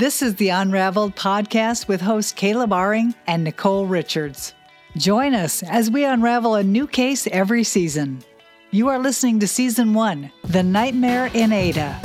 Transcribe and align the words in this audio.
This 0.00 0.22
is 0.22 0.36
the 0.36 0.48
Unraveled 0.48 1.14
podcast 1.14 1.86
with 1.86 2.00
hosts 2.00 2.32
Caleb 2.32 2.70
Aring 2.70 3.14
and 3.26 3.44
Nicole 3.44 3.84
Richards. 3.84 4.54
Join 4.96 5.34
us 5.34 5.62
as 5.62 5.90
we 5.90 6.04
unravel 6.04 6.54
a 6.54 6.62
new 6.62 6.86
case 6.86 7.26
every 7.26 7.64
season. 7.64 8.22
You 8.70 8.88
are 8.88 8.98
listening 8.98 9.40
to 9.40 9.46
Season 9.46 9.92
1 9.92 10.32
The 10.44 10.62
Nightmare 10.62 11.26
in 11.34 11.52
Ada. 11.52 12.00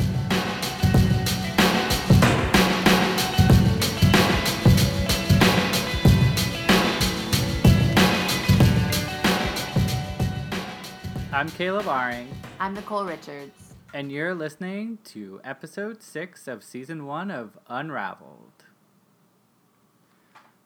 I'm 11.32 11.50
Caleb 11.52 11.86
Aring, 11.86 12.28
I'm 12.60 12.74
Nicole 12.74 13.06
Richards. 13.06 13.65
And 13.96 14.12
you're 14.12 14.36
listening 14.36 14.98
to 15.06 15.40
episode 15.46 16.04
6 16.04 16.50
of 16.50 16.66
season 16.66 17.06
1 17.06 17.32
of 17.32 17.58
Unraveled. 17.70 18.66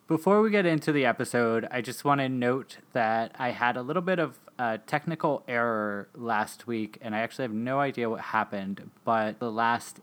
Before 0.07 0.41
we 0.41 0.49
get 0.49 0.65
into 0.65 0.91
the 0.91 1.05
episode, 1.05 1.67
I 1.69 1.81
just 1.81 2.03
want 2.03 2.21
to 2.21 2.27
note 2.27 2.77
that 2.93 3.35
I 3.37 3.51
had 3.51 3.77
a 3.77 3.83
little 3.83 4.01
bit 4.01 4.17
of 4.17 4.39
a 4.57 4.79
technical 4.79 5.43
error 5.47 6.09
last 6.15 6.65
week, 6.65 6.97
and 7.03 7.13
I 7.13 7.19
actually 7.19 7.43
have 7.43 7.53
no 7.53 7.79
idea 7.79 8.09
what 8.09 8.21
happened, 8.21 8.89
but 9.05 9.37
the 9.37 9.51
last 9.51 9.99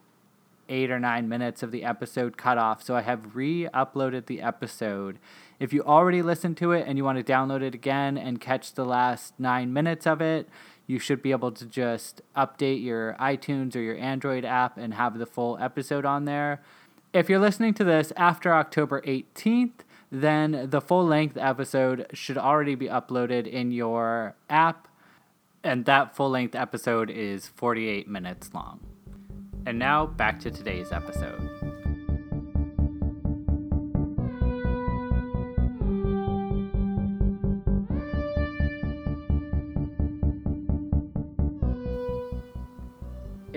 eight 0.69 0.93
or 0.93 1.01
nine 1.01 1.29
minutes 1.29 1.65
of 1.65 1.73
the 1.73 1.83
episode 1.83 2.37
cut 2.37 2.59
off, 2.59 2.80
so 2.80 2.95
I 2.95 3.02
have 3.02 3.35
re 3.35 3.69
uploaded 3.74 4.27
the 4.27 4.41
episode. 4.41 5.19
If 5.59 5.73
you 5.73 5.83
already 5.83 6.23
listened 6.23 6.57
to 6.59 6.71
it 6.71 6.87
and 6.87 6.97
you 6.97 7.02
want 7.02 7.19
to 7.19 7.33
download 7.33 7.63
it 7.63 7.74
again 7.74 8.16
and 8.16 8.41
catch 8.41 8.74
the 8.74 8.85
last 8.85 9.35
nine 9.37 9.73
minutes 9.73 10.07
of 10.07 10.21
it, 10.21 10.49
you 10.86 10.98
should 10.98 11.23
be 11.23 11.32
able 11.32 11.52
to 11.52 11.66
just 11.66 12.23
update 12.37 12.82
your 12.82 13.16
iTunes 13.20 13.74
or 13.74 13.80
your 13.80 13.96
Android 13.96 14.45
app 14.45 14.79
and 14.79 14.95
have 14.95 15.18
the 15.18 15.26
full 15.26 15.59
episode 15.60 16.04
on 16.04 16.24
there. 16.24 16.62
If 17.12 17.28
you're 17.28 17.40
listening 17.40 17.74
to 17.74 17.84
this 17.84 18.12
after 18.16 18.52
October 18.52 19.01
18th, 19.02 19.80
then 20.10 20.68
the 20.70 20.80
full 20.80 21.04
length 21.04 21.37
episode 21.37 22.06
should 22.12 22.38
already 22.38 22.74
be 22.74 22.87
uploaded 22.87 23.46
in 23.46 23.73
your 23.73 24.37
app, 24.48 24.88
and 25.65 25.84
that 25.87 26.15
full 26.15 26.30
length 26.30 26.54
episode 26.54 27.10
is 27.10 27.48
48 27.48 28.09
minutes 28.09 28.50
long. 28.54 28.80
And 29.66 29.78
now 29.78 30.06
back 30.06 30.38
to 30.40 30.50
today's 30.50 30.93
episode. 30.93 31.85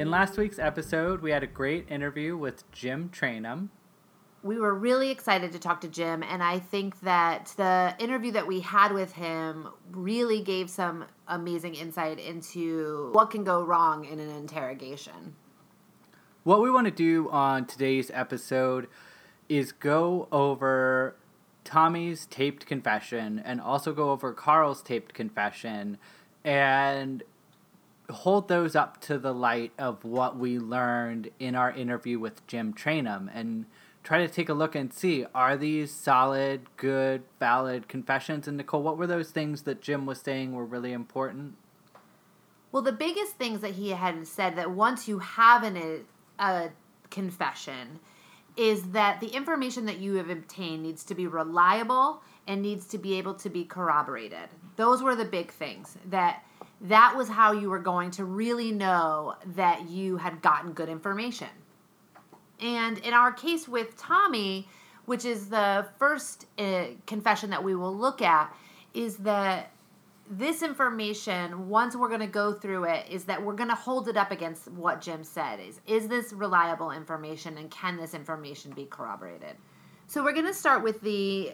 In 0.10 0.14
last 0.14 0.40
week's 0.40 0.58
episode, 0.58 1.22
we 1.22 1.30
had 1.30 1.44
a 1.44 1.48
great 1.48 1.88
interview 1.88 2.36
with 2.36 2.64
Jim 2.72 3.10
Trainum. 3.10 3.70
We 4.42 4.58
were 4.58 4.74
really 4.74 5.12
excited 5.12 5.52
to 5.52 5.60
talk 5.60 5.82
to 5.82 5.88
Jim, 5.88 6.24
and 6.24 6.42
I 6.42 6.58
think 6.58 7.02
that 7.02 7.54
the 7.58 7.94
interview 8.00 8.32
that 8.32 8.48
we 8.48 8.62
had 8.62 8.92
with 8.92 9.14
him 9.14 9.68
really 9.92 10.42
gave 10.42 10.72
some 10.72 11.06
amazing 11.28 11.76
insight 11.76 12.18
into 12.18 13.12
what 13.12 13.30
can 13.30 13.44
go 13.44 13.62
wrong 13.62 14.04
in 14.04 14.20
an 14.20 14.32
interrogation. 14.32 15.36
What 16.44 16.64
we 16.64 16.72
want 16.72 16.86
to 16.86 16.92
do 16.92 17.30
on 17.30 17.68
today's 17.68 18.10
episode 18.12 18.88
is 19.48 19.72
go 19.72 20.28
over 20.32 21.18
Tommy's 21.64 22.26
taped 22.26 22.66
confession 22.66 23.38
and 23.46 23.62
also 23.62 23.94
go 23.94 24.10
over 24.10 24.34
Karl's 24.34 24.82
taped 24.82 25.14
confession 25.14 26.00
and 26.44 27.22
hold 28.10 28.48
those 28.48 28.76
up 28.76 29.00
to 29.02 29.18
the 29.18 29.34
light 29.34 29.72
of 29.78 30.04
what 30.04 30.38
we 30.38 30.60
learned 30.60 31.30
in 31.40 31.56
our 31.56 31.72
interview 31.72 32.20
with 32.20 32.46
Jim 32.48 32.74
Trainum 32.74 33.30
and 33.34 33.66
try 34.04 34.20
to 34.20 34.28
take 34.28 34.50
a 34.50 34.54
look 34.54 34.76
and 34.76 34.94
see 34.94 35.26
are 35.36 35.58
these 35.58 35.92
solid, 35.92 36.62
good, 36.78 37.24
valid 37.40 37.88
confessions? 37.88 38.48
And 38.48 38.58
Nicole, 38.58 38.82
what 38.82 38.98
were 38.98 39.08
those 39.08 39.32
things 39.32 39.64
that 39.64 39.82
Jim 39.82 40.06
was 40.06 40.20
saying 40.20 40.54
were 40.54 40.66
really 40.66 40.94
important? 40.94 41.56
Well, 42.72 42.84
the 42.84 42.92
biggest 42.92 43.36
things 43.36 43.62
that 43.62 43.72
he 43.72 43.92
had 43.92 44.28
said 44.28 44.56
that 44.56 44.72
once 44.72 45.08
you 45.08 45.20
have 45.20 45.64
an, 45.64 46.06
a 46.38 46.70
confession 47.10 48.00
is 48.56 48.84
that 48.92 49.20
the 49.20 49.28
information 49.28 49.86
that 49.86 50.00
you 50.00 50.16
have 50.16 50.30
obtained 50.30 50.84
needs 50.84 51.04
to 51.06 51.16
be 51.16 51.28
reliable 51.28 52.22
and 52.48 52.62
needs 52.62 52.88
to 52.88 52.98
be 52.98 53.18
able 53.18 53.34
to 53.36 53.50
be 53.50 53.64
corroborated. 53.64 54.50
Those 54.76 55.02
were 55.02 55.16
the 55.16 55.26
big 55.26 55.52
things 55.52 55.98
that 56.10 56.44
that 56.82 57.16
was 57.16 57.28
how 57.28 57.52
you 57.52 57.70
were 57.70 57.80
going 57.80 58.12
to 58.12 58.26
really 58.26 58.72
know 58.72 59.36
that 59.56 59.90
you 59.90 60.18
had 60.18 60.42
gotten 60.42 60.74
good 60.74 60.90
information. 60.90 61.50
And 62.62 62.98
in 63.00 63.14
our 63.14 63.32
case 63.32 63.68
with 63.68 63.98
Tommy, 63.98 64.68
which 65.06 65.26
is 65.26 65.50
the 65.50 65.88
first 65.98 66.46
uh, 66.58 66.86
confession 67.06 67.50
that 67.50 67.64
we 67.64 67.76
will 67.76 67.96
look 67.96 68.22
at, 68.22 68.56
is 68.94 69.18
that 69.18 69.72
this 70.30 70.62
information, 70.62 71.70
once 71.70 71.96
we're 71.96 72.08
going 72.08 72.20
to 72.20 72.28
go 72.28 72.54
through 72.54 72.84
it, 72.84 73.08
is 73.10 73.24
that 73.26 73.44
we're 73.44 73.56
going 73.56 73.70
to 73.70 73.76
hold 73.76 74.08
it 74.08 74.16
up 74.16 74.32
against 74.32 74.70
what 74.72 75.02
Jim 75.02 75.24
said. 75.24 75.60
Is 75.60 75.82
is 75.88 76.08
this 76.08 76.34
reliable 76.34 76.92
information, 76.92 77.58
and 77.58 77.72
can 77.72 77.98
this 77.98 78.14
information 78.14 78.72
be 78.72 78.86
corroborated? 78.86 79.56
So 80.06 80.24
we're 80.24 80.34
going 80.34 80.46
to 80.46 80.54
start 80.54 80.84
with 80.84 81.02
the 81.02 81.54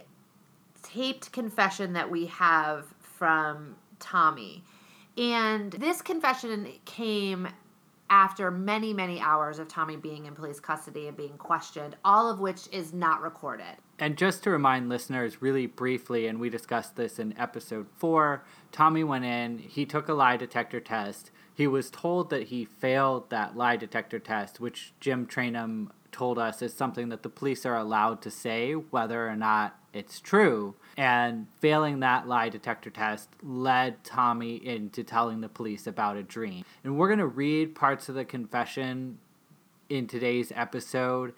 taped 0.84 1.32
confession 1.32 1.94
that 1.94 2.10
we 2.10 2.26
have 2.28 2.86
from 3.00 3.76
Tommy. 4.00 4.64
And 5.18 5.72
this 5.72 6.02
confession 6.02 6.68
came 6.86 7.48
after 8.10 8.52
many, 8.52 8.94
many 8.94 9.20
hours 9.20 9.60
of 9.60 9.68
Tommy 9.68 9.96
being 9.96 10.26
in 10.26 10.36
police 10.36 10.60
custody 10.60 11.08
and 11.08 11.18
being 11.18 11.38
questioned, 11.38 11.96
all 12.06 12.30
of 12.30 12.40
which 12.40 12.68
is 12.72 12.94
not 12.94 13.22
recorded. 13.22 13.78
And 13.98 14.18
just 14.18 14.44
to 14.44 14.52
remind 14.52 14.90
listeners, 14.90 15.42
really 15.42 15.66
briefly, 15.66 16.28
and 16.28 16.40
we 16.40 16.50
discussed 16.50 16.96
this 16.96 17.18
in 17.18 17.38
episode 17.38 17.88
four, 17.96 18.44
Tommy 18.72 19.04
went 19.04 19.26
in, 19.26 19.58
he 19.58 19.86
took 19.86 20.08
a 20.08 20.14
lie 20.14 20.38
detector 20.38 20.80
test. 20.80 21.32
He 21.54 21.66
was 21.66 21.90
told 21.90 22.30
that 22.30 22.44
he 22.44 22.66
failed 22.66 23.30
that 23.30 23.56
lie 23.56 23.78
detector 23.78 24.20
test, 24.20 24.60
which 24.60 24.94
Jim 25.00 25.26
Trainum 25.26 25.90
told 26.16 26.40
us 26.40 26.62
is 26.62 26.74
something 26.74 27.10
that 27.10 27.24
the 27.24 27.30
police 27.30 27.66
are 27.66 27.78
allowed 27.78 28.22
to 28.22 28.32
say 28.32 28.72
whether 28.72 29.28
or 29.28 29.36
not 29.36 29.78
it's 29.94 30.22
true. 30.22 30.76
And 30.98 31.48
failing 31.60 32.00
that 32.00 32.26
lie 32.26 32.48
detector 32.48 32.90
test 32.90 33.28
led 33.44 34.02
Tommy 34.06 34.56
into 34.56 35.04
telling 35.04 35.42
the 35.42 35.50
police 35.50 35.86
about 35.86 36.16
a 36.16 36.24
dream. 36.24 36.64
And 36.86 36.98
we're 36.98 37.10
going 37.10 37.20
to 37.20 37.28
read 37.28 37.76
parts 37.76 38.08
of 38.08 38.16
the 38.16 38.24
confession 38.24 39.20
in 39.90 40.08
today's 40.08 40.54
episode. 40.56 41.34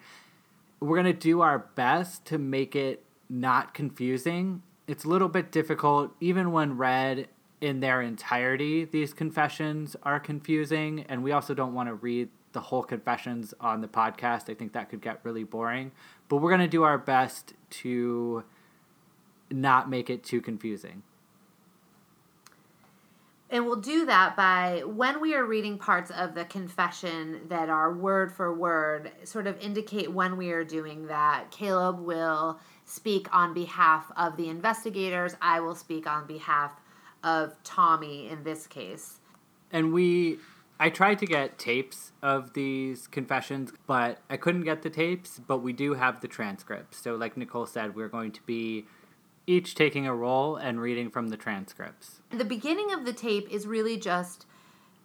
We're 0.78 1.02
going 1.02 1.12
to 1.12 1.20
do 1.20 1.40
our 1.40 1.58
best 1.58 2.24
to 2.26 2.38
make 2.38 2.76
it 2.76 3.02
not 3.28 3.74
confusing. 3.74 4.62
It's 4.86 5.04
a 5.04 5.08
little 5.08 5.28
bit 5.28 5.50
difficult, 5.50 6.12
even 6.20 6.52
when 6.52 6.78
read 6.78 7.26
in 7.60 7.80
their 7.80 8.00
entirety, 8.00 8.84
these 8.84 9.12
confessions 9.12 9.96
are 10.04 10.20
confusing. 10.20 11.04
And 11.08 11.24
we 11.24 11.32
also 11.32 11.52
don't 11.52 11.74
want 11.74 11.88
to 11.88 11.94
read 11.94 12.28
the 12.52 12.60
whole 12.60 12.82
confessions 12.82 13.54
on 13.60 13.80
the 13.80 13.88
podcast. 13.88 14.50
I 14.50 14.54
think 14.54 14.72
that 14.72 14.90
could 14.90 15.00
get 15.00 15.20
really 15.22 15.44
boring. 15.44 15.92
But 16.28 16.36
we're 16.36 16.50
going 16.50 16.60
to 16.60 16.68
do 16.68 16.82
our 16.82 16.98
best 16.98 17.54
to 17.70 18.44
not 19.50 19.88
make 19.88 20.10
it 20.10 20.22
too 20.22 20.40
confusing. 20.40 21.02
And 23.50 23.64
we'll 23.64 23.76
do 23.76 24.04
that 24.04 24.36
by 24.36 24.82
when 24.84 25.22
we 25.22 25.34
are 25.34 25.44
reading 25.44 25.78
parts 25.78 26.10
of 26.10 26.34
the 26.34 26.44
confession 26.44 27.40
that 27.48 27.70
are 27.70 27.94
word 27.94 28.30
for 28.30 28.52
word, 28.52 29.10
sort 29.24 29.46
of 29.46 29.58
indicate 29.58 30.12
when 30.12 30.36
we 30.36 30.50
are 30.50 30.64
doing 30.64 31.06
that. 31.06 31.50
Caleb 31.50 31.98
will 32.00 32.60
speak 32.84 33.26
on 33.34 33.54
behalf 33.54 34.12
of 34.18 34.36
the 34.36 34.50
investigators. 34.50 35.34
I 35.40 35.60
will 35.60 35.74
speak 35.74 36.06
on 36.06 36.26
behalf 36.26 36.78
of 37.24 37.56
Tommy 37.64 38.28
in 38.28 38.44
this 38.44 38.66
case. 38.66 39.18
And 39.72 39.94
we, 39.94 40.38
I 40.80 40.90
tried 40.90 41.18
to 41.18 41.26
get 41.26 41.58
tapes 41.58 42.12
of 42.22 42.52
these 42.52 43.08
confessions, 43.08 43.72
but 43.86 44.18
I 44.30 44.36
couldn't 44.36 44.62
get 44.62 44.82
the 44.82 44.90
tapes, 44.90 45.40
but 45.44 45.58
we 45.58 45.72
do 45.72 45.94
have 45.94 46.20
the 46.20 46.28
transcripts. 46.28 47.02
So, 47.02 47.16
like 47.16 47.36
Nicole 47.36 47.66
said, 47.66 47.96
we're 47.96 48.08
going 48.08 48.32
to 48.32 48.42
be 48.42 48.86
each 49.46 49.74
taking 49.74 50.06
a 50.06 50.14
role 50.14 50.56
and 50.56 50.80
reading 50.80 51.10
from 51.10 51.28
the 51.28 51.36
transcripts. 51.36 52.20
The 52.30 52.44
beginning 52.44 52.92
of 52.92 53.04
the 53.04 53.12
tape 53.12 53.48
is 53.50 53.66
really 53.66 53.96
just 53.96 54.46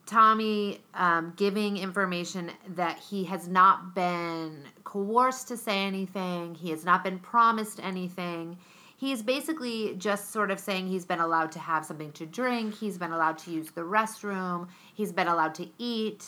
Tommy 0.06 0.82
um, 0.94 1.34
giving 1.38 1.78
information 1.78 2.52
that 2.76 3.00
he 3.00 3.24
has 3.24 3.48
not 3.48 3.96
been 3.96 4.66
coerced 4.84 5.48
to 5.48 5.58
say 5.58 5.86
anything, 5.86 6.56
he 6.56 6.70
has 6.72 6.84
not 6.84 7.04
been 7.04 7.20
promised 7.20 7.80
anything. 7.82 8.58
He's 9.04 9.22
basically 9.22 9.96
just 9.98 10.32
sort 10.32 10.50
of 10.50 10.62
saying 10.62 10.88
he's 10.88 11.04
been 11.04 11.20
allowed 11.20 11.52
to 11.52 11.60
have 11.60 11.86
something 11.86 12.14
to 12.14 12.26
drink, 12.26 12.74
he's 12.74 12.98
been 12.98 13.12
allowed 13.12 13.38
to 13.40 13.52
use 13.52 13.70
the 13.70 13.82
restroom, 13.82 14.70
he's 14.94 15.12
been 15.12 15.28
allowed 15.28 15.56
to 15.56 15.68
eat. 15.78 16.26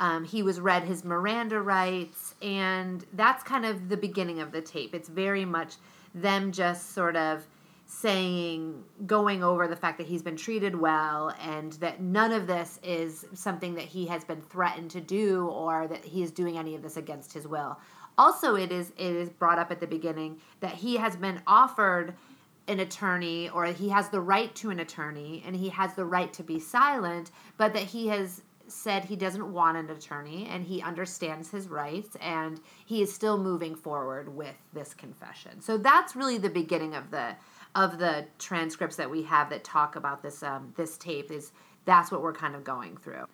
Um, 0.00 0.24
he 0.24 0.42
was 0.42 0.58
read 0.58 0.84
his 0.84 1.04
Miranda 1.04 1.60
rights, 1.60 2.34
and 2.40 3.04
that's 3.12 3.42
kind 3.42 3.66
of 3.66 3.90
the 3.90 3.98
beginning 3.98 4.40
of 4.40 4.52
the 4.52 4.62
tape. 4.62 4.94
It's 4.94 5.10
very 5.10 5.44
much 5.44 5.74
them 6.14 6.50
just 6.50 6.94
sort 6.94 7.14
of 7.14 7.46
saying 7.84 8.82
going 9.06 9.44
over 9.44 9.68
the 9.68 9.76
fact 9.76 9.98
that 9.98 10.06
he's 10.06 10.22
been 10.22 10.36
treated 10.36 10.74
well 10.74 11.34
and 11.42 11.74
that 11.74 12.00
none 12.00 12.32
of 12.32 12.46
this 12.46 12.80
is 12.82 13.26
something 13.34 13.74
that 13.74 13.84
he 13.84 14.06
has 14.06 14.24
been 14.24 14.40
threatened 14.40 14.90
to 14.92 15.00
do 15.02 15.46
or 15.48 15.86
that 15.86 16.02
he 16.02 16.22
is 16.22 16.30
doing 16.30 16.56
any 16.56 16.74
of 16.74 16.80
this 16.80 16.96
against 16.96 17.34
his 17.34 17.46
will 17.46 17.78
Also, 18.16 18.54
it 18.54 18.70
is 18.70 18.92
it 18.96 19.16
is 19.16 19.28
brought 19.28 19.58
up 19.58 19.70
at 19.70 19.80
the 19.80 19.86
beginning 19.86 20.40
that 20.60 20.74
he 20.74 20.96
has 20.96 21.16
been 21.16 21.40
offered 21.46 22.14
an 22.68 22.80
attorney 22.80 23.48
or 23.50 23.66
he 23.66 23.88
has 23.90 24.08
the 24.08 24.20
right 24.20 24.54
to 24.54 24.70
an 24.70 24.80
attorney 24.80 25.42
and 25.46 25.54
he 25.54 25.68
has 25.68 25.94
the 25.94 26.04
right 26.04 26.32
to 26.32 26.42
be 26.42 26.58
silent, 26.58 27.30
but 27.56 27.72
that 27.74 27.82
he 27.82 28.08
has 28.08 28.42
said 28.66 29.04
he 29.04 29.16
doesn't 29.16 29.52
want 29.52 29.76
an 29.76 29.90
attorney 29.90 30.48
and 30.50 30.64
he 30.64 30.80
understands 30.80 31.50
his 31.50 31.68
rights 31.68 32.16
and 32.20 32.60
he 32.86 33.02
is 33.02 33.12
still 33.12 33.36
moving 33.36 33.74
forward 33.74 34.34
with 34.34 34.54
this 34.72 34.94
confession. 34.94 35.60
So 35.60 35.76
that's 35.76 36.16
really 36.16 36.38
the 36.38 36.50
beginning 36.50 36.94
of 36.94 37.10
the 37.10 37.36
of 37.74 37.98
the 37.98 38.24
transcripts 38.38 38.96
that 38.96 39.10
we 39.10 39.24
have 39.24 39.50
that 39.50 39.64
talk 39.64 39.96
about 39.96 40.22
this 40.22 40.42
um, 40.42 40.72
this 40.76 40.96
tape 40.96 41.30
is 41.30 41.52
that's 41.84 42.10
what 42.10 42.22
we're 42.22 42.32
kind 42.32 42.54
of 42.54 42.64
going 42.64 42.96
through. 42.96 43.26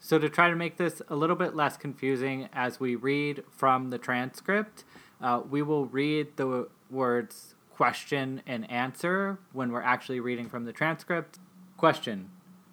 So 0.00 0.18
to 0.18 0.28
try 0.28 0.48
to 0.50 0.56
make 0.56 0.76
this 0.76 1.02
a 1.08 1.16
little 1.16 1.36
bit 1.36 1.56
less 1.56 1.76
confusing 1.76 2.48
as 2.52 2.78
we 2.78 2.94
read 2.94 3.42
from 3.50 3.90
the 3.90 3.98
transcript, 3.98 4.84
uh, 5.20 5.42
we 5.48 5.62
will 5.62 5.86
read 5.86 6.36
the 6.36 6.68
words 6.90 7.54
question 7.72 8.42
and 8.46 8.68
answer 8.70 9.38
when 9.52 9.70
we're 9.70 9.82
actually 9.82 10.20
reading 10.20 10.48
from 10.48 10.64
the 10.64 10.72
transcript. 10.72 11.38
Question. 11.76 12.30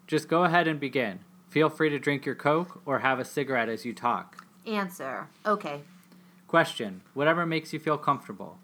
Just 0.08 0.28
go 0.28 0.44
ahead 0.44 0.68
and 0.68 0.80
begin. 0.80 1.20
Feel 1.50 1.70
free 1.70 1.90
to 1.90 2.00
drink 2.00 2.26
your 2.26 2.36
Coke 2.36 2.82
or 2.86 3.00
have 3.00 3.20
a 3.20 3.26
cigarette 3.26 3.70
as 3.70 3.86
you 3.86 3.94
talk. 3.94 4.46
Answer. 4.66 5.28
Okay. 5.46 5.82
Question. 6.48 7.02
Whatever 7.14 7.46
makes 7.46 7.74
you 7.74 7.80
feel 7.80 7.98
comfortable. 7.98 8.58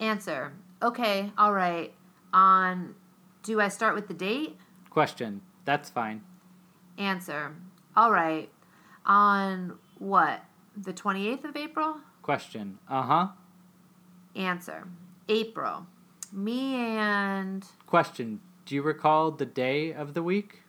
Answer. 0.00 0.52
Okay, 0.82 1.32
all 1.38 1.52
right. 1.52 1.92
On 2.32 2.94
do 3.42 3.60
I 3.60 3.68
start 3.68 3.94
with 3.94 4.08
the 4.08 4.14
date? 4.14 4.56
Question. 4.90 5.42
That's 5.64 5.90
fine. 5.90 6.22
Answer. 6.98 7.54
All 7.96 8.10
right. 8.10 8.48
On 9.06 9.78
what? 9.98 10.42
The 10.76 10.92
28th 10.92 11.44
of 11.44 11.56
April? 11.56 11.96
Question. 12.22 12.78
Uh 12.88 13.02
huh. 13.02 13.28
Answer. 14.34 14.88
April. 15.28 15.86
Me 16.32 16.74
and. 16.74 17.64
Question. 17.86 18.40
Do 18.66 18.74
you 18.74 18.82
recall 18.82 19.30
the 19.30 19.46
day 19.46 19.92
of 19.92 20.14
the 20.14 20.22
week? 20.22 20.62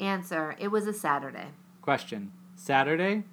Answer. 0.00 0.56
It 0.58 0.68
was 0.68 0.86
a 0.86 0.92
Saturday. 0.92 1.48
Question. 1.82 2.32
Saturday? 2.56 3.24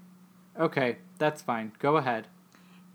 Okay, 0.59 0.97
that's 1.17 1.41
fine. 1.41 1.71
Go 1.79 1.97
ahead. 1.97 2.27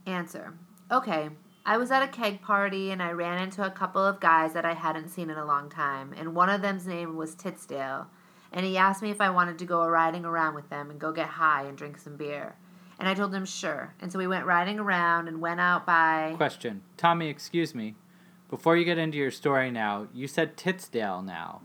Answer. 0.06 0.54
Okay. 0.90 1.30
I 1.64 1.78
was 1.78 1.90
at 1.90 2.02
a 2.02 2.06
keg 2.06 2.42
party 2.42 2.92
and 2.92 3.02
I 3.02 3.10
ran 3.10 3.42
into 3.42 3.66
a 3.66 3.70
couple 3.70 4.04
of 4.04 4.20
guys 4.20 4.52
that 4.52 4.64
I 4.64 4.74
hadn't 4.74 5.08
seen 5.08 5.30
in 5.30 5.36
a 5.36 5.44
long 5.44 5.68
time, 5.68 6.14
and 6.16 6.34
one 6.34 6.48
of 6.48 6.62
them's 6.62 6.86
name 6.86 7.16
was 7.16 7.34
Titsdale. 7.34 8.06
And 8.56 8.64
he 8.64 8.78
asked 8.78 9.02
me 9.02 9.10
if 9.10 9.20
I 9.20 9.28
wanted 9.28 9.58
to 9.58 9.66
go 9.66 9.86
riding 9.86 10.24
around 10.24 10.54
with 10.54 10.70
them 10.70 10.90
and 10.90 10.98
go 10.98 11.12
get 11.12 11.28
high 11.28 11.64
and 11.64 11.76
drink 11.76 11.98
some 11.98 12.16
beer. 12.16 12.56
And 12.98 13.06
I 13.06 13.12
told 13.12 13.34
him 13.34 13.44
sure. 13.44 13.94
And 14.00 14.10
so 14.10 14.18
we 14.18 14.26
went 14.26 14.46
riding 14.46 14.78
around 14.78 15.28
and 15.28 15.42
went 15.42 15.60
out 15.60 15.84
by. 15.84 16.32
Question. 16.38 16.80
Tommy, 16.96 17.28
excuse 17.28 17.74
me. 17.74 17.96
Before 18.48 18.74
you 18.74 18.86
get 18.86 18.96
into 18.96 19.18
your 19.18 19.30
story 19.30 19.70
now, 19.70 20.08
you 20.14 20.26
said 20.26 20.56
Titsdale 20.56 21.22
now. 21.22 21.60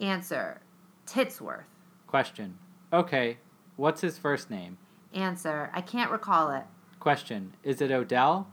Answer. 0.00 0.60
Titsworth. 1.06 1.64
Question. 2.06 2.58
Okay, 2.92 3.38
what's 3.76 4.02
his 4.02 4.18
first 4.18 4.50
name? 4.50 4.76
Answer. 5.14 5.70
I 5.72 5.80
can't 5.80 6.10
recall 6.10 6.50
it. 6.50 6.64
Question. 7.00 7.54
Is 7.62 7.80
it 7.80 7.90
Odell? 7.90 8.48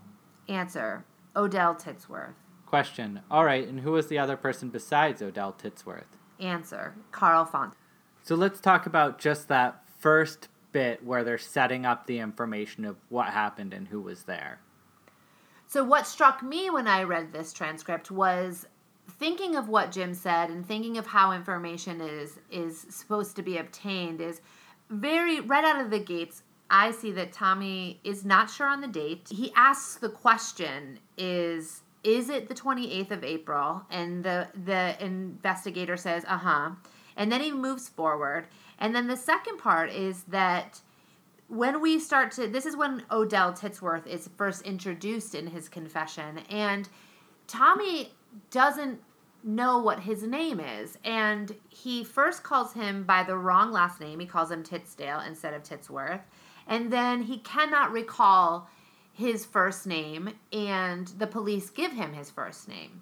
Answer. 0.47 1.03
Odell 1.35 1.75
Titsworth. 1.75 2.35
Question. 2.65 3.19
All 3.29 3.43
right, 3.43 3.67
and 3.67 3.81
who 3.81 3.91
was 3.91 4.07
the 4.07 4.19
other 4.19 4.37
person 4.37 4.69
besides 4.69 5.21
Odell 5.21 5.53
Titsworth? 5.53 6.15
Answer. 6.39 6.95
Karl 7.11 7.45
Font. 7.45 7.73
So 8.23 8.35
let's 8.35 8.59
talk 8.59 8.85
about 8.85 9.19
just 9.19 9.47
that 9.47 9.83
first 9.99 10.49
bit 10.71 11.03
where 11.03 11.23
they're 11.23 11.37
setting 11.37 11.85
up 11.85 12.05
the 12.05 12.19
information 12.19 12.85
of 12.85 12.97
what 13.09 13.27
happened 13.27 13.73
and 13.73 13.87
who 13.87 14.01
was 14.01 14.23
there. 14.23 14.59
So, 15.67 15.83
what 15.83 16.05
struck 16.05 16.43
me 16.43 16.69
when 16.69 16.87
I 16.87 17.03
read 17.03 17.31
this 17.31 17.53
transcript 17.53 18.11
was 18.11 18.67
thinking 19.19 19.55
of 19.55 19.69
what 19.69 19.91
Jim 19.91 20.13
said 20.13 20.49
and 20.49 20.65
thinking 20.65 20.97
of 20.97 21.07
how 21.07 21.31
information 21.31 22.01
is 22.01 22.39
is 22.51 22.85
supposed 22.89 23.35
to 23.35 23.41
be 23.41 23.57
obtained 23.57 24.21
is 24.21 24.41
very 24.89 25.39
right 25.39 25.63
out 25.63 25.81
of 25.81 25.89
the 25.89 25.99
gates 25.99 26.43
I 26.69 26.91
see 26.91 27.11
that 27.11 27.31
Tommy 27.31 27.99
is 28.03 28.25
not 28.25 28.49
sure 28.49 28.67
on 28.67 28.81
the 28.81 28.87
date. 28.87 29.27
He 29.29 29.51
asks 29.55 29.95
the 29.95 30.09
question 30.09 30.99
is 31.17 31.81
is 32.05 32.29
it 32.29 32.47
the 32.47 32.53
28th 32.53 33.11
of 33.11 33.23
April 33.23 33.83
and 33.89 34.23
the 34.23 34.47
the 34.65 34.95
investigator 35.03 35.97
says 35.97 36.23
uh-huh 36.27 36.71
and 37.17 37.31
then 37.31 37.41
he 37.41 37.51
moves 37.51 37.89
forward 37.89 38.47
and 38.79 38.95
then 38.95 39.07
the 39.07 39.17
second 39.17 39.57
part 39.57 39.91
is 39.91 40.23
that 40.23 40.81
when 41.47 41.81
we 41.81 41.99
start 41.99 42.31
to 42.31 42.47
this 42.47 42.65
is 42.65 42.77
when 42.77 43.03
Odell 43.11 43.53
Titsworth 43.53 44.07
is 44.07 44.29
first 44.37 44.61
introduced 44.61 45.35
in 45.35 45.47
his 45.47 45.67
confession 45.67 46.39
and 46.49 46.87
Tommy 47.47 48.11
doesn't 48.51 48.99
know 49.45 49.77
what 49.77 49.99
his 50.01 50.23
name 50.23 50.59
is. 50.59 50.97
And 51.05 51.55
he 51.69 52.03
first 52.03 52.43
calls 52.43 52.73
him 52.73 53.03
by 53.03 53.23
the 53.23 53.37
wrong 53.37 53.71
last 53.71 54.01
name. 54.01 54.19
He 54.19 54.25
calls 54.25 54.51
him 54.51 54.63
Titsdale 54.63 55.25
instead 55.25 55.53
of 55.53 55.63
Titsworth. 55.63 56.21
And 56.67 56.91
then 56.91 57.21
he 57.21 57.37
cannot 57.37 57.91
recall 57.91 58.67
his 59.15 59.45
first 59.45 59.87
name, 59.87 60.31
and 60.51 61.07
the 61.07 61.27
police 61.27 61.69
give 61.69 61.93
him 61.93 62.13
his 62.13 62.29
first 62.29 62.67
name. 62.67 63.01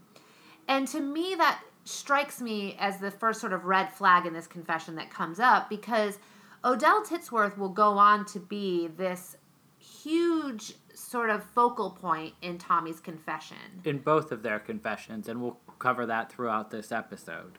And 0.67 0.87
to 0.89 1.01
me, 1.01 1.35
that 1.35 1.61
strikes 1.85 2.39
me 2.39 2.77
as 2.79 2.99
the 2.99 3.11
first 3.11 3.41
sort 3.41 3.51
of 3.51 3.65
red 3.65 3.91
flag 3.91 4.25
in 4.25 4.33
this 4.33 4.47
confession 4.47 4.95
that 4.95 5.09
comes 5.09 5.39
up 5.39 5.69
because 5.69 6.19
Odell 6.63 7.03
Titsworth 7.03 7.57
will 7.57 7.69
go 7.69 7.97
on 7.97 8.25
to 8.27 8.39
be 8.39 8.87
this 8.87 9.35
huge 9.79 10.75
sort 10.93 11.29
of 11.29 11.43
focal 11.43 11.89
point 11.89 12.33
in 12.41 12.57
Tommy's 12.57 12.99
confession. 12.99 13.57
In 13.83 13.97
both 13.97 14.31
of 14.31 14.43
their 14.43 14.59
confessions, 14.59 15.27
and 15.27 15.41
we'll 15.41 15.57
cover 15.79 16.05
that 16.05 16.31
throughout 16.31 16.69
this 16.69 16.91
episode. 16.91 17.57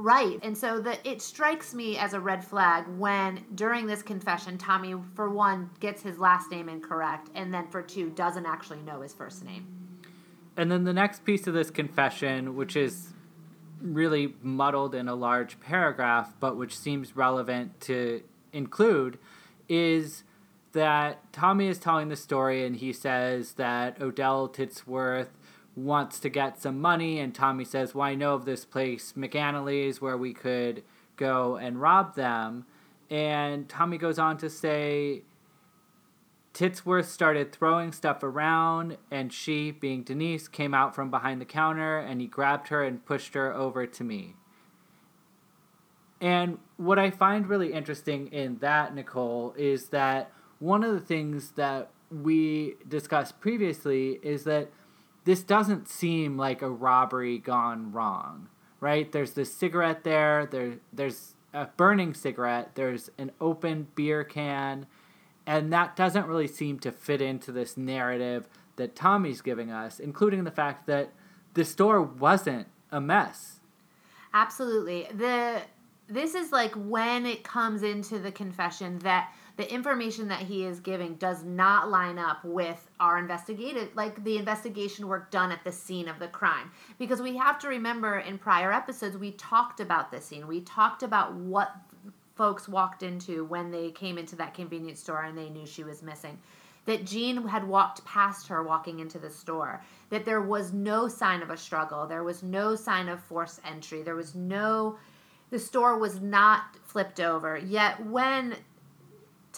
Right. 0.00 0.38
And 0.44 0.56
so 0.56 0.78
that 0.82 1.00
it 1.04 1.20
strikes 1.20 1.74
me 1.74 1.98
as 1.98 2.14
a 2.14 2.20
red 2.20 2.44
flag 2.44 2.86
when 2.98 3.44
during 3.56 3.88
this 3.88 4.00
confession 4.00 4.56
Tommy 4.56 4.94
for 5.16 5.28
one 5.28 5.70
gets 5.80 6.02
his 6.02 6.20
last 6.20 6.52
name 6.52 6.68
incorrect 6.68 7.30
and 7.34 7.52
then 7.52 7.66
for 7.66 7.82
two 7.82 8.10
doesn't 8.10 8.46
actually 8.46 8.78
know 8.82 9.00
his 9.00 9.12
first 9.12 9.44
name. 9.44 9.66
And 10.56 10.70
then 10.70 10.84
the 10.84 10.92
next 10.92 11.24
piece 11.24 11.48
of 11.48 11.54
this 11.54 11.72
confession 11.72 12.54
which 12.54 12.76
is 12.76 13.08
really 13.80 14.36
muddled 14.40 14.94
in 14.94 15.08
a 15.08 15.16
large 15.16 15.58
paragraph 15.58 16.32
but 16.38 16.56
which 16.56 16.78
seems 16.78 17.16
relevant 17.16 17.80
to 17.80 18.22
include 18.52 19.18
is 19.68 20.22
that 20.74 21.32
Tommy 21.32 21.66
is 21.66 21.78
telling 21.78 22.08
the 22.08 22.16
story 22.16 22.64
and 22.64 22.76
he 22.76 22.92
says 22.92 23.54
that 23.54 24.00
Odell 24.00 24.48
Titsworth 24.48 25.30
wants 25.84 26.18
to 26.20 26.28
get 26.28 26.60
some 26.60 26.80
money 26.80 27.18
and 27.18 27.34
Tommy 27.34 27.64
says, 27.64 27.94
Well, 27.94 28.06
I 28.06 28.14
know 28.14 28.34
of 28.34 28.44
this 28.44 28.64
place, 28.64 29.14
McAnally's, 29.16 30.00
where 30.00 30.16
we 30.16 30.32
could 30.32 30.82
go 31.16 31.56
and 31.56 31.80
rob 31.80 32.14
them. 32.14 32.66
And 33.10 33.68
Tommy 33.68 33.98
goes 33.98 34.18
on 34.18 34.36
to 34.38 34.50
say 34.50 35.22
Titsworth 36.54 37.06
started 37.06 37.52
throwing 37.52 37.92
stuff 37.92 38.22
around, 38.22 38.98
and 39.10 39.32
she, 39.32 39.70
being 39.70 40.02
Denise, 40.02 40.48
came 40.48 40.74
out 40.74 40.94
from 40.94 41.10
behind 41.10 41.40
the 41.40 41.44
counter 41.44 41.98
and 41.98 42.20
he 42.20 42.26
grabbed 42.26 42.68
her 42.68 42.82
and 42.82 43.04
pushed 43.04 43.34
her 43.34 43.54
over 43.54 43.86
to 43.86 44.04
me. 44.04 44.34
And 46.20 46.58
what 46.76 46.98
I 46.98 47.10
find 47.10 47.46
really 47.46 47.72
interesting 47.72 48.26
in 48.28 48.58
that, 48.58 48.92
Nicole, 48.92 49.54
is 49.56 49.90
that 49.90 50.32
one 50.58 50.82
of 50.82 50.92
the 50.92 51.00
things 51.00 51.52
that 51.52 51.90
we 52.10 52.74
discussed 52.88 53.38
previously 53.40 54.18
is 54.22 54.44
that 54.44 54.68
this 55.28 55.42
doesn't 55.42 55.86
seem 55.90 56.38
like 56.38 56.62
a 56.62 56.70
robbery 56.70 57.36
gone 57.36 57.92
wrong, 57.92 58.48
right? 58.80 59.12
There's 59.12 59.32
this 59.32 59.52
cigarette 59.52 60.02
there, 60.02 60.46
there 60.46 60.76
there's 60.90 61.34
a 61.52 61.66
burning 61.66 62.14
cigarette, 62.14 62.70
there's 62.76 63.10
an 63.18 63.32
open 63.38 63.88
beer 63.94 64.24
can, 64.24 64.86
and 65.46 65.70
that 65.70 65.96
doesn't 65.96 66.26
really 66.26 66.46
seem 66.46 66.78
to 66.78 66.90
fit 66.90 67.20
into 67.20 67.52
this 67.52 67.76
narrative 67.76 68.48
that 68.76 68.96
Tommy's 68.96 69.42
giving 69.42 69.70
us, 69.70 70.00
including 70.00 70.44
the 70.44 70.50
fact 70.50 70.86
that 70.86 71.12
the 71.52 71.66
store 71.66 72.00
wasn't 72.00 72.66
a 72.90 72.98
mess. 72.98 73.60
Absolutely. 74.32 75.08
The 75.12 75.60
this 76.08 76.34
is 76.34 76.52
like 76.52 76.72
when 76.72 77.26
it 77.26 77.44
comes 77.44 77.82
into 77.82 78.18
the 78.18 78.32
confession 78.32 78.98
that 79.00 79.30
the 79.58 79.74
information 79.74 80.28
that 80.28 80.42
he 80.42 80.64
is 80.64 80.78
giving 80.78 81.16
does 81.16 81.42
not 81.42 81.90
line 81.90 82.16
up 82.16 82.44
with 82.44 82.88
our 83.00 83.18
investigative 83.18 83.88
like 83.96 84.22
the 84.22 84.38
investigation 84.38 85.08
work 85.08 85.32
done 85.32 85.50
at 85.50 85.64
the 85.64 85.72
scene 85.72 86.06
of 86.06 86.20
the 86.20 86.28
crime. 86.28 86.70
Because 86.96 87.20
we 87.20 87.36
have 87.36 87.58
to 87.58 87.68
remember 87.68 88.20
in 88.20 88.38
prior 88.38 88.72
episodes 88.72 89.16
we 89.16 89.32
talked 89.32 89.80
about 89.80 90.12
this 90.12 90.24
scene. 90.24 90.46
We 90.46 90.60
talked 90.60 91.02
about 91.02 91.34
what 91.34 91.72
folks 92.36 92.68
walked 92.68 93.02
into 93.02 93.46
when 93.46 93.72
they 93.72 93.90
came 93.90 94.16
into 94.16 94.36
that 94.36 94.54
convenience 94.54 95.00
store 95.00 95.22
and 95.22 95.36
they 95.36 95.50
knew 95.50 95.66
she 95.66 95.82
was 95.82 96.04
missing. 96.04 96.38
That 96.84 97.04
Gene 97.04 97.44
had 97.48 97.66
walked 97.66 98.04
past 98.04 98.46
her 98.46 98.62
walking 98.62 99.00
into 99.00 99.18
the 99.18 99.28
store, 99.28 99.82
that 100.10 100.24
there 100.24 100.40
was 100.40 100.72
no 100.72 101.08
sign 101.08 101.42
of 101.42 101.50
a 101.50 101.56
struggle, 101.56 102.06
there 102.06 102.22
was 102.22 102.44
no 102.44 102.76
sign 102.76 103.08
of 103.08 103.20
forced 103.24 103.60
entry, 103.64 104.02
there 104.02 104.14
was 104.14 104.36
no, 104.36 104.98
the 105.50 105.58
store 105.58 105.98
was 105.98 106.20
not 106.20 106.76
flipped 106.84 107.18
over. 107.18 107.58
Yet 107.58 108.06
when 108.06 108.54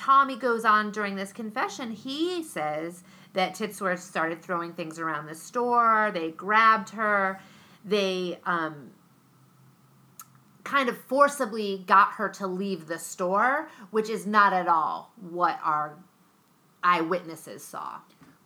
Tommy 0.00 0.34
goes 0.34 0.64
on 0.64 0.90
during 0.92 1.14
this 1.14 1.30
confession, 1.30 1.90
he 1.90 2.42
says 2.42 3.02
that 3.34 3.54
Titsworth 3.54 3.98
started 3.98 4.42
throwing 4.42 4.72
things 4.72 4.98
around 4.98 5.26
the 5.26 5.34
store. 5.34 6.10
They 6.10 6.30
grabbed 6.30 6.88
her. 6.90 7.38
They 7.84 8.38
um, 8.46 8.92
kind 10.64 10.88
of 10.88 10.96
forcibly 10.96 11.84
got 11.86 12.12
her 12.12 12.30
to 12.30 12.46
leave 12.46 12.86
the 12.86 12.98
store, 12.98 13.68
which 13.90 14.08
is 14.08 14.26
not 14.26 14.54
at 14.54 14.68
all 14.68 15.12
what 15.20 15.60
our 15.62 15.98
eyewitnesses 16.82 17.62
saw. 17.62 17.98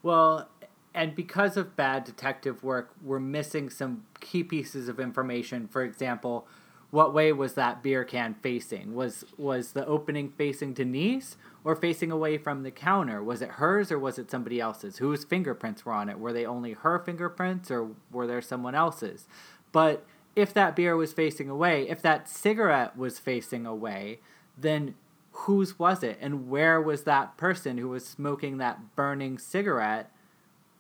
Well, 0.02 0.49
and 0.92 1.14
because 1.14 1.56
of 1.56 1.76
bad 1.76 2.02
detective 2.02 2.64
work, 2.64 2.90
we're 3.00 3.20
missing 3.20 3.70
some 3.70 4.04
key 4.18 4.42
pieces 4.42 4.88
of 4.88 4.99
information. 4.99 5.68
For 5.68 5.84
example, 5.84 6.49
what 6.94 7.12
way 7.12 7.32
was 7.32 7.54
that 7.54 7.82
beer 7.82 8.04
can 8.04 8.34
facing? 8.34 8.94
Was 8.94 9.24
was 9.36 9.72
the 9.72 9.84
opening 9.84 10.30
facing 10.30 10.74
Denise 10.74 11.36
or 11.64 11.74
facing 11.74 12.12
away 12.12 12.38
from 12.38 12.62
the 12.62 12.70
counter? 12.70 13.20
Was 13.20 13.42
it 13.42 13.48
hers 13.48 13.90
or 13.90 13.98
was 13.98 14.16
it 14.16 14.30
somebody 14.30 14.60
else's? 14.60 14.98
Whose 14.98 15.24
fingerprints 15.24 15.84
were 15.84 15.92
on 15.92 16.08
it? 16.08 16.20
Were 16.20 16.32
they 16.32 16.46
only 16.46 16.74
her 16.74 17.00
fingerprints 17.00 17.68
or 17.68 17.90
were 18.12 18.28
there 18.28 18.40
someone 18.40 18.76
else's? 18.76 19.26
But 19.72 20.06
if 20.36 20.54
that 20.54 20.76
beer 20.76 20.96
was 20.96 21.12
facing 21.12 21.50
away, 21.50 21.88
if 21.88 22.00
that 22.02 22.28
cigarette 22.28 22.96
was 22.96 23.18
facing 23.18 23.66
away, 23.66 24.20
then 24.56 24.94
whose 25.32 25.76
was 25.80 26.04
it? 26.04 26.16
And 26.20 26.48
where 26.48 26.80
was 26.80 27.02
that 27.02 27.36
person 27.36 27.76
who 27.78 27.88
was 27.88 28.06
smoking 28.06 28.58
that 28.58 28.94
burning 28.94 29.38
cigarette 29.38 30.12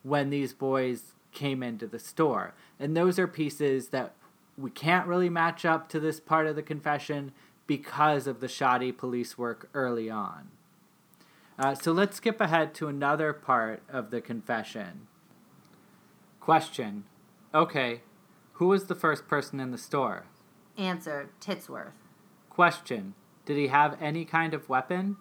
when 0.04 0.30
these 0.30 0.52
boys 0.52 1.14
came 1.32 1.60
into 1.60 1.88
the 1.88 1.98
store? 1.98 2.54
And 2.78 2.96
those 2.96 3.18
are 3.18 3.26
pieces 3.26 3.88
that 3.88 4.14
we 4.56 4.70
can't 4.70 5.06
really 5.06 5.28
match 5.28 5.64
up 5.64 5.88
to 5.90 6.00
this 6.00 6.20
part 6.20 6.46
of 6.46 6.56
the 6.56 6.62
confession 6.62 7.32
because 7.66 8.26
of 8.26 8.40
the 8.40 8.48
shoddy 8.48 8.92
police 8.92 9.36
work 9.38 9.68
early 9.74 10.10
on. 10.10 10.50
Uh, 11.58 11.74
so 11.74 11.92
let's 11.92 12.16
skip 12.16 12.40
ahead 12.40 12.74
to 12.74 12.88
another 12.88 13.32
part 13.32 13.82
of 13.88 14.10
the 14.10 14.20
confession. 14.20 15.06
Question 16.40 17.04
Okay, 17.54 18.02
who 18.54 18.68
was 18.68 18.86
the 18.86 18.94
first 18.94 19.28
person 19.28 19.60
in 19.60 19.70
the 19.70 19.78
store? 19.78 20.26
Answer 20.76 21.30
Titsworth. 21.40 21.92
Question 22.50 23.14
Did 23.46 23.56
he 23.56 23.68
have 23.68 23.96
any 24.00 24.24
kind 24.24 24.54
of 24.54 24.68
weapon? 24.68 25.16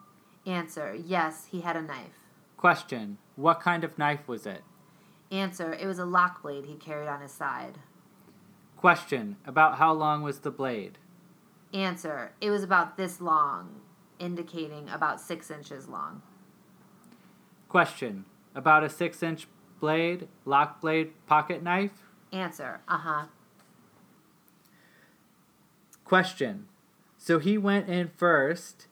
Answer 0.45 0.95
Yes, 0.95 1.47
he 1.51 1.61
had 1.61 1.75
a 1.75 1.81
knife. 1.81 2.19
Question 2.57 3.19
What 3.35 3.59
kind 3.59 3.83
of 3.83 3.97
knife 3.97 4.27
was 4.27 4.45
it? 4.45 4.63
Answer 5.31 5.73
It 5.73 5.85
was 5.85 5.99
a 5.99 6.05
lock 6.05 6.41
blade 6.41 6.65
he 6.65 6.75
carried 6.75 7.07
on 7.07 7.21
his 7.21 7.31
side. 7.31 7.77
Question 8.83 9.37
About 9.45 9.77
how 9.77 9.93
long 9.93 10.23
was 10.23 10.39
the 10.39 10.51
blade? 10.51 10.97
Answer 11.73 12.33
It 12.41 12.49
was 12.49 12.63
about 12.63 12.97
this 12.97 13.21
long, 13.21 13.79
indicating 14.19 14.89
about 14.89 15.21
six 15.21 15.49
inches 15.49 15.87
long. 15.87 16.21
Question 17.69 18.25
About 18.53 18.83
a 18.83 18.89
six 18.89 19.23
inch 19.23 19.47
blade, 19.79 20.27
lock 20.43 20.81
blade, 20.81 21.13
pocket 21.27 21.63
knife? 21.63 21.93
Answer 22.33 22.81
Uh 22.89 22.97
huh. 22.97 23.25
Question 26.03 26.67
So 27.17 27.39
he 27.39 27.57
went 27.57 27.87
in 27.87 28.11
first, 28.17 28.87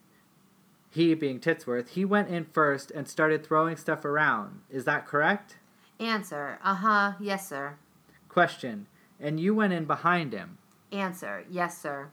he 0.88 1.12
being 1.12 1.38
Titsworth, 1.38 1.90
he 1.90 2.06
went 2.06 2.30
in 2.30 2.46
first 2.46 2.90
and 2.92 3.06
started 3.06 3.44
throwing 3.44 3.76
stuff 3.76 4.06
around. 4.06 4.62
Is 4.70 4.86
that 4.86 5.06
correct? 5.06 5.58
Answer 6.00 6.58
Uh 6.64 6.76
huh. 6.76 7.12
Yes, 7.20 7.46
sir. 7.46 7.76
Question 8.30 8.86
And 9.22 9.38
you 9.40 9.54
went 9.54 9.72
in 9.72 9.86
behind 9.86 10.34
him. 10.34 10.58
Answer 10.90 11.46
Yes, 11.48 11.80
sir. 11.80 12.10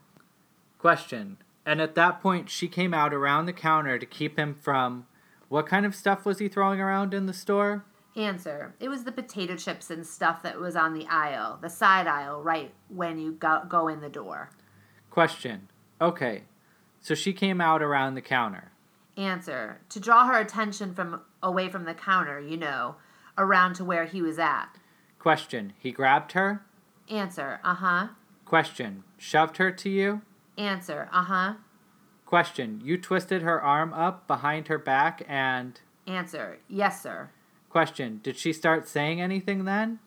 Question. 0.78 1.38
And 1.66 1.82
at 1.82 1.96
that 1.96 2.22
point, 2.22 2.50
she 2.50 2.68
came 2.68 2.94
out 2.94 3.14
around 3.14 3.46
the 3.46 3.54
counter 3.54 4.00
to 4.00 4.06
keep 4.06 4.40
him 4.40 4.54
from. 4.54 5.08
What 5.50 5.68
kind 5.68 5.86
of 5.86 5.96
stuff 5.96 6.26
was 6.26 6.40
he 6.40 6.48
throwing 6.48 6.80
around 6.80 7.14
in 7.14 7.26
the 7.26 7.34
store? 7.34 7.84
Answer. 8.16 8.76
It 8.80 8.90
was 8.90 9.04
the 9.04 9.12
potato 9.12 9.56
chips 9.56 9.90
and 9.90 10.06
stuff 10.06 10.44
that 10.44 10.60
was 10.60 10.76
on 10.76 10.94
the 10.94 11.08
aisle, 11.08 11.58
the 11.62 11.70
side 11.70 12.08
aisle, 12.08 12.42
right 12.42 12.72
when 12.88 13.20
you 13.20 13.34
go, 13.34 13.64
go 13.68 13.88
in 13.88 14.02
the 14.02 14.10
door. 14.10 14.52
Question. 15.10 15.70
Okay. 16.00 16.44
So 17.02 17.16
she 17.16 17.34
came 17.34 17.60
out 17.60 17.82
around 17.82 18.16
the 18.16 18.22
counter. 18.22 18.72
Answer. 19.18 19.82
To 19.90 20.00
draw 20.00 20.28
her 20.28 20.40
attention 20.40 20.94
from 20.94 21.22
away 21.42 21.70
from 21.70 21.86
the 21.86 21.94
counter, 21.94 22.40
you 22.40 22.58
know, 22.58 22.96
around 23.38 23.76
to 23.76 23.86
where 23.86 24.06
he 24.06 24.22
was 24.22 24.40
at. 24.40 24.68
Question. 25.18 25.74
He 25.78 25.92
grabbed 25.92 26.32
her? 26.34 26.66
Answer. 27.10 27.60
Uh 27.64 27.76
huh. 27.76 28.08
Question. 28.46 29.04
Shoved 29.18 29.58
her 29.58 29.72
to 29.72 29.90
you? 29.90 30.22
Answer. 30.58 31.10
Uh 31.12 31.24
huh. 31.24 31.54
Question. 32.26 32.82
You 32.84 32.98
twisted 32.98 33.42
her 33.42 33.62
arm 33.62 33.94
up 33.94 34.28
behind 34.28 34.68
her 34.68 34.78
back 34.78 35.24
and. 35.28 35.80
Answer. 36.06 36.60
Yes, 36.68 37.02
sir. 37.02 37.32
Question. 37.70 38.20
Did 38.24 38.38
she 38.38 38.54
start 38.54 38.88
saying 38.88 39.22
anything 39.22 39.66
then? 39.66 40.00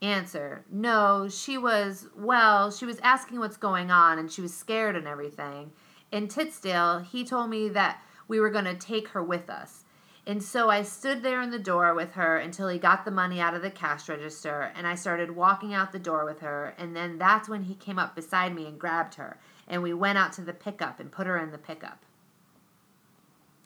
Answer. 0.00 0.64
No, 0.70 1.28
she 1.30 1.56
was, 1.56 2.08
well, 2.16 2.72
she 2.72 2.84
was 2.84 2.98
asking 3.02 3.38
what's 3.38 3.56
going 3.56 3.90
on 3.90 4.18
and 4.18 4.30
she 4.30 4.40
was 4.40 4.52
scared 4.52 4.96
and 4.96 5.06
everything. 5.06 5.70
In 6.10 6.26
Titsdale, 6.26 7.04
he 7.04 7.24
told 7.24 7.50
me 7.50 7.68
that 7.68 8.02
we 8.26 8.40
were 8.40 8.50
going 8.50 8.64
to 8.64 8.74
take 8.74 9.08
her 9.08 9.22
with 9.22 9.48
us. 9.48 9.81
And 10.24 10.42
so 10.42 10.70
I 10.70 10.82
stood 10.82 11.22
there 11.22 11.42
in 11.42 11.50
the 11.50 11.58
door 11.58 11.94
with 11.94 12.12
her 12.12 12.36
until 12.36 12.68
he 12.68 12.78
got 12.78 13.04
the 13.04 13.10
money 13.10 13.40
out 13.40 13.54
of 13.54 13.62
the 13.62 13.70
cash 13.70 14.08
register 14.08 14.72
and 14.76 14.86
I 14.86 14.94
started 14.94 15.34
walking 15.34 15.74
out 15.74 15.90
the 15.90 15.98
door 15.98 16.24
with 16.24 16.40
her. 16.40 16.74
And 16.78 16.94
then 16.94 17.18
that's 17.18 17.48
when 17.48 17.64
he 17.64 17.74
came 17.74 17.98
up 17.98 18.14
beside 18.14 18.54
me 18.54 18.66
and 18.66 18.78
grabbed 18.78 19.16
her. 19.16 19.38
And 19.66 19.82
we 19.82 19.92
went 19.92 20.18
out 20.18 20.32
to 20.34 20.42
the 20.42 20.52
pickup 20.52 21.00
and 21.00 21.10
put 21.10 21.26
her 21.26 21.38
in 21.38 21.50
the 21.50 21.58
pickup. 21.58 22.04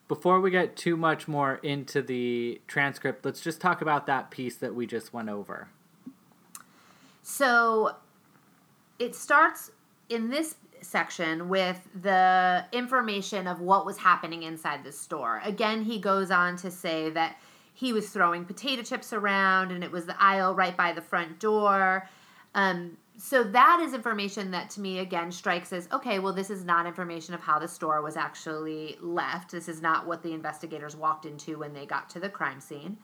Before 0.09 0.41
we 0.41 0.51
get 0.51 0.77
too 0.77 0.97
much 0.97 1.29
more 1.29 1.57
into 1.57 2.01
the 2.01 2.61
transcript, 2.67 3.25
let's 3.25 3.41
just 3.41 3.61
talk 3.61 3.83
about 3.83 4.07
that 4.07 4.31
piece 4.31 4.57
that 4.57 4.75
we 4.75 4.87
just 4.87 5.13
went 5.13 5.29
over. 5.29 5.69
So 7.23 7.97
it 8.99 9.15
starts 9.15 9.73
in 10.09 10.31
this 10.31 10.55
section 10.87 11.49
with 11.49 11.81
the 12.01 12.65
information 12.73 13.47
of 13.47 13.61
what 13.61 13.85
was 13.85 13.99
happening 13.99 14.43
inside 14.43 14.85
the 14.85 14.93
store. 14.93 15.41
Again, 15.45 15.83
he 15.83 15.99
goes 15.99 16.31
on 16.31 16.57
to 16.59 16.71
say 16.71 17.11
that 17.11 17.37
he 17.75 17.93
was 17.93 18.09
throwing 18.09 18.45
potato 18.45 18.83
chips 18.83 19.13
around 19.13 19.71
and 19.71 19.85
it 19.85 19.93
was 19.93 20.07
the 20.07 20.21
aisle 20.21 20.55
right 20.55 20.77
by 20.77 20.93
the 20.93 21.03
front 21.03 21.39
door. 21.39 22.09
Um, 22.55 22.97
so 23.19 23.45
that 23.45 23.81
is 23.81 23.95
information 23.95 24.51
that 24.51 24.71
to 24.71 24.81
me 24.81 24.99
again 24.99 25.31
strikes 25.31 25.73
as 25.73 25.89
okay, 25.93 26.19
well, 26.19 26.33
this 26.33 26.51
is 26.51 26.65
not 26.65 26.87
information 26.87 27.35
of 27.35 27.41
how 27.41 27.59
the 27.59 27.69
store 27.69 28.03
was 28.03 28.17
actually 28.17 28.97
left. 29.01 29.53
This 29.53 29.69
is 29.69 29.83
not 29.83 30.07
what 30.07 30.23
the 30.23 30.33
investigators 30.33 30.97
walked 30.97 31.27
into 31.27 31.59
when 31.59 31.73
they 31.73 31.87
got 31.87 32.09
to 32.11 32.21
the 32.21 32.29
crime 32.29 32.61
scene. 32.61 32.97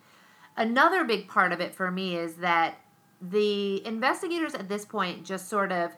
Another 0.57 1.05
big 1.05 1.29
part 1.29 1.53
of 1.53 1.61
it 1.61 1.75
for 1.75 1.91
me 1.91 2.17
is 2.17 2.35
that 2.37 2.77
the 3.21 3.87
investigators 3.87 4.55
at 4.55 4.69
this 4.69 4.85
point 4.85 5.25
just 5.25 5.49
sort 5.49 5.71
of 5.71 5.93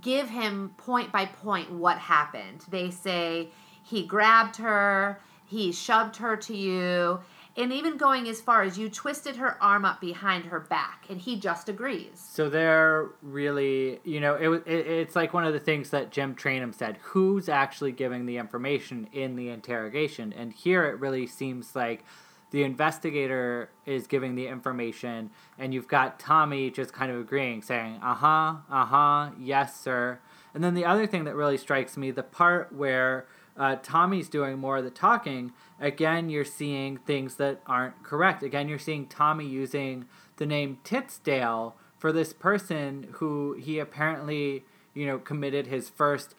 give 0.00 0.28
him 0.28 0.72
point 0.76 1.10
by 1.10 1.26
point 1.26 1.70
what 1.70 1.98
happened. 1.98 2.64
They 2.68 2.90
say 2.90 3.48
he 3.82 4.06
grabbed 4.06 4.56
her, 4.56 5.20
he 5.46 5.72
shoved 5.72 6.16
her 6.16 6.36
to 6.36 6.56
you, 6.56 7.20
and 7.56 7.72
even 7.72 7.96
going 7.96 8.28
as 8.28 8.40
far 8.40 8.62
as 8.62 8.78
you 8.78 8.88
twisted 8.88 9.36
her 9.36 9.60
arm 9.62 9.84
up 9.84 10.00
behind 10.00 10.44
her 10.46 10.60
back, 10.60 11.06
and 11.08 11.20
he 11.20 11.38
just 11.38 11.68
agrees. 11.68 12.12
So 12.14 12.48
they're 12.48 13.08
really, 13.22 14.00
you 14.04 14.20
know, 14.20 14.34
it, 14.34 14.48
it 14.66 14.86
it's 14.86 15.16
like 15.16 15.34
one 15.34 15.44
of 15.44 15.52
the 15.52 15.58
things 15.58 15.90
that 15.90 16.10
Jim 16.10 16.34
Trainum 16.34 16.74
said: 16.74 16.98
who's 17.02 17.48
actually 17.48 17.92
giving 17.92 18.26
the 18.26 18.36
information 18.36 19.08
in 19.12 19.34
the 19.34 19.48
interrogation? 19.48 20.32
And 20.32 20.52
here 20.52 20.84
it 20.86 21.00
really 21.00 21.26
seems 21.26 21.74
like 21.74 22.04
the 22.50 22.62
investigator 22.62 23.70
is 23.86 24.06
giving 24.06 24.34
the 24.34 24.46
information, 24.46 25.30
and 25.58 25.72
you've 25.72 25.88
got 25.88 26.18
Tommy 26.18 26.70
just 26.70 26.92
kind 26.92 27.10
of 27.10 27.20
agreeing, 27.20 27.62
saying, 27.62 28.00
"Uh 28.02 28.14
huh, 28.14 28.56
uh 28.70 28.84
huh, 28.84 29.30
yes, 29.38 29.80
sir." 29.80 30.18
And 30.54 30.64
then 30.64 30.74
the 30.74 30.84
other 30.84 31.06
thing 31.06 31.24
that 31.24 31.36
really 31.36 31.56
strikes 31.56 31.96
me, 31.96 32.10
the 32.10 32.22
part 32.22 32.72
where 32.72 33.26
uh, 33.56 33.76
Tommy's 33.82 34.28
doing 34.28 34.58
more 34.58 34.78
of 34.78 34.84
the 34.84 34.90
talking, 34.90 35.52
again, 35.78 36.30
you're 36.30 36.44
seeing 36.44 36.96
things 36.96 37.36
that 37.36 37.60
aren't 37.66 38.02
correct. 38.02 38.42
Again, 38.42 38.68
you're 38.68 38.78
seeing 38.78 39.06
Tommy 39.06 39.46
using 39.46 40.06
the 40.36 40.46
name 40.46 40.78
Titsdale 40.84 41.74
for 41.98 42.10
this 42.10 42.32
person 42.32 43.08
who 43.12 43.52
he 43.54 43.78
apparently, 43.78 44.64
you 44.94 45.06
know, 45.06 45.18
committed 45.18 45.66
his 45.66 45.88
first 45.88 46.34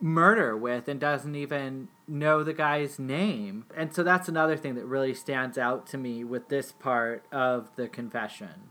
murder 0.00 0.56
with 0.56 0.88
and 0.88 0.98
doesn't 0.98 1.34
even 1.34 1.88
know 2.08 2.42
the 2.42 2.52
guy's 2.52 2.98
name. 2.98 3.66
And 3.76 3.94
so 3.94 4.02
that's 4.02 4.28
another 4.28 4.56
thing 4.56 4.74
that 4.74 4.86
really 4.86 5.14
stands 5.14 5.58
out 5.58 5.86
to 5.88 5.98
me 5.98 6.24
with 6.24 6.48
this 6.48 6.72
part 6.72 7.24
of 7.30 7.70
the 7.76 7.88
confession. 7.88 8.70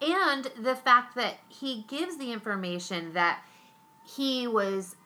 And 0.00 0.50
the 0.60 0.74
fact 0.74 1.14
that 1.16 1.38
he 1.48 1.84
gives 1.88 2.18
the 2.18 2.32
information 2.32 3.12
that 3.14 3.42
he 4.04 4.46
was 4.46 4.96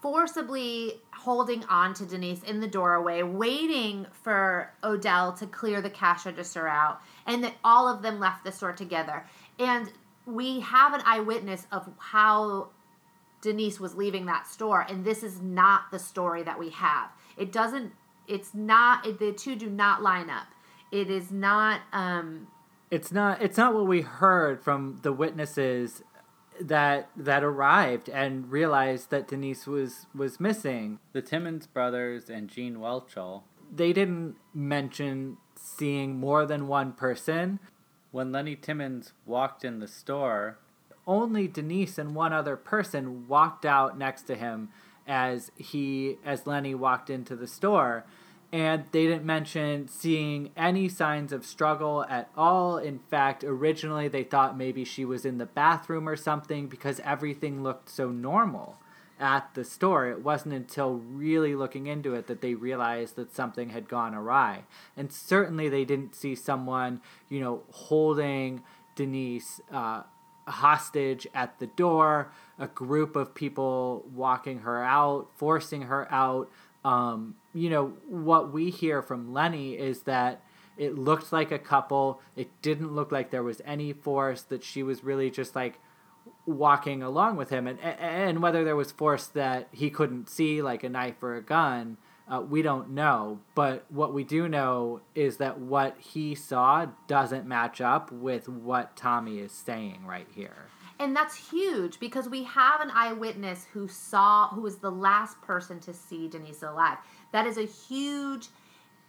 forcibly 0.00 1.00
holding 1.12 1.64
on 1.64 1.94
to 1.94 2.04
Denise 2.04 2.42
in 2.42 2.60
the 2.60 2.68
doorway, 2.68 3.22
waiting 3.22 4.06
for 4.22 4.70
Odell 4.84 5.32
to 5.32 5.46
clear 5.46 5.80
the 5.80 5.88
cash 5.88 6.26
register 6.26 6.68
out, 6.68 7.00
and 7.26 7.42
that 7.42 7.54
all 7.64 7.88
of 7.88 8.02
them 8.02 8.20
left 8.20 8.44
the 8.44 8.52
store 8.52 8.72
together. 8.72 9.24
And 9.58 9.90
we 10.26 10.60
have 10.60 10.92
an 10.92 11.00
eyewitness 11.06 11.66
of 11.72 11.88
how 11.98 12.68
Denise 13.44 13.78
was 13.78 13.94
leaving 13.94 14.24
that 14.26 14.46
store, 14.46 14.86
and 14.88 15.04
this 15.04 15.22
is 15.22 15.40
not 15.40 15.90
the 15.90 15.98
story 15.98 16.42
that 16.42 16.58
we 16.58 16.70
have. 16.70 17.10
It 17.36 17.52
doesn't. 17.52 17.92
It's 18.26 18.54
not. 18.54 19.06
It, 19.06 19.18
the 19.18 19.32
two 19.32 19.54
do 19.54 19.68
not 19.68 20.02
line 20.02 20.30
up. 20.30 20.46
It 20.90 21.10
is 21.10 21.30
not. 21.30 21.82
Um, 21.92 22.48
it's 22.90 23.12
not. 23.12 23.42
It's 23.42 23.58
not 23.58 23.74
what 23.74 23.86
we 23.86 24.00
heard 24.00 24.64
from 24.64 25.00
the 25.02 25.12
witnesses 25.12 26.02
that 26.58 27.10
that 27.16 27.44
arrived 27.44 28.08
and 28.08 28.50
realized 28.50 29.10
that 29.10 29.28
Denise 29.28 29.66
was 29.66 30.06
was 30.14 30.40
missing. 30.40 30.98
The 31.12 31.22
Timmons 31.22 31.66
brothers 31.66 32.30
and 32.30 32.48
Gene 32.48 32.76
Whelchel. 32.76 33.42
They 33.70 33.92
didn't 33.92 34.36
mention 34.54 35.36
seeing 35.54 36.18
more 36.18 36.46
than 36.46 36.66
one 36.66 36.92
person. 36.92 37.60
When 38.10 38.32
Lenny 38.32 38.56
Timmons 38.56 39.12
walked 39.26 39.64
in 39.64 39.80
the 39.80 39.88
store, 39.88 40.58
only 41.06 41.48
Denise 41.48 41.98
and 41.98 42.14
one 42.14 42.32
other 42.32 42.56
person 42.56 43.28
walked 43.28 43.64
out 43.64 43.98
next 43.98 44.22
to 44.22 44.34
him 44.34 44.70
as 45.06 45.52
he 45.56 46.16
as 46.24 46.46
Lenny 46.46 46.74
walked 46.74 47.10
into 47.10 47.36
the 47.36 47.46
store 47.46 48.04
and 48.54 48.84
they 48.92 49.06
didn't 49.08 49.24
mention 49.24 49.88
seeing 49.88 50.50
any 50.56 50.88
signs 50.88 51.32
of 51.32 51.44
struggle 51.44 52.04
at 52.08 52.30
all. 52.36 52.78
In 52.78 53.00
fact, 53.00 53.42
originally 53.42 54.06
they 54.06 54.22
thought 54.22 54.56
maybe 54.56 54.84
she 54.84 55.04
was 55.04 55.24
in 55.24 55.38
the 55.38 55.44
bathroom 55.44 56.08
or 56.08 56.14
something 56.14 56.68
because 56.68 57.00
everything 57.00 57.64
looked 57.64 57.90
so 57.90 58.10
normal 58.10 58.78
at 59.18 59.52
the 59.54 59.64
store. 59.64 60.06
It 60.06 60.22
wasn't 60.22 60.54
until 60.54 60.94
really 60.94 61.56
looking 61.56 61.88
into 61.88 62.14
it 62.14 62.28
that 62.28 62.42
they 62.42 62.54
realized 62.54 63.16
that 63.16 63.34
something 63.34 63.70
had 63.70 63.88
gone 63.88 64.14
awry. 64.14 64.62
And 64.96 65.10
certainly 65.10 65.68
they 65.68 65.84
didn't 65.84 66.14
see 66.14 66.36
someone, 66.36 67.00
you 67.28 67.40
know, 67.40 67.62
holding 67.72 68.62
Denise 68.94 69.60
uh, 69.72 70.04
hostage 70.46 71.26
at 71.34 71.58
the 71.58 71.66
door, 71.66 72.32
a 72.58 72.66
group 72.66 73.16
of 73.16 73.34
people 73.34 74.04
walking 74.14 74.60
her 74.60 74.82
out, 74.82 75.28
forcing 75.36 75.82
her 75.82 76.10
out. 76.12 76.50
Um, 76.84 77.36
you 77.54 77.70
know, 77.70 77.94
what 78.06 78.52
we 78.52 78.70
hear 78.70 79.02
from 79.02 79.32
Lenny 79.32 79.74
is 79.74 80.02
that 80.02 80.42
it 80.76 80.98
looked 80.98 81.32
like 81.32 81.50
a 81.50 81.58
couple. 81.58 82.20
It 82.36 82.50
didn't 82.62 82.92
look 82.94 83.12
like 83.12 83.30
there 83.30 83.42
was 83.42 83.62
any 83.64 83.92
force, 83.92 84.42
that 84.42 84.64
she 84.64 84.82
was 84.82 85.04
really 85.04 85.30
just 85.30 85.54
like 85.54 85.78
walking 86.46 87.02
along 87.02 87.36
with 87.36 87.50
him. 87.50 87.66
And, 87.66 87.80
and 87.80 88.42
whether 88.42 88.64
there 88.64 88.76
was 88.76 88.92
force 88.92 89.26
that 89.28 89.68
he 89.72 89.90
couldn't 89.90 90.28
see, 90.28 90.62
like 90.62 90.84
a 90.84 90.88
knife 90.88 91.22
or 91.22 91.36
a 91.36 91.42
gun, 91.42 91.96
uh, 92.30 92.40
we 92.40 92.62
don't 92.62 92.90
know. 92.90 93.38
But 93.54 93.84
what 93.90 94.14
we 94.14 94.24
do 94.24 94.48
know 94.48 95.00
is 95.14 95.36
that 95.38 95.58
what 95.58 95.96
he 95.98 96.34
saw 96.34 96.86
doesn't 97.06 97.46
match 97.46 97.80
up 97.80 98.10
with 98.12 98.48
what 98.48 98.96
Tommy 98.96 99.38
is 99.38 99.52
saying 99.52 100.04
right 100.06 100.26
here. 100.34 100.66
And 100.98 101.14
that's 101.14 101.34
huge 101.50 101.98
because 101.98 102.28
we 102.28 102.44
have 102.44 102.80
an 102.80 102.90
eyewitness 102.94 103.66
who 103.72 103.88
saw, 103.88 104.48
who 104.48 104.60
was 104.60 104.76
the 104.76 104.90
last 104.90 105.40
person 105.42 105.80
to 105.80 105.92
see 105.92 106.28
Denise 106.28 106.62
alive. 106.62 106.98
That 107.32 107.46
is 107.46 107.58
a 107.58 107.64
huge 107.64 108.48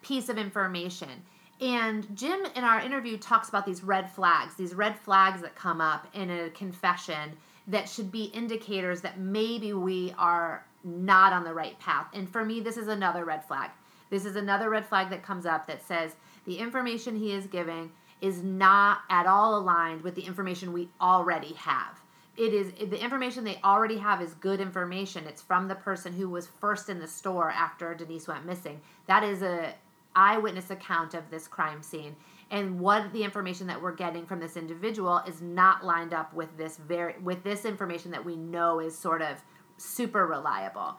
piece 0.01 0.29
of 0.29 0.38
information. 0.38 1.22
And 1.62 2.07
Jim, 2.15 2.39
in 2.55 2.63
our 2.63 2.81
interview, 2.81 3.17
talks 3.17 3.50
about 3.50 3.65
these 3.65 3.84
red 3.84 4.12
flags, 4.12 4.55
these 4.55 4.74
red 4.74 4.98
flags 4.98 5.41
that 5.41 5.55
come 5.55 5.79
up 5.79 6.07
in 6.13 6.29
a 6.29 6.50
confession 6.50 7.38
that 7.67 7.88
should 7.88 8.12
be 8.12 8.25
indicators 8.25 9.01
that 9.01 9.19
maybe 9.19 9.74
we 9.74 10.13
are 10.17 10.65
not 10.85 11.33
on 11.33 11.43
the 11.43 11.53
right 11.53 11.77
path. 11.79 12.07
And 12.13 12.29
for 12.29 12.45
me, 12.45 12.61
this 12.61 12.77
is 12.77 12.87
another 12.87 13.25
red 13.25 13.43
flag. 13.43 13.71
This 14.09 14.25
is 14.25 14.35
another 14.35 14.69
red 14.69 14.85
flag 14.85 15.09
that 15.09 15.23
comes 15.23 15.45
up 15.45 15.67
that 15.67 15.85
says 15.85 16.15
the 16.45 16.59
information 16.59 17.15
he 17.15 17.31
is 17.31 17.47
giving 17.47 17.91
is 18.21 18.41
not 18.41 18.99
at 19.09 19.25
all 19.25 19.57
aligned 19.57 20.01
with 20.01 20.15
the 20.15 20.21
information 20.21 20.71
we 20.71 20.89
already 21.01 21.53
have. 21.53 21.99
It 22.37 22.53
is 22.53 22.71
the 22.89 23.01
information 23.01 23.43
they 23.43 23.59
already 23.63 23.97
have 23.97 24.21
is 24.21 24.33
good 24.35 24.59
information. 24.59 25.25
It's 25.25 25.41
from 25.41 25.67
the 25.67 25.75
person 25.75 26.13
who 26.13 26.29
was 26.29 26.47
first 26.47 26.89
in 26.89 26.99
the 26.99 27.07
store 27.07 27.50
after 27.50 27.95
Denise 27.95 28.27
went 28.27 28.45
missing. 28.45 28.81
That 29.07 29.24
is 29.24 29.41
a 29.41 29.74
eyewitness 30.15 30.69
account 30.69 31.13
of 31.13 31.29
this 31.29 31.48
crime 31.48 31.81
scene. 31.81 32.15
And 32.51 32.79
what 32.79 33.11
the 33.11 33.24
information 33.24 33.67
that 33.67 33.81
we're 33.81 33.95
getting 33.95 34.25
from 34.25 34.39
this 34.39 34.55
individual 34.55 35.21
is 35.27 35.41
not 35.41 35.83
lined 35.83 36.13
up 36.13 36.33
with 36.33 36.55
this 36.57 36.77
very 36.77 37.15
with 37.24 37.43
this 37.43 37.65
information 37.65 38.11
that 38.11 38.24
we 38.24 38.35
know 38.35 38.79
is 38.79 38.98
sort 38.98 39.21
of 39.21 39.41
super 39.77 40.25
reliable. 40.25 40.98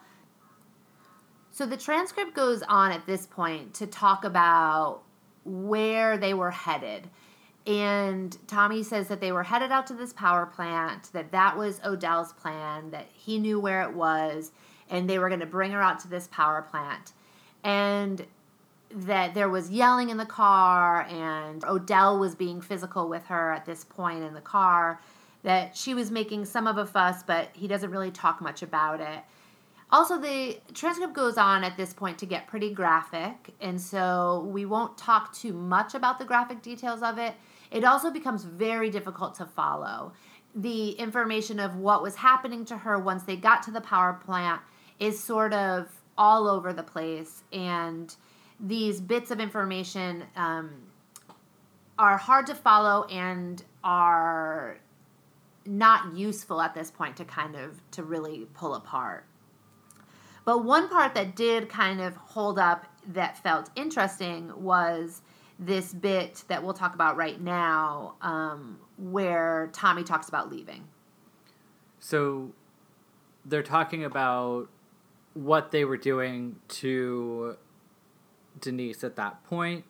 So 1.51 1.65
the 1.65 1.77
transcript 1.77 2.35
goes 2.35 2.61
on 2.61 2.91
at 2.91 3.05
this 3.05 3.25
point 3.25 3.73
to 3.75 3.87
talk 3.87 4.23
about 4.23 5.01
where 5.43 6.17
they 6.17 6.33
were 6.33 6.51
headed. 6.51 7.09
And 7.65 8.37
Tommy 8.47 8.83
says 8.83 9.07
that 9.07 9.19
they 9.19 9.31
were 9.31 9.43
headed 9.43 9.71
out 9.71 9.87
to 9.87 9.93
this 9.93 10.13
power 10.13 10.45
plant, 10.45 11.11
that 11.13 11.31
that 11.31 11.57
was 11.57 11.81
Odell's 11.83 12.31
plan, 12.33 12.91
that 12.91 13.07
he 13.11 13.39
knew 13.39 13.59
where 13.59 13.81
it 13.81 13.93
was, 13.93 14.51
and 14.89 15.09
they 15.09 15.19
were 15.19 15.27
going 15.27 15.41
to 15.41 15.45
bring 15.45 15.71
her 15.71 15.81
out 15.81 15.99
to 16.01 16.07
this 16.07 16.29
power 16.31 16.61
plant. 16.61 17.11
And 17.63 18.25
that 18.89 19.33
there 19.33 19.49
was 19.49 19.69
yelling 19.69 20.09
in 20.09 20.17
the 20.17 20.25
car, 20.25 21.01
and 21.09 21.65
Odell 21.65 22.17
was 22.19 22.35
being 22.35 22.61
physical 22.61 23.09
with 23.09 23.25
her 23.25 23.51
at 23.51 23.65
this 23.65 23.83
point 23.83 24.23
in 24.23 24.33
the 24.33 24.41
car, 24.41 25.01
that 25.47 25.77
she 25.77 25.93
was 25.93 26.11
making 26.11 26.43
some 26.43 26.67
of 26.67 26.77
a 26.77 26.85
fuss, 26.85 27.23
but 27.23 27.47
he 27.53 27.69
doesn't 27.69 27.89
really 27.89 28.11
talk 28.11 28.41
much 28.41 28.61
about 28.63 28.99
it. 28.99 29.19
Also, 29.93 30.19
the 30.19 30.59
transcript 30.73 31.13
goes 31.13 31.37
on 31.37 31.63
at 31.63 31.77
this 31.77 31.93
point 31.93 32.19
to 32.19 32.25
get 32.25 32.47
pretty 32.47 32.73
graphic, 32.73 33.55
and 33.61 33.79
so 33.79 34.45
we 34.51 34.65
won't 34.65 34.97
talk 34.97 35.33
too 35.33 35.53
much 35.53 35.95
about 35.95 36.19
the 36.19 36.25
graphic 36.25 36.61
details 36.61 37.01
of 37.01 37.17
it. 37.17 37.33
It 37.71 37.85
also 37.85 38.11
becomes 38.11 38.43
very 38.43 38.89
difficult 38.89 39.35
to 39.35 39.45
follow. 39.45 40.11
The 40.53 40.89
information 40.89 41.61
of 41.61 41.77
what 41.77 42.03
was 42.03 42.15
happening 42.15 42.65
to 42.65 42.77
her 42.79 42.99
once 42.99 43.23
they 43.23 43.37
got 43.37 43.63
to 43.63 43.71
the 43.71 43.79
power 43.79 44.19
plant 44.25 44.59
is 44.99 45.17
sort 45.17 45.53
of 45.53 45.87
all 46.17 46.49
over 46.49 46.73
the 46.73 46.83
place, 46.83 47.43
and 47.53 48.13
these 48.59 48.99
bits 48.99 49.31
of 49.31 49.39
information 49.39 50.25
um, 50.35 50.71
are 51.97 52.17
hard 52.17 52.47
to 52.47 52.53
follow 52.53 53.05
and 53.05 53.63
are 53.81 54.79
not 55.67 56.15
useful 56.15 56.61
at 56.61 56.73
this 56.73 56.89
point 56.89 57.17
to 57.17 57.25
kind 57.25 57.55
of 57.55 57.81
to 57.91 58.03
really 58.03 58.47
pull 58.53 58.75
apart. 58.75 59.25
But 60.45 60.63
one 60.63 60.87
part 60.87 61.13
that 61.15 61.35
did 61.35 61.67
kind 61.67 61.99
of 61.99 62.15
hold 62.15 62.57
up 62.57 62.85
that 63.09 63.37
felt 63.37 63.69
interesting 63.75 64.51
was 64.55 65.21
this 65.59 65.93
bit 65.93 66.43
that 66.47 66.63
we'll 66.63 66.73
talk 66.73 66.93
about 66.93 67.17
right 67.17 67.41
now, 67.41 68.15
um, 68.21 68.79
where 68.97 69.69
Tommy 69.73 70.03
talks 70.03 70.29
about 70.29 70.49
leaving. 70.49 70.87
So 71.99 72.51
they're 73.43 73.63
talking 73.63 74.03
about 74.03 74.69
what 75.33 75.71
they 75.71 75.83
were 75.83 75.97
doing 75.97 76.57
to 76.67 77.57
Denise 78.59 79.03
at 79.03 79.15
that 79.15 79.43
point, 79.45 79.85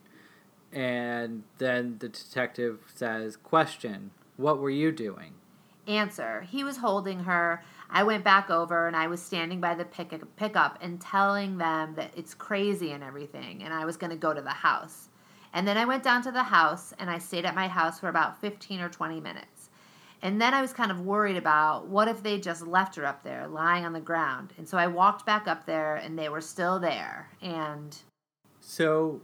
and 0.72 1.44
then 1.58 1.98
the 2.00 2.10
detective 2.10 2.80
says, 2.94 3.36
Question, 3.36 4.12
what 4.38 4.60
were 4.60 4.70
you 4.70 4.92
doing? 4.92 5.34
Answer, 5.88 6.42
he 6.42 6.64
was 6.64 6.78
holding 6.78 7.20
her. 7.22 7.64
I 7.90 8.04
went 8.04 8.24
back 8.24 8.50
over 8.50 8.88
and 8.88 8.96
I 8.96 9.08
was 9.08 9.22
standing 9.22 9.62
by 9.62 9.74
the 9.74 9.86
pick- 9.86 10.36
pickup 10.36 10.78
and 10.82 11.00
telling 11.00 11.58
them 11.58 11.96
that 11.96 12.12
it's 12.16 12.34
crazy 12.34 12.92
and 12.92 13.04
everything, 13.04 13.64
and 13.64 13.74
I 13.74 13.86
was 13.86 13.98
going 13.98 14.10
to 14.10 14.18
go 14.18 14.34
to 14.34 14.42
the 14.42 14.50
house. 14.50 15.10
And 15.54 15.68
then 15.68 15.78
I 15.78 15.86
went 15.86 16.04
down 16.04 16.22
to 16.24 16.32
the 16.32 16.44
house 16.44 16.94
and 17.00 17.10
I 17.10 17.18
stayed 17.18 17.46
at 17.46 17.56
my 17.56 17.68
house 17.68 18.00
for 18.00 18.10
about 18.10 18.40
15 18.42 18.82
or 18.82 18.90
20 18.90 19.22
minutes. 19.22 19.70
And 20.22 20.42
then 20.42 20.54
I 20.54 20.62
was 20.62 20.74
kind 20.74 20.92
of 20.92 21.02
worried 21.02 21.38
about 21.38 21.88
what 21.88 22.08
if 22.08 22.24
they 22.24 22.40
just 22.40 22.66
left 22.66 22.96
her 22.96 23.06
up 23.06 23.24
there 23.24 23.48
lying 23.48 23.86
on 23.86 23.94
the 23.94 24.00
ground. 24.00 24.54
And 24.58 24.68
so 24.68 24.78
I 24.78 24.88
walked 24.88 25.26
back 25.26 25.48
up 25.48 25.66
there 25.66 25.96
and 25.96 26.18
they 26.18 26.28
were 26.28 26.42
still 26.42 26.80
there. 26.80 27.30
And 27.42 27.96
so 28.60 29.22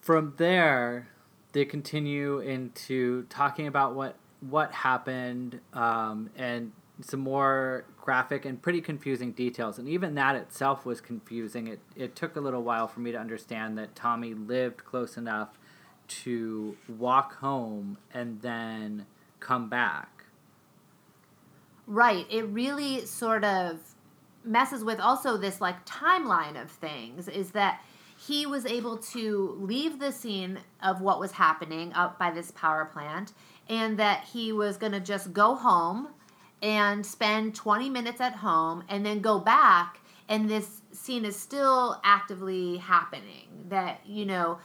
from 0.00 0.34
there, 0.36 1.08
they 1.52 1.64
continue 1.64 2.38
into 2.40 3.24
talking 3.24 3.66
about 3.66 3.94
what 3.94 4.16
what 4.48 4.72
happened 4.72 5.60
um, 5.72 6.30
and 6.36 6.72
some 7.00 7.20
more 7.20 7.84
graphic 8.00 8.44
and 8.44 8.60
pretty 8.60 8.80
confusing 8.80 9.32
details. 9.32 9.78
And 9.78 9.88
even 9.88 10.14
that 10.14 10.36
itself 10.36 10.86
was 10.86 11.00
confusing. 11.00 11.66
It, 11.66 11.80
it 11.96 12.14
took 12.14 12.36
a 12.36 12.40
little 12.40 12.62
while 12.62 12.86
for 12.86 13.00
me 13.00 13.12
to 13.12 13.18
understand 13.18 13.76
that 13.78 13.94
Tommy 13.94 14.34
lived 14.34 14.84
close 14.84 15.16
enough 15.16 15.58
to 16.06 16.76
walk 16.86 17.36
home 17.36 17.98
and 18.12 18.40
then 18.42 19.06
come 19.40 19.68
back. 19.68 20.24
Right. 21.86 22.26
It 22.30 22.42
really 22.44 23.04
sort 23.06 23.44
of 23.44 23.80
messes 24.44 24.84
with 24.84 25.00
also 25.00 25.36
this 25.36 25.60
like 25.60 25.84
timeline 25.86 26.60
of 26.60 26.70
things 26.70 27.28
is 27.28 27.50
that 27.52 27.82
he 28.16 28.46
was 28.46 28.64
able 28.64 28.96
to 28.98 29.56
leave 29.60 29.98
the 29.98 30.12
scene 30.12 30.58
of 30.82 31.00
what 31.00 31.18
was 31.18 31.32
happening 31.32 31.92
up 31.94 32.18
by 32.18 32.30
this 32.30 32.50
power 32.52 32.84
plant 32.84 33.32
and 33.68 33.98
that 33.98 34.24
he 34.24 34.52
was 34.52 34.76
going 34.76 34.92
to 34.92 35.00
just 35.00 35.32
go 35.32 35.54
home 35.54 36.08
and 36.62 37.04
spend 37.04 37.54
20 37.54 37.90
minutes 37.90 38.20
at 38.20 38.36
home 38.36 38.84
and 38.88 39.04
then 39.04 39.20
go 39.20 39.38
back 39.38 40.00
and 40.28 40.48
this 40.48 40.80
scene 40.92 41.24
is 41.24 41.38
still 41.38 42.00
actively 42.02 42.78
happening 42.78 43.48
that 43.68 44.00
you 44.06 44.24
know 44.24 44.58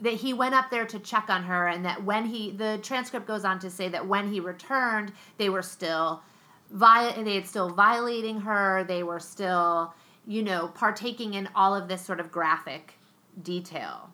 that 0.00 0.14
he 0.14 0.32
went 0.32 0.54
up 0.54 0.70
there 0.70 0.86
to 0.86 0.98
check 1.00 1.28
on 1.28 1.42
her 1.42 1.66
and 1.66 1.84
that 1.84 2.02
when 2.04 2.24
he 2.24 2.50
the 2.52 2.78
transcript 2.82 3.26
goes 3.26 3.44
on 3.44 3.58
to 3.58 3.68
say 3.68 3.88
that 3.88 4.06
when 4.06 4.32
he 4.32 4.40
returned 4.40 5.12
they 5.36 5.48
were 5.48 5.62
still 5.62 6.22
vi- 6.70 7.22
they 7.22 7.34
had 7.34 7.46
still 7.46 7.68
violating 7.68 8.40
her 8.40 8.84
they 8.84 9.02
were 9.02 9.20
still 9.20 9.92
you 10.28 10.42
know, 10.42 10.68
partaking 10.68 11.32
in 11.32 11.48
all 11.54 11.74
of 11.74 11.88
this 11.88 12.02
sort 12.02 12.20
of 12.20 12.30
graphic 12.30 12.98
detail. 13.42 14.10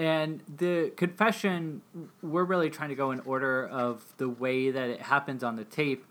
And 0.00 0.42
the 0.56 0.92
confession, 0.96 1.82
we're 2.22 2.44
really 2.44 2.70
trying 2.70 2.88
to 2.88 2.94
go 2.94 3.10
in 3.10 3.20
order 3.20 3.68
of 3.68 4.02
the 4.16 4.30
way 4.30 4.70
that 4.70 4.88
it 4.88 5.02
happens 5.02 5.44
on 5.44 5.56
the 5.56 5.64
tape. 5.64 6.06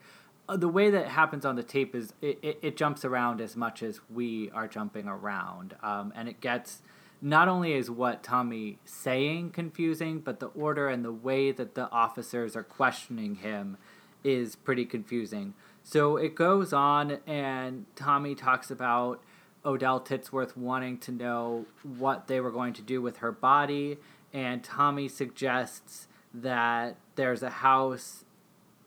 Uh, 0.48 0.58
the 0.58 0.68
way 0.68 0.92
that 0.92 1.06
it 1.06 1.08
happens 1.08 1.44
on 1.44 1.56
the 1.56 1.64
tape 1.64 1.96
is 1.96 2.14
it, 2.22 2.38
it, 2.44 2.60
it 2.62 2.78
jumps 2.78 3.04
around 3.04 3.42
as 3.42 3.56
much 3.56 3.82
as 3.82 4.00
we 4.14 4.52
are 4.52 4.68
jumping 4.68 5.08
around. 5.08 5.76
Um, 5.82 6.14
and 6.16 6.30
it 6.30 6.40
gets 6.40 6.84
not 7.20 7.48
only 7.48 7.74
is 7.74 7.90
what 7.90 8.22
Tommy 8.22 8.78
saying 8.86 9.54
confusing, 9.54 10.20
but 10.20 10.40
the 10.40 10.50
order 10.50 10.88
and 10.88 11.04
the 11.04 11.12
way 11.12 11.52
that 11.52 11.74
the 11.74 11.90
officers 11.90 12.56
are 12.56 12.62
questioning 12.62 13.38
him 13.38 13.76
is 14.24 14.56
pretty 14.56 14.86
confusing. 14.86 15.56
So 15.84 16.16
it 16.16 16.36
goes 16.36 16.74
on, 16.74 17.18
and 17.26 17.88
Tommy 17.96 18.36
talks 18.36 18.70
about 18.70 19.20
Odell 19.66 20.00
Titsworth 20.00 20.56
wanting 20.56 20.98
to 21.00 21.12
know 21.12 21.66
what 21.84 22.28
they 22.28 22.40
were 22.40 22.52
going 22.52 22.74
to 22.74 22.82
do 22.82 23.02
with 23.02 23.18
her 23.18 23.32
body, 23.32 23.98
and 24.34 24.64
Tommy 24.64 25.08
suggests 25.08 26.08
that 26.34 26.96
there's 27.16 27.44
a 27.44 27.50
house 27.50 28.24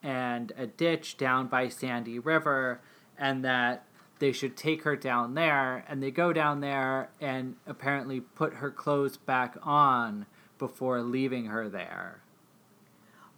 and 0.02 0.52
a 0.56 0.66
ditch 0.66 1.16
down 1.16 1.46
by 1.46 1.68
Sandy 1.68 2.18
River, 2.18 2.80
and 3.18 3.44
that 3.44 3.84
they 4.18 4.32
should 4.32 4.56
take 4.56 4.82
her 4.82 4.96
down 4.96 5.34
there. 5.34 5.84
And 5.88 6.02
they 6.02 6.10
go 6.10 6.32
down 6.32 6.60
there 6.60 7.10
and 7.20 7.56
apparently 7.66 8.20
put 8.20 8.54
her 8.54 8.70
clothes 8.70 9.16
back 9.16 9.56
on 9.62 10.26
before 10.58 11.02
leaving 11.02 11.46
her 11.46 11.68
there. 11.68 12.20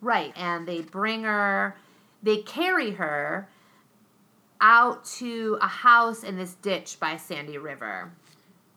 Right, 0.00 0.32
and 0.36 0.68
they 0.68 0.82
bring 0.82 1.22
her, 1.24 1.76
they 2.22 2.38
carry 2.38 2.92
her 2.92 3.48
out 4.64 5.04
to 5.04 5.58
a 5.60 5.68
house 5.68 6.24
in 6.24 6.38
this 6.38 6.54
ditch 6.54 6.98
by 6.98 7.18
Sandy 7.18 7.58
River. 7.58 8.12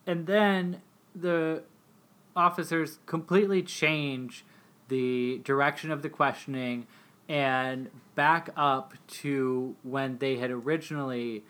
And 0.05 0.27
then 0.27 0.81
the 1.15 1.63
officers 2.35 2.99
completely 3.05 3.63
change 3.63 4.43
the 4.89 5.39
direction 5.45 5.89
of 5.89 6.01
the 6.01 6.09
questioning 6.09 6.87
and 7.29 7.89
back 8.15 8.49
up 8.57 8.95
to 9.07 9.75
when 9.83 10.17
they 10.17 10.35
had 10.35 10.51
originally 10.51 11.45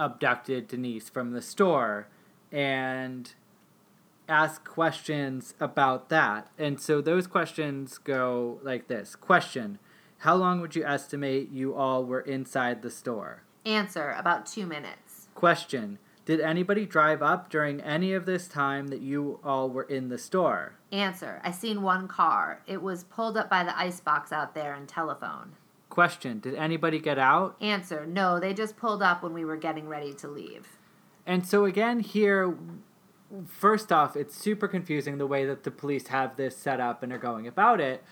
abducted 0.00 0.68
Denise 0.68 1.10
from 1.10 1.32
the 1.32 1.42
store 1.42 2.08
and 2.50 3.34
ask 4.26 4.64
questions 4.64 5.52
about 5.60 6.08
that. 6.08 6.48
And 6.58 6.80
so 6.80 7.02
those 7.02 7.26
questions 7.26 7.98
go 7.98 8.58
like 8.62 8.88
this 8.88 9.14
Question 9.14 9.78
How 10.18 10.34
long 10.34 10.62
would 10.62 10.74
you 10.74 10.84
estimate 10.84 11.50
you 11.50 11.74
all 11.74 12.04
were 12.06 12.22
inside 12.22 12.80
the 12.80 12.90
store? 12.90 13.42
Answer 13.66 14.14
about 14.16 14.46
two 14.46 14.64
minutes. 14.64 15.26
Question 15.34 15.98
Did 16.24 16.40
anybody 16.40 16.86
drive 16.86 17.20
up 17.20 17.50
during 17.50 17.80
any 17.80 18.12
of 18.12 18.24
this 18.24 18.46
time 18.46 18.86
that 18.88 19.00
you 19.00 19.40
all 19.42 19.68
were 19.68 19.82
in 19.82 20.08
the 20.08 20.18
store? 20.18 20.74
Answer 20.92 21.40
I 21.42 21.50
seen 21.50 21.82
one 21.82 22.06
car. 22.06 22.62
It 22.68 22.80
was 22.80 23.02
pulled 23.02 23.36
up 23.36 23.50
by 23.50 23.64
the 23.64 23.76
icebox 23.76 24.30
out 24.30 24.54
there 24.54 24.72
and 24.72 24.88
telephone. 24.88 25.56
Question 25.90 26.38
Did 26.38 26.54
anybody 26.54 27.00
get 27.00 27.18
out? 27.18 27.56
Answer 27.60 28.06
No, 28.06 28.38
they 28.38 28.54
just 28.54 28.76
pulled 28.76 29.02
up 29.02 29.24
when 29.24 29.32
we 29.32 29.44
were 29.44 29.56
getting 29.56 29.88
ready 29.88 30.14
to 30.14 30.28
leave. 30.28 30.68
And 31.26 31.44
so, 31.44 31.64
again, 31.64 31.98
here, 31.98 32.56
first 33.48 33.90
off, 33.90 34.14
it's 34.14 34.36
super 34.36 34.68
confusing 34.68 35.18
the 35.18 35.26
way 35.26 35.44
that 35.44 35.64
the 35.64 35.72
police 35.72 36.06
have 36.06 36.36
this 36.36 36.56
set 36.56 36.78
up 36.78 37.02
and 37.02 37.12
are 37.12 37.18
going 37.18 37.48
about 37.48 37.80
it. 37.80 38.04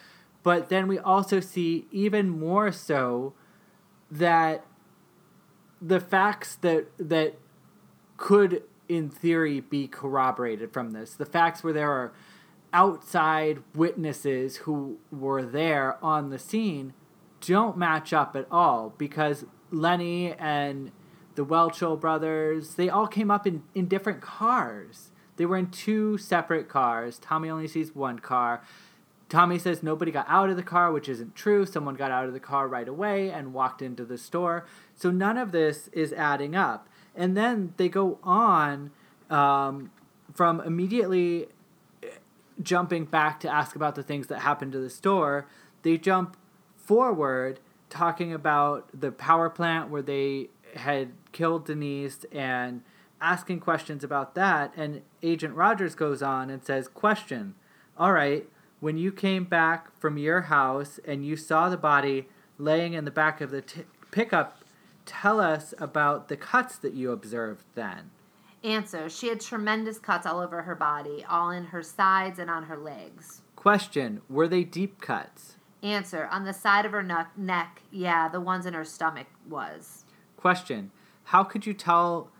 But 0.43 0.69
then 0.69 0.89
we 0.89 0.99
also 0.99 1.39
see 1.39 1.87
even 1.93 2.29
more 2.29 2.73
so 2.73 3.35
that 4.11 4.65
the 5.81 6.01
facts 6.01 6.57
that 6.57 6.87
that 6.99 7.35
could 8.17 8.63
in 8.89 9.09
theory 9.09 9.61
be 9.61 9.89
corroborated 9.89 10.73
from 10.73 10.91
this 10.91 11.15
the 11.15 11.27
facts 11.27 11.65
where 11.65 11.73
there 11.73 11.91
are 11.91 12.13
outside 12.73 13.63
witnesses 13.75 14.59
who 14.59 14.99
were 15.11 15.45
there 15.45 16.03
on 16.03 16.31
the 16.31 16.39
scene 16.39 16.93
don't 17.41 17.77
match 17.77 18.13
up 18.13 18.35
at 18.35 18.47
all 18.51 18.95
because 18.99 19.45
Lenny 19.71 20.33
and 20.35 20.91
the 21.35 21.45
Whelchel 21.45 21.99
brothers 21.99 22.75
they 22.75 22.89
all 22.89 23.07
came 23.07 23.31
up 23.31 23.47
in, 23.47 23.63
in 23.75 23.87
different 23.87 24.21
cars 24.21 25.11
they 25.37 25.47
were 25.47 25.57
in 25.57 25.71
two 25.71 26.19
separate 26.19 26.69
cars 26.69 27.19
Tommy 27.19 27.49
only 27.49 27.69
sees 27.69 27.95
one 27.95 28.19
car 28.19 28.63
Tommy 29.29 29.59
says 29.59 29.83
nobody 29.83 30.13
got 30.13 30.27
out 30.29 30.51
of 30.51 30.57
the 30.57 30.63
car, 30.63 30.93
which 30.93 31.09
isn't 31.09 31.35
true. 31.35 31.67
Someone 31.67 31.95
got 31.95 32.11
out 32.11 32.27
of 32.27 32.35
the 32.35 32.41
car 32.41 32.69
right 32.69 32.87
away 32.87 33.31
and 33.31 33.53
walked 33.53 33.83
into 33.83 34.05
the 34.05 34.19
store. 34.19 34.67
So 34.95 35.11
none 35.11 35.37
of 35.37 35.53
this 35.53 35.89
is 35.89 36.13
adding 36.13 36.55
up. 36.55 36.89
And 37.15 37.37
then 37.37 37.75
they 37.77 37.89
go 37.89 38.19
on 38.23 38.91
um, 39.31 39.91
from 40.33 40.61
immediately 40.61 41.47
eh, 42.03 42.09
jumping 42.63 43.05
back 43.05 43.41
to 43.41 43.49
ask 43.49 43.77
about 43.77 43.95
the 43.95 44.03
things 44.03 44.27
that 44.29 44.41
happened 44.41 44.73
to 44.73 44.79
the 44.79 44.91
store. 44.91 45.47
They 45.83 45.99
jump 45.99 46.37
forward 46.77 47.61
talking 47.89 48.33
about 48.33 48.89
the 48.99 49.13
power 49.13 49.49
plant 49.49 49.91
where 49.91 50.03
they 50.03 50.49
had 50.77 51.13
killed 51.33 51.67
Denise 51.67 52.25
and 52.33 52.83
asking 53.21 53.61
questions 53.61 54.03
about 54.03 54.35
that. 54.35 54.73
And 54.77 55.03
Agent 55.23 55.55
Rogers 55.55 55.95
goes 55.95 56.23
on 56.23 56.51
and 56.51 56.65
says, 56.65 56.89
Question. 56.89 57.55
All 57.97 58.13
right, 58.13 58.49
when 58.81 58.99
you 58.99 59.13
came 59.13 59.45
back 59.45 59.97
from 59.99 60.19
your 60.19 60.43
house 60.43 60.99
and 61.05 61.25
you 61.25 61.37
saw 61.37 61.69
the 61.69 61.77
body 61.77 62.29
laying 62.59 62.93
in 62.93 63.05
the 63.05 63.11
back 63.11 63.41
of 63.41 63.51
the 63.51 63.63
t- 63.63 63.85
pickup, 64.11 64.64
tell 65.07 65.41
us 65.41 65.75
about 65.79 66.29
the 66.29 66.37
cuts 66.37 66.77
that 66.79 66.95
you 66.95 67.13
observed 67.13 67.65
then. 67.75 68.11
Answer 68.63 69.11
She 69.11 69.29
had 69.29 69.41
tremendous 69.41 69.99
cuts 69.99 70.27
all 70.27 70.41
over 70.41 70.63
her 70.63 70.75
body, 70.75 71.25
all 71.29 71.51
in 71.51 71.65
her 71.65 71.83
sides 71.83 72.39
and 72.39 72.51
on 72.51 72.65
her 72.65 72.79
legs. 72.79 73.43
Question 73.57 74.23
Were 74.29 74.49
they 74.49 74.65
deep 74.65 75.01
cuts? 75.01 75.57
Answer 75.83 76.27
On 76.31 76.45
the 76.45 76.55
side 76.55 76.87
of 76.87 76.93
her 76.93 77.03
ne- 77.03 77.27
neck, 77.37 77.83
yeah, 77.91 78.29
the 78.29 78.41
ones 78.41 78.65
in 78.65 78.73
her 78.73 78.85
stomach 78.85 79.27
was. 79.49 80.05
Question 80.39 80.91
How 81.25 81.45
could 81.45 81.67
you 81.67 81.75
tell 81.75 82.31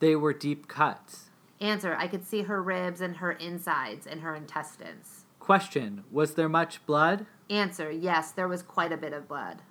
they 0.00 0.14
were 0.14 0.34
deep 0.34 0.68
cuts? 0.68 1.30
Answer 1.60 1.96
I 1.98 2.08
could 2.08 2.26
see 2.26 2.42
her 2.42 2.62
ribs 2.62 3.00
and 3.00 3.16
her 3.16 3.32
insides 3.32 4.06
and 4.06 4.20
her 4.20 4.34
intestines. 4.34 5.24
Question 5.38 6.04
Was 6.10 6.34
there 6.34 6.48
much 6.48 6.84
blood? 6.84 7.24
Answer 7.48 7.90
Yes, 7.90 8.30
there 8.32 8.48
was 8.48 8.62
quite 8.62 8.92
a 8.92 8.98
bit 8.98 9.14
of 9.14 9.28
blood. 9.28 9.62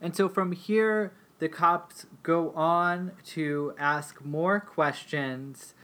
And 0.00 0.14
so 0.14 0.28
from 0.28 0.52
here, 0.52 1.12
the 1.38 1.48
cops 1.48 2.06
go 2.22 2.50
on 2.50 3.12
to 3.24 3.74
ask 3.78 4.24
more 4.24 4.60
questions 4.60 5.74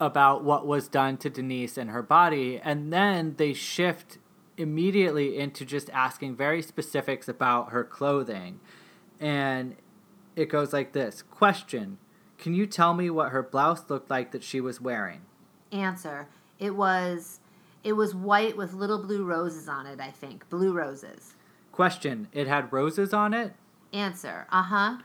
about 0.00 0.44
what 0.44 0.66
was 0.66 0.88
done 0.88 1.16
to 1.18 1.30
Denise 1.30 1.78
and 1.78 1.90
her 1.90 2.02
body, 2.02 2.60
and 2.62 2.92
then 2.92 3.34
they 3.38 3.52
shift 3.52 4.18
immediately 4.56 5.38
into 5.38 5.64
just 5.64 5.90
asking 5.90 6.36
very 6.36 6.62
specifics 6.62 7.28
about 7.28 7.70
her 7.70 7.84
clothing. 7.84 8.60
And 9.20 9.76
it 10.34 10.48
goes 10.48 10.72
like 10.72 10.92
this 10.92 11.22
Question 11.22 11.98
Can 12.38 12.54
you 12.54 12.66
tell 12.66 12.94
me 12.94 13.10
what 13.10 13.32
her 13.32 13.42
blouse 13.42 13.88
looked 13.88 14.10
like 14.10 14.32
that 14.32 14.42
she 14.42 14.60
was 14.60 14.80
wearing? 14.80 15.22
Answer 15.72 16.28
It 16.58 16.76
was 16.76 17.40
it 17.82 17.92
was 17.92 18.14
white 18.14 18.56
with 18.56 18.72
little 18.72 19.02
blue 19.02 19.24
roses 19.24 19.68
on 19.68 19.86
it, 19.86 20.00
I 20.00 20.10
think. 20.10 20.48
Blue 20.48 20.72
roses. 20.72 21.34
Question 21.72 22.28
It 22.32 22.48
had 22.48 22.72
roses 22.72 23.14
on 23.14 23.32
it? 23.32 23.54
Answer 23.92 24.46
Uh 24.50 24.62
huh. 24.62 24.98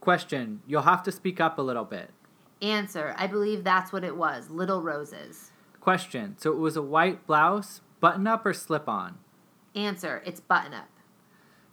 Question 0.00 0.62
You'll 0.66 0.82
have 0.82 1.02
to 1.04 1.12
speak 1.12 1.40
up 1.40 1.58
a 1.58 1.62
little 1.62 1.84
bit. 1.84 2.10
Answer 2.62 3.14
I 3.18 3.26
believe 3.26 3.64
that's 3.64 3.92
what 3.92 4.04
it 4.04 4.16
was. 4.16 4.50
Little 4.50 4.82
roses. 4.82 5.50
Question 5.80 6.36
So 6.38 6.52
it 6.52 6.58
was 6.58 6.76
a 6.76 6.82
white 6.82 7.26
blouse, 7.26 7.80
button 8.00 8.26
up, 8.26 8.44
or 8.46 8.52
slip 8.52 8.88
on? 8.88 9.18
Answer 9.74 10.22
It's 10.24 10.40
button 10.40 10.74
up. 10.74 10.88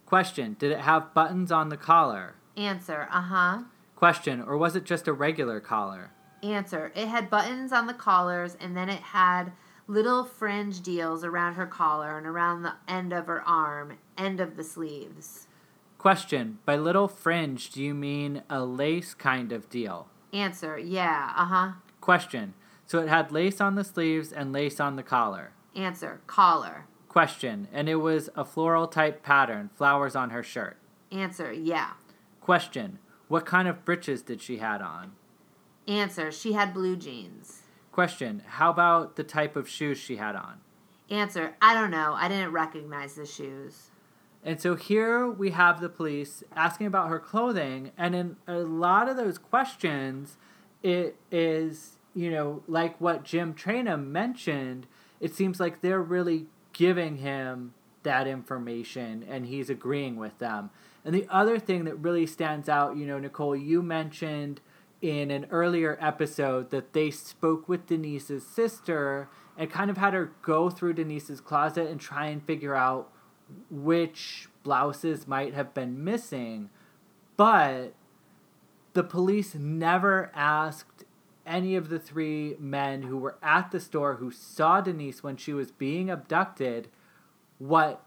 Question 0.06 0.56
Did 0.58 0.72
it 0.72 0.80
have 0.80 1.14
buttons 1.14 1.52
on 1.52 1.68
the 1.68 1.76
collar? 1.76 2.34
Answer 2.56 3.08
Uh 3.10 3.22
huh. 3.22 3.58
Question 3.96 4.42
Or 4.42 4.56
was 4.56 4.76
it 4.76 4.84
just 4.84 5.08
a 5.08 5.12
regular 5.12 5.60
collar? 5.60 6.10
Answer 6.42 6.92
It 6.94 7.08
had 7.08 7.30
buttons 7.30 7.72
on 7.72 7.86
the 7.86 7.94
collars 7.94 8.56
and 8.60 8.76
then 8.76 8.88
it 8.88 9.00
had 9.00 9.52
little 9.86 10.22
fringe 10.22 10.82
deals 10.82 11.24
around 11.24 11.54
her 11.54 11.66
collar 11.66 12.18
and 12.18 12.26
around 12.26 12.62
the 12.62 12.74
end 12.86 13.12
of 13.12 13.26
her 13.26 13.42
arm, 13.48 13.96
end 14.18 14.38
of 14.38 14.54
the 14.56 14.62
sleeves. 14.62 15.47
Question 15.98 16.60
By 16.64 16.76
little 16.76 17.08
fringe, 17.08 17.70
do 17.70 17.82
you 17.82 17.92
mean 17.92 18.42
a 18.48 18.64
lace 18.64 19.14
kind 19.14 19.50
of 19.50 19.68
deal? 19.68 20.06
Answer 20.32 20.78
Yeah, 20.78 21.32
uh 21.36 21.44
huh. 21.46 21.72
Question 22.00 22.54
So 22.86 23.00
it 23.00 23.08
had 23.08 23.32
lace 23.32 23.60
on 23.60 23.74
the 23.74 23.82
sleeves 23.84 24.32
and 24.32 24.52
lace 24.52 24.78
on 24.78 24.94
the 24.94 25.02
collar? 25.02 25.50
Answer 25.74 26.20
Collar. 26.28 26.86
Question 27.08 27.66
And 27.72 27.88
it 27.88 27.96
was 27.96 28.30
a 28.36 28.44
floral 28.44 28.86
type 28.86 29.24
pattern, 29.24 29.70
flowers 29.74 30.14
on 30.14 30.30
her 30.30 30.42
shirt? 30.44 30.76
Answer 31.10 31.52
Yeah. 31.52 31.94
Question 32.40 33.00
What 33.26 33.44
kind 33.44 33.66
of 33.66 33.84
breeches 33.84 34.22
did 34.22 34.40
she 34.40 34.58
had 34.58 34.80
on? 34.80 35.12
Answer 35.88 36.30
She 36.30 36.52
had 36.52 36.72
blue 36.72 36.96
jeans. 36.96 37.62
Question 37.90 38.44
How 38.46 38.70
about 38.70 39.16
the 39.16 39.24
type 39.24 39.56
of 39.56 39.68
shoes 39.68 39.98
she 39.98 40.16
had 40.16 40.36
on? 40.36 40.60
Answer 41.10 41.56
I 41.60 41.74
don't 41.74 41.90
know. 41.90 42.14
I 42.16 42.28
didn't 42.28 42.52
recognize 42.52 43.14
the 43.14 43.26
shoes. 43.26 43.90
And 44.44 44.60
so 44.60 44.76
here 44.76 45.28
we 45.28 45.50
have 45.50 45.80
the 45.80 45.88
police 45.88 46.42
asking 46.54 46.86
about 46.86 47.08
her 47.08 47.18
clothing, 47.18 47.90
and 47.98 48.14
in 48.14 48.36
a 48.46 48.58
lot 48.58 49.08
of 49.08 49.16
those 49.16 49.36
questions, 49.36 50.38
it 50.82 51.16
is, 51.30 51.98
you 52.14 52.30
know, 52.30 52.62
like 52.68 53.00
what 53.00 53.24
Jim 53.24 53.52
Trainum 53.52 54.06
mentioned, 54.06 54.86
it 55.20 55.34
seems 55.34 55.58
like 55.58 55.80
they're 55.80 56.00
really 56.00 56.46
giving 56.72 57.16
him 57.16 57.74
that 58.04 58.26
information 58.26 59.24
and 59.28 59.46
he's 59.46 59.68
agreeing 59.68 60.16
with 60.16 60.38
them. 60.38 60.70
And 61.04 61.14
the 61.14 61.26
other 61.28 61.58
thing 61.58 61.84
that 61.84 61.96
really 61.96 62.26
stands 62.26 62.68
out, 62.68 62.96
you 62.96 63.06
know, 63.06 63.18
Nicole, 63.18 63.56
you 63.56 63.82
mentioned 63.82 64.60
in 65.00 65.30
an 65.30 65.46
earlier 65.50 65.98
episode 66.00 66.70
that 66.70 66.92
they 66.92 67.10
spoke 67.10 67.68
with 67.68 67.86
Denise's 67.86 68.46
sister 68.46 69.28
and 69.56 69.70
kind 69.70 69.90
of 69.90 69.96
had 69.96 70.14
her 70.14 70.32
go 70.42 70.70
through 70.70 70.94
Denise's 70.94 71.40
closet 71.40 71.88
and 71.88 72.00
try 72.00 72.26
and 72.26 72.42
figure 72.44 72.74
out 72.74 73.10
which 73.70 74.48
blouses 74.62 75.26
might 75.26 75.54
have 75.54 75.74
been 75.74 76.02
missing. 76.02 76.70
But 77.36 77.94
the 78.92 79.04
police 79.04 79.54
never 79.54 80.30
asked 80.34 81.04
any 81.46 81.74
of 81.74 81.88
the 81.88 81.98
three 81.98 82.56
men 82.58 83.02
who 83.02 83.16
were 83.16 83.36
at 83.42 83.70
the 83.70 83.80
store 83.80 84.16
who 84.16 84.30
saw 84.30 84.80
Denise 84.80 85.22
when 85.22 85.36
she 85.36 85.52
was 85.52 85.70
being 85.70 86.10
abducted 86.10 86.88
what 87.58 88.04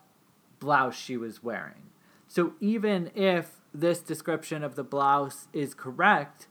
blouse 0.60 0.96
she 0.96 1.18
was 1.18 1.44
wearing. 1.44 1.90
So 2.28 2.54
even 2.62 3.12
if 3.16 3.62
this 3.74 4.00
description 4.00 4.64
of 4.64 4.76
the 4.76 4.84
blouse 4.84 5.48
is 5.52 5.74
correct, 5.74 6.48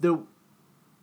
the 0.00 0.24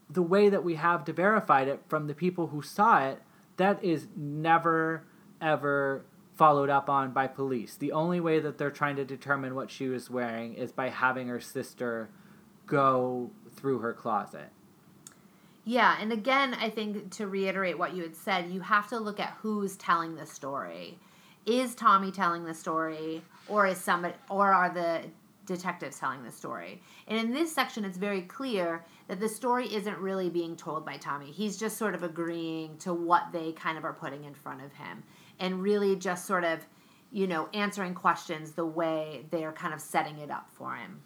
the 0.08 0.22
way 0.22 0.50
that 0.50 0.64
we 0.64 0.76
have 0.76 1.04
to 1.04 1.12
verify 1.12 1.64
it 1.64 1.82
from 1.88 2.06
the 2.06 2.14
people 2.14 2.48
who 2.48 2.62
saw 2.62 3.04
it, 3.04 3.22
that 3.58 3.84
is 3.84 4.08
never 4.16 5.04
ever 5.42 6.06
followed 6.36 6.70
up 6.70 6.90
on 6.90 7.12
by 7.12 7.28
police. 7.28 7.76
The 7.76 7.92
only 7.92 8.20
way 8.20 8.40
that 8.40 8.58
they're 8.58 8.72
trying 8.72 8.98
to 8.98 9.06
determine 9.06 9.56
what 9.56 9.72
she 9.72 9.88
was 9.88 10.10
wearing 10.10 10.54
is 10.54 10.72
by 10.72 10.90
having 10.90 11.28
her 11.28 11.40
sister 11.40 12.10
go 12.66 13.32
through 13.56 13.80
her 13.80 13.94
closet. 13.94 14.50
Yeah, 15.64 15.98
and 16.00 16.12
again, 16.12 16.54
I 16.54 16.70
think 16.70 17.12
to 17.14 17.28
reiterate 17.28 17.80
what 17.80 17.96
you 17.96 18.04
had 18.04 18.16
said, 18.16 18.52
you 18.52 18.62
have 18.62 18.88
to 18.90 19.00
look 19.00 19.20
at 19.20 19.38
who's 19.42 19.76
telling 19.78 20.16
the 20.16 20.26
story. 20.26 21.00
Is 21.46 21.74
Tommy 21.74 22.12
telling 22.12 22.44
the 22.44 22.54
story, 22.54 23.24
or 23.48 23.66
is 23.66 23.80
somebody, 23.80 24.16
or 24.30 24.52
are 24.52 24.70
the 24.70 25.02
detectives 25.46 26.00
telling 26.00 26.24
the 26.24 26.32
story? 26.32 26.82
And 27.08 27.18
in 27.18 27.34
this 27.34 27.54
section, 27.54 27.86
it's 27.86 27.98
very 27.98 28.22
clear 28.22 28.84
that 29.08 29.20
the 29.20 29.30
story 29.30 29.74
isn't 29.74 29.98
really 29.98 30.30
being 30.30 30.56
told 30.56 30.86
by 30.86 30.98
Tommy. 30.98 31.32
He's 31.32 31.58
just 31.58 31.78
sort 31.78 31.96
of 31.96 32.04
agreeing 32.04 32.78
to 32.80 32.94
what 32.94 33.32
they 33.32 33.52
kind 33.52 33.78
of 33.78 33.86
are 33.86 33.94
putting 33.94 34.24
in 34.24 34.34
front 34.34 34.64
of 34.64 34.74
him, 34.74 35.04
and 35.40 35.62
really 35.62 35.96
just 35.96 36.26
sort 36.26 36.44
of, 36.44 36.66
you 37.12 37.28
know, 37.28 37.50
answering 37.54 37.94
questions 37.94 38.52
the 38.52 38.66
way 38.66 39.26
they're 39.32 39.52
kind 39.52 39.74
of 39.74 39.82
setting 39.82 40.18
it 40.20 40.32
up 40.32 40.50
for 40.54 40.76
him 40.76 41.02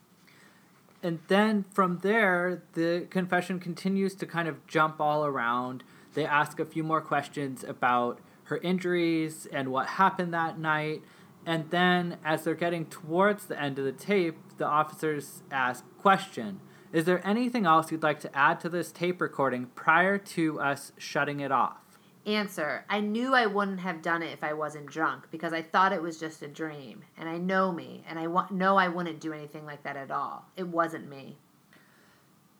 and 1.02 1.20
then 1.28 1.66
from 1.72 2.00
there, 2.00 2.64
the 2.74 3.08
confession 3.10 3.60
continues 3.60 4.16
to 4.16 4.26
kind 4.26 4.48
of 4.48 4.66
jump 4.68 5.00
all 5.00 5.26
around. 5.26 5.84
They 6.14 6.26
ask 6.26 6.60
a 6.60 6.66
few 6.66 6.84
more 6.84 7.02
questions 7.02 7.64
about 7.64 8.20
her 8.46 8.58
injuries 8.58 9.48
and 9.52 9.72
what 9.72 9.88
happened 9.88 10.34
that 10.34 10.60
night. 10.60 11.02
And 11.46 11.70
then, 11.70 12.18
as 12.24 12.44
they're 12.44 12.54
getting 12.54 12.86
towards 12.86 13.46
the 13.46 13.60
end 13.60 13.80
of 13.80 13.86
the 13.86 13.94
tape, 13.94 14.38
the 14.58 14.66
officers 14.66 15.42
ask, 15.52 15.86
Question 15.98 16.60
Is 16.92 17.06
there 17.06 17.26
anything 17.26 17.66
else 17.66 17.92
you'd 17.92 18.04
like 18.04 18.20
to 18.22 18.38
add 18.38 18.60
to 18.62 18.70
this 18.70 18.92
tape 18.92 19.22
recording 19.22 19.68
prior 19.76 20.18
to 20.18 20.60
us 20.60 20.92
shutting 20.98 21.40
it 21.40 21.52
off? 21.52 21.89
Answer 22.26 22.86
I 22.90 23.00
knew 23.00 23.34
I 23.34 23.46
wouldn't 23.46 23.80
have 23.80 24.02
done 24.02 24.22
it 24.22 24.34
if 24.34 24.44
I 24.44 24.54
wasn't 24.54 24.88
drunk 24.88 25.26
because 25.32 25.54
I 25.54 25.62
thought 25.62 25.94
it 25.94 26.02
was 26.02 26.20
just 26.20 26.42
a 26.44 26.48
dream. 26.48 27.04
And 27.18 27.30
I 27.30 27.38
know 27.38 27.72
me, 27.72 28.04
and 28.08 28.20
I 28.20 28.28
wa- 28.28 28.48
know 28.52 28.78
I 28.78 28.88
wouldn't 28.88 29.20
do 29.20 29.34
anything 29.34 29.66
like 29.66 29.84
that 29.84 29.96
at 29.96 30.12
all. 30.12 30.46
It 30.56 30.68
wasn't 30.68 31.10
me. 31.10 31.38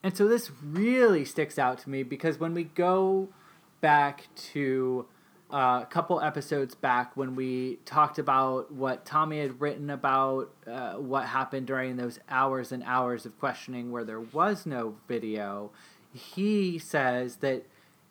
And 0.02 0.16
so 0.16 0.26
this 0.26 0.50
really 0.62 1.24
sticks 1.24 1.58
out 1.58 1.78
to 1.80 1.90
me 1.90 2.02
because 2.02 2.40
when 2.40 2.54
we 2.54 2.64
go 2.64 3.28
back 3.80 4.28
to 4.52 5.06
uh, 5.52 5.80
a 5.82 5.86
couple 5.90 6.20
episodes 6.20 6.74
back 6.74 7.16
when 7.16 7.34
we 7.34 7.78
talked 7.84 8.18
about 8.18 8.72
what 8.72 9.04
Tommy 9.04 9.40
had 9.40 9.60
written 9.60 9.90
about 9.90 10.50
uh, 10.66 10.92
what 10.94 11.26
happened 11.26 11.66
during 11.66 11.96
those 11.96 12.20
hours 12.28 12.70
and 12.72 12.82
hours 12.84 13.26
of 13.26 13.38
questioning 13.38 13.90
where 13.90 14.04
there 14.04 14.20
was 14.20 14.64
no 14.64 14.96
video, 15.08 15.72
he 16.12 16.78
says 16.78 17.36
that 17.36 17.66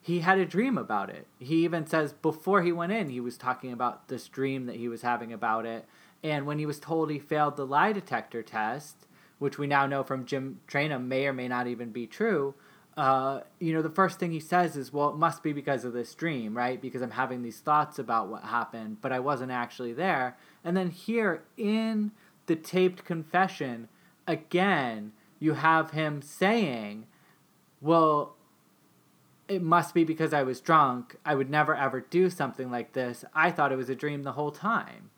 he 0.09 0.21
had 0.21 0.39
a 0.39 0.45
dream 0.45 0.75
about 0.75 1.11
it. 1.11 1.27
He 1.37 1.63
even 1.63 1.85
says 1.85 2.13
before 2.13 2.63
he 2.63 2.71
went 2.71 2.91
in, 2.91 3.09
he 3.09 3.19
was 3.19 3.37
talking 3.37 3.71
about 3.71 4.07
this 4.07 4.27
dream 4.27 4.65
that 4.65 4.75
he 4.75 4.87
was 4.87 5.03
having 5.03 5.31
about 5.31 5.67
it. 5.67 5.85
And 6.23 6.47
when 6.47 6.57
he 6.57 6.65
was 6.65 6.79
told 6.79 7.11
he 7.11 7.19
failed 7.19 7.57
the 7.57 7.65
lie 7.65 7.91
detector 7.91 8.41
test, 8.41 9.05
which 9.37 9.59
we 9.59 9.67
now 9.67 9.85
know 9.85 10.03
from 10.03 10.25
Jim 10.25 10.61
Trainum 10.67 11.05
may 11.05 11.27
or 11.27 11.33
may 11.33 11.47
not 11.47 11.67
even 11.67 11.91
be 11.91 12.07
true, 12.07 12.55
uh, 12.97 13.41
you 13.59 13.71
know, 13.71 13.83
the 13.83 13.89
first 13.91 14.17
thing 14.17 14.31
he 14.31 14.39
says 14.39 14.75
is, 14.75 14.91
well, 14.91 15.09
it 15.09 15.15
must 15.15 15.43
be 15.43 15.53
because 15.53 15.85
of 15.85 15.93
this 15.93 16.15
dream, 16.15 16.57
right? 16.57 16.81
Because 16.81 17.03
I'm 17.03 17.11
having 17.11 17.43
these 17.43 17.59
thoughts 17.59 17.99
about 17.99 18.29
what 18.29 18.45
happened, 18.45 18.97
but 19.01 19.11
I 19.11 19.19
wasn't 19.19 19.51
actually 19.51 19.93
there. 19.93 20.35
And 20.63 20.75
then 20.75 20.89
here 20.89 21.43
in 21.55 22.13
the 22.47 22.55
taped 22.55 23.05
confession, 23.05 23.89
again, 24.25 25.11
you 25.39 25.53
have 25.53 25.91
him 25.91 26.23
saying, 26.23 27.05
well, 27.79 28.35
it 29.49 29.61
must 29.61 29.93
be 29.93 30.03
because 30.03 30.33
I 30.33 30.43
was 30.43 30.61
drunk. 30.61 31.17
I 31.25 31.35
would 31.35 31.49
never 31.49 31.75
ever 31.75 32.01
do 32.01 32.29
something 32.29 32.71
like 32.71 32.93
this. 32.93 33.25
I 33.33 33.51
thought 33.51 33.71
it 33.71 33.77
was 33.77 33.89
a 33.89 33.95
dream 33.95 34.23
the 34.23 34.31
whole 34.31 34.51
time. 34.51 35.09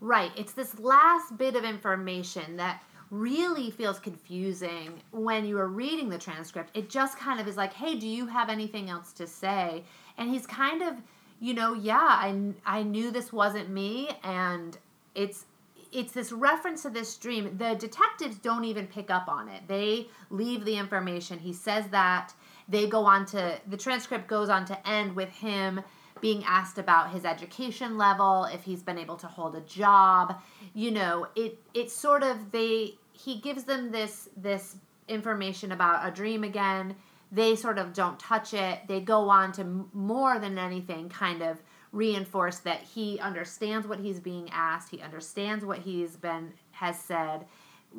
Right. 0.00 0.32
It's 0.36 0.52
this 0.52 0.78
last 0.78 1.38
bit 1.38 1.56
of 1.56 1.64
information 1.64 2.56
that 2.56 2.82
really 3.10 3.70
feels 3.70 3.98
confusing 3.98 5.00
when 5.12 5.46
you 5.46 5.56
are 5.58 5.68
reading 5.68 6.08
the 6.08 6.18
transcript. 6.18 6.76
It 6.76 6.90
just 6.90 7.18
kind 7.18 7.40
of 7.40 7.46
is 7.46 7.56
like, 7.56 7.72
hey, 7.72 7.94
do 7.94 8.06
you 8.06 8.26
have 8.26 8.50
anything 8.50 8.90
else 8.90 9.12
to 9.14 9.26
say? 9.26 9.84
And 10.18 10.28
he's 10.28 10.46
kind 10.46 10.82
of, 10.82 10.96
you 11.40 11.54
know, 11.54 11.72
yeah, 11.72 11.96
I, 11.96 12.52
I 12.66 12.82
knew 12.82 13.10
this 13.10 13.32
wasn't 13.32 13.70
me. 13.70 14.10
And 14.24 14.76
it's 15.14 15.46
it's 15.92 16.12
this 16.12 16.32
reference 16.32 16.82
to 16.82 16.90
this 16.90 17.16
dream. 17.16 17.56
The 17.56 17.74
detectives 17.74 18.36
don't 18.38 18.64
even 18.64 18.86
pick 18.86 19.10
up 19.10 19.28
on 19.28 19.48
it. 19.48 19.62
They 19.68 20.08
leave 20.30 20.64
the 20.64 20.76
information. 20.76 21.38
He 21.38 21.52
says 21.52 21.86
that 21.88 22.34
they 22.68 22.86
go 22.86 23.04
on 23.04 23.26
to 23.26 23.60
the 23.66 23.76
transcript 23.76 24.26
goes 24.26 24.48
on 24.48 24.64
to 24.66 24.88
end 24.88 25.14
with 25.14 25.30
him 25.30 25.80
being 26.20 26.44
asked 26.44 26.78
about 26.78 27.10
his 27.10 27.24
education 27.24 27.98
level, 27.98 28.44
if 28.44 28.64
he's 28.64 28.82
been 28.82 28.98
able 28.98 29.16
to 29.16 29.26
hold 29.26 29.54
a 29.54 29.60
job. 29.60 30.40
You 30.74 30.90
know, 30.90 31.28
it 31.36 31.58
it's 31.74 31.92
sort 31.92 32.22
of 32.22 32.50
they 32.52 32.94
he 33.12 33.40
gives 33.40 33.64
them 33.64 33.92
this 33.92 34.28
this 34.36 34.76
information 35.08 35.72
about 35.72 36.06
a 36.06 36.10
dream 36.10 36.44
again. 36.44 36.96
They 37.32 37.56
sort 37.56 37.78
of 37.78 37.92
don't 37.92 38.18
touch 38.18 38.54
it. 38.54 38.80
They 38.88 39.00
go 39.00 39.28
on 39.28 39.52
to 39.52 39.88
more 39.92 40.38
than 40.38 40.58
anything 40.58 41.08
kind 41.08 41.42
of 41.42 41.60
reinforce 41.92 42.58
that 42.58 42.82
he 42.82 43.18
understands 43.20 43.86
what 43.86 44.00
he's 44.00 44.20
being 44.20 44.48
asked. 44.50 44.90
He 44.90 45.00
understands 45.00 45.64
what 45.64 45.78
he's 45.78 46.16
been 46.16 46.52
has 46.72 46.98
said 46.98 47.46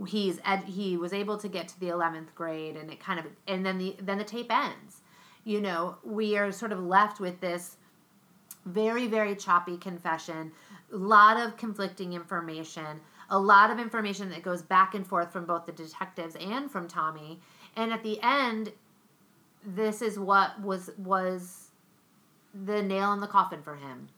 he's 0.07 0.39
ed- 0.45 0.63
he 0.65 0.97
was 0.97 1.13
able 1.13 1.37
to 1.37 1.47
get 1.47 1.67
to 1.69 1.79
the 1.79 1.87
11th 1.87 2.33
grade 2.35 2.75
and 2.75 2.91
it 2.91 2.99
kind 2.99 3.19
of 3.19 3.25
and 3.47 3.65
then 3.65 3.77
the 3.77 3.95
then 4.01 4.17
the 4.17 4.23
tape 4.23 4.51
ends. 4.51 5.01
You 5.43 5.61
know 5.61 5.97
we 6.03 6.37
are 6.37 6.51
sort 6.51 6.71
of 6.71 6.79
left 6.79 7.19
with 7.19 7.39
this 7.39 7.77
very 8.65 9.07
very 9.07 9.35
choppy 9.35 9.77
confession 9.77 10.51
a 10.91 10.95
lot 10.97 11.39
of 11.39 11.55
conflicting 11.55 12.13
information 12.13 12.99
a 13.29 13.39
lot 13.39 13.71
of 13.71 13.79
information 13.79 14.29
that 14.29 14.41
goes 14.41 14.61
back 14.61 14.95
and 14.95 15.05
forth 15.05 15.31
from 15.31 15.45
both 15.45 15.65
the 15.65 15.71
detectives 15.71 16.35
and 16.35 16.71
from 16.71 16.87
Tommy. 16.87 17.41
And 17.75 17.91
at 17.91 18.03
the 18.03 18.19
end 18.23 18.71
this 19.65 20.01
is 20.01 20.17
what 20.17 20.59
was 20.61 20.91
was 20.97 21.71
the 22.53 22.81
nail 22.81 23.11
in 23.13 23.19
the 23.19 23.27
coffin 23.27 23.61
for 23.61 23.75
him. 23.75 24.09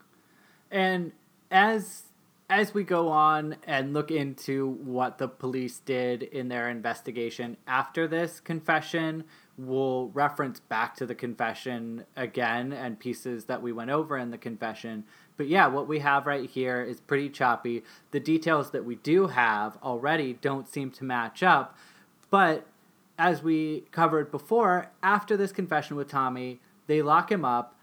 And 0.71 1.11
as 1.49 2.03
as 2.49 2.73
we 2.73 2.83
go 2.83 3.09
on 3.09 3.55
and 3.67 3.93
look 3.93 4.09
into 4.09 4.67
what 4.83 5.19
the 5.19 5.27
police 5.27 5.79
did 5.79 6.23
in 6.23 6.47
their 6.47 6.67
investigation 6.69 7.55
after 7.67 8.07
this 8.07 8.39
confession, 8.39 9.23
we'll 9.55 10.09
reference 10.09 10.59
back 10.59 10.95
to 10.95 11.05
the 11.05 11.13
confession 11.13 12.05
again 12.15 12.73
and 12.73 12.99
pieces 12.99 13.45
that 13.45 13.61
we 13.61 13.71
went 13.71 13.91
over 13.91 14.17
in 14.17 14.31
the 14.31 14.37
confession. 14.37 15.03
But 15.37 15.47
yeah, 15.47 15.67
what 15.67 15.87
we 15.87 15.99
have 15.99 16.25
right 16.25 16.49
here 16.49 16.81
is 16.81 16.99
pretty 16.99 17.29
choppy. 17.29 17.83
The 18.11 18.19
details 18.19 18.71
that 18.71 18.83
we 18.83 18.95
do 18.95 19.27
have 19.27 19.77
already 19.83 20.33
don't 20.33 20.67
seem 20.67 20.89
to 20.91 21.03
match 21.03 21.43
up. 21.43 21.77
But 22.31 22.65
as 23.19 23.43
we 23.43 23.85
covered 23.91 24.31
before, 24.31 24.89
after 25.03 25.37
this 25.37 25.51
confession 25.51 25.97
with 25.97 26.07
Tommy, 26.07 26.61
they 26.87 27.03
lock 27.03 27.31
him 27.31 27.45
up 27.45 27.78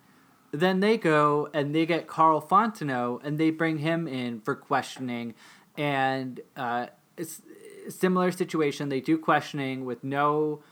then 0.61 0.81
they 0.81 0.97
go 0.97 1.49
and 1.53 1.75
they 1.75 1.87
get 1.87 2.07
Karl 2.07 2.41
Fontenot 2.41 3.21
and 3.25 3.39
they 3.39 3.51
bring 3.51 3.79
him 3.79 4.07
in 4.07 4.41
for 4.41 4.55
questioning. 4.55 5.35
And 5.77 6.41
uh, 6.57 6.87
it's 7.17 7.43
similar 7.89 8.31
situation. 8.33 8.89
They 8.89 9.01
do 9.01 9.19
questioning 9.19 9.85
with 9.85 10.05
no 10.05 10.63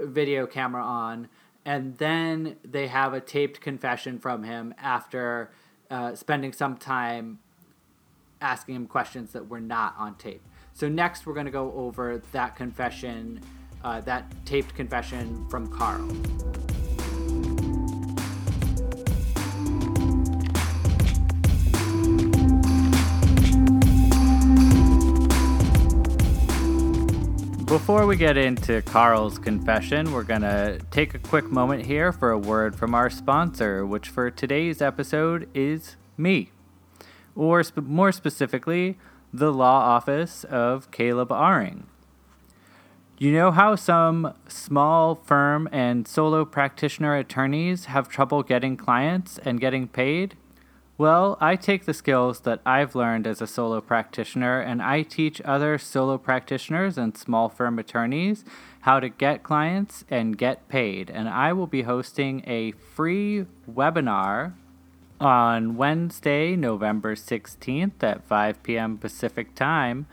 video 0.00 0.46
camera 0.46 0.82
on. 0.82 1.28
And 1.64 1.96
then 1.98 2.56
they 2.64 2.88
have 2.88 3.14
a 3.14 3.20
taped 3.20 3.60
confession 3.60 4.18
from 4.18 4.42
him 4.42 4.74
after 4.78 5.52
uh, 5.90 6.14
spending 6.14 6.52
some 6.52 6.76
time 6.76 7.38
asking 8.40 8.74
him 8.74 8.86
questions 8.86 9.32
that 9.32 9.48
were 9.48 9.60
not 9.60 9.94
on 9.96 10.16
tape. 10.16 10.42
So 10.74 10.88
next, 10.88 11.26
we're 11.26 11.34
going 11.34 11.46
to 11.46 11.52
go 11.52 11.72
over 11.74 12.20
that 12.32 12.56
confession, 12.56 13.40
uh, 13.84 14.00
that 14.00 14.24
taped 14.44 14.74
confession 14.74 15.46
from 15.48 15.68
Karl. 15.68 16.08
Before 27.72 28.06
we 28.06 28.16
get 28.16 28.36
into 28.36 28.82
Karl's 28.82 29.38
confession, 29.38 30.12
we're 30.12 30.24
going 30.24 30.42
to 30.42 30.78
take 30.90 31.14
a 31.14 31.18
quick 31.18 31.46
moment 31.46 31.86
here 31.86 32.12
for 32.12 32.30
a 32.30 32.36
word 32.36 32.76
from 32.76 32.94
our 32.94 33.08
sponsor, 33.08 33.86
which 33.86 34.10
for 34.10 34.30
today's 34.30 34.82
episode 34.82 35.48
is 35.54 35.96
me. 36.18 36.50
Or 37.34 37.62
sp- 37.64 37.88
more 37.88 38.12
specifically, 38.12 38.98
the 39.32 39.50
law 39.50 39.80
office 39.80 40.44
of 40.44 40.90
Caleb 40.90 41.30
Aring. 41.30 41.84
You 43.16 43.32
know 43.32 43.50
how 43.50 43.74
some 43.76 44.34
small 44.46 45.14
firm 45.14 45.66
and 45.72 46.06
solo 46.06 46.44
practitioner 46.44 47.16
attorneys 47.16 47.86
have 47.86 48.06
trouble 48.06 48.42
getting 48.42 48.76
clients 48.76 49.38
and 49.38 49.58
getting 49.58 49.88
paid? 49.88 50.36
Well, 51.02 51.36
I 51.40 51.56
take 51.56 51.84
the 51.84 51.94
skills 51.94 52.42
that 52.42 52.60
I've 52.64 52.94
learned 52.94 53.26
as 53.26 53.42
a 53.42 53.46
solo 53.48 53.80
practitioner 53.80 54.60
and 54.60 54.80
I 54.80 55.02
teach 55.02 55.42
other 55.44 55.76
solo 55.76 56.16
practitioners 56.16 56.96
and 56.96 57.18
small 57.18 57.48
firm 57.48 57.80
attorneys 57.80 58.44
how 58.82 59.00
to 59.00 59.08
get 59.08 59.42
clients 59.42 60.04
and 60.08 60.38
get 60.38 60.68
paid. 60.68 61.10
And 61.10 61.28
I 61.28 61.54
will 61.54 61.66
be 61.66 61.82
hosting 61.82 62.44
a 62.46 62.70
free 62.70 63.46
webinar 63.68 64.52
on 65.20 65.76
Wednesday, 65.76 66.54
November 66.54 67.16
16th 67.16 68.00
at 68.00 68.22
5 68.22 68.62
p.m. 68.62 68.96
Pacific 68.96 69.56
Time 69.56 70.06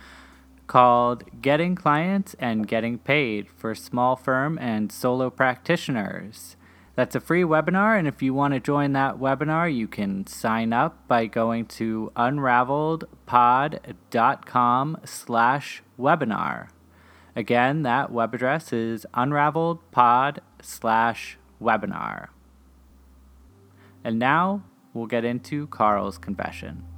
called 0.65 1.23
Getting 1.39 1.75
Clients 1.75 2.35
and 2.39 2.67
Getting 2.67 2.97
Paid 2.97 3.47
for 3.47 3.75
Small 3.75 4.15
Firm 4.15 4.57
and 4.57 4.91
Solo 4.91 5.29
Practitioners. 5.29 6.55
That's 6.99 7.15
a 7.15 7.21
free 7.21 7.43
webinar, 7.43 7.97
and 7.97 8.09
if 8.09 8.21
you 8.21 8.33
want 8.33 8.55
to 8.55 8.59
join 8.59 8.91
that 8.91 9.19
webinar, 9.19 9.73
you 9.73 9.87
can 9.87 10.27
sign 10.27 10.73
up 10.73 11.07
by 11.07 11.27
going 11.27 11.67
to 11.67 12.11
unraveledpod.com 12.17 14.97
slash 15.05 15.81
webinar. 15.97 16.67
Again, 17.37 17.83
that 17.83 18.11
web 18.11 18.33
address 18.33 18.73
is 18.73 19.05
unraveledpod 19.13 20.39
slash 20.61 21.37
webinar. 21.63 22.27
And 24.03 24.19
now 24.19 24.65
we'll 24.93 25.07
get 25.07 25.23
into 25.23 25.67
Karl's 25.67 26.17
confession. 26.17 26.88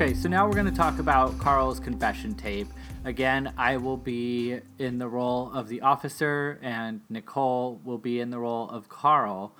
Okay, 0.00 0.14
so 0.14 0.28
now 0.28 0.46
we're 0.46 0.54
going 0.54 0.64
to 0.64 0.70
talk 0.70 1.00
about 1.00 1.36
Karl's 1.40 1.80
confession 1.80 2.32
tape. 2.32 2.68
Again, 3.04 3.52
I 3.58 3.78
will 3.78 3.96
be 3.96 4.60
in 4.78 4.98
the 4.98 5.08
role 5.08 5.50
of 5.52 5.66
the 5.66 5.80
officer, 5.80 6.60
and 6.62 7.00
Nicole 7.10 7.80
will 7.82 7.98
be 7.98 8.20
in 8.20 8.30
the 8.30 8.38
role 8.38 8.70
of 8.70 8.88
Karl. 8.88 9.56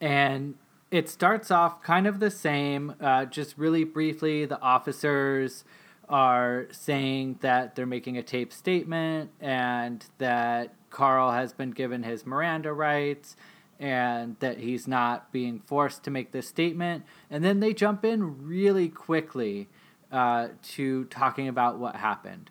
And 0.00 0.54
it 0.90 1.10
starts 1.10 1.50
off 1.50 1.82
kind 1.82 2.06
of 2.06 2.20
the 2.20 2.30
same, 2.30 2.94
uh, 3.02 3.26
just 3.26 3.58
really 3.58 3.84
briefly. 3.84 4.46
The 4.46 4.58
officers 4.62 5.64
are 6.08 6.66
saying 6.70 7.40
that 7.42 7.74
they're 7.74 7.84
making 7.84 8.16
a 8.16 8.22
tape 8.22 8.50
statement 8.50 9.30
and 9.42 10.06
that 10.16 10.72
Karl 10.88 11.32
has 11.32 11.52
been 11.52 11.72
given 11.72 12.02
his 12.02 12.24
Miranda 12.24 12.72
rights 12.72 13.36
and 13.78 14.36
that 14.40 14.58
he's 14.58 14.86
not 14.86 15.32
being 15.32 15.60
forced 15.60 16.02
to 16.04 16.10
make 16.10 16.32
this 16.32 16.48
statement. 16.48 17.04
And 17.30 17.44
then 17.44 17.60
they 17.60 17.72
jump 17.72 18.04
in 18.04 18.46
really 18.46 18.88
quickly 18.88 19.68
uh, 20.12 20.48
to 20.62 21.04
talking 21.06 21.48
about 21.48 21.78
what 21.78 21.96
happened. 21.96 22.50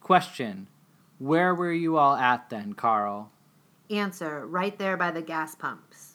Question 0.00 0.66
Where 1.18 1.54
were 1.54 1.72
you 1.72 1.96
all 1.96 2.16
at 2.16 2.50
then, 2.50 2.74
Karl? 2.74 3.30
Answer 3.88 4.46
Right 4.46 4.78
there 4.78 4.96
by 4.96 5.10
the 5.10 5.22
gas 5.22 5.54
pumps. 5.54 6.14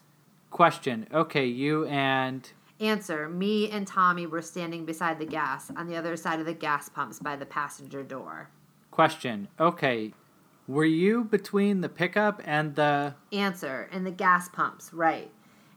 Question 0.49 1.08
Okay, 1.13 1.45
you 1.45 1.86
and. 1.86 2.49
Answer 2.79 3.29
Me 3.29 3.69
and 3.69 3.88
Tommy 3.88 4.27
were 4.27 4.41
standing 4.41 4.86
beside 4.86 5.17
the 5.17 5.25
gas 5.25 5.71
on 5.75 5.88
the 5.88 5.95
other 5.95 6.15
side 6.15 6.39
of 6.39 6.45
the 6.45 6.53
gas 6.53 6.89
pumps 6.89 7.19
by 7.19 7.36
the 7.36 7.45
passenger 7.45 8.03
door. 8.03 8.49
Question 8.91 9.47
Okay, 9.60 10.13
were 10.67 10.86
you 10.86 11.23
between 11.23 11.82
the 11.82 11.89
pickup 11.89 12.41
and 12.45 12.75
the. 12.75 13.15
Answer 13.32 13.89
and 13.91 14.06
the 14.06 14.12
gas 14.12 14.49
pumps, 14.49 14.93
right. 14.93 15.32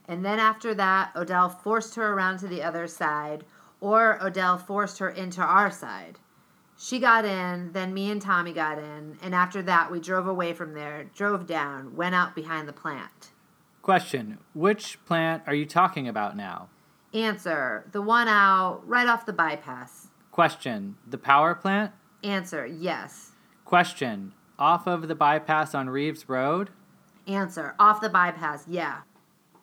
And 0.07 0.25
then 0.25 0.39
after 0.39 0.73
that, 0.73 1.11
Odell 1.15 1.49
forced 1.49 1.95
her 1.95 2.13
around 2.13 2.39
to 2.39 2.47
the 2.47 2.63
other 2.63 2.87
side, 2.87 3.45
or 3.79 4.21
Odell 4.23 4.57
forced 4.57 4.97
her 4.99 5.09
into 5.09 5.41
our 5.41 5.69
side. 5.69 6.17
She 6.77 6.99
got 6.99 7.25
in, 7.25 7.73
then 7.73 7.93
me 7.93 8.09
and 8.09 8.21
Tommy 8.21 8.53
got 8.53 8.79
in, 8.79 9.17
and 9.21 9.35
after 9.35 9.61
that, 9.63 9.91
we 9.91 9.99
drove 9.99 10.27
away 10.27 10.53
from 10.53 10.73
there, 10.73 11.09
drove 11.13 11.45
down, 11.45 11.95
went 11.95 12.15
out 12.15 12.35
behind 12.35 12.67
the 12.67 12.73
plant. 12.73 13.31
Question 13.81 14.39
Which 14.53 15.03
plant 15.05 15.43
are 15.45 15.53
you 15.53 15.65
talking 15.65 16.07
about 16.07 16.35
now? 16.35 16.69
Answer 17.13 17.85
The 17.91 18.01
one 18.01 18.27
out 18.27 18.81
right 18.87 19.07
off 19.07 19.25
the 19.25 19.33
bypass. 19.33 20.07
Question 20.31 20.95
The 21.07 21.17
power 21.17 21.53
plant? 21.53 21.91
Answer 22.23 22.65
Yes. 22.65 23.31
Question 23.65 24.33
Off 24.59 24.85
of 24.85 25.07
the 25.07 25.15
bypass 25.15 25.73
on 25.73 25.89
Reeves 25.89 26.27
Road? 26.27 26.69
Answer 27.25 27.75
Off 27.79 28.01
the 28.01 28.09
bypass, 28.09 28.65
yeah. 28.67 28.99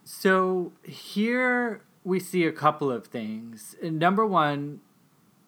So 0.05 0.73
here 0.83 1.83
we 2.03 2.19
see 2.19 2.45
a 2.45 2.53
couple 2.53 2.91
of 2.91 3.07
things. 3.07 3.77
Number 3.83 4.25
one, 4.25 4.81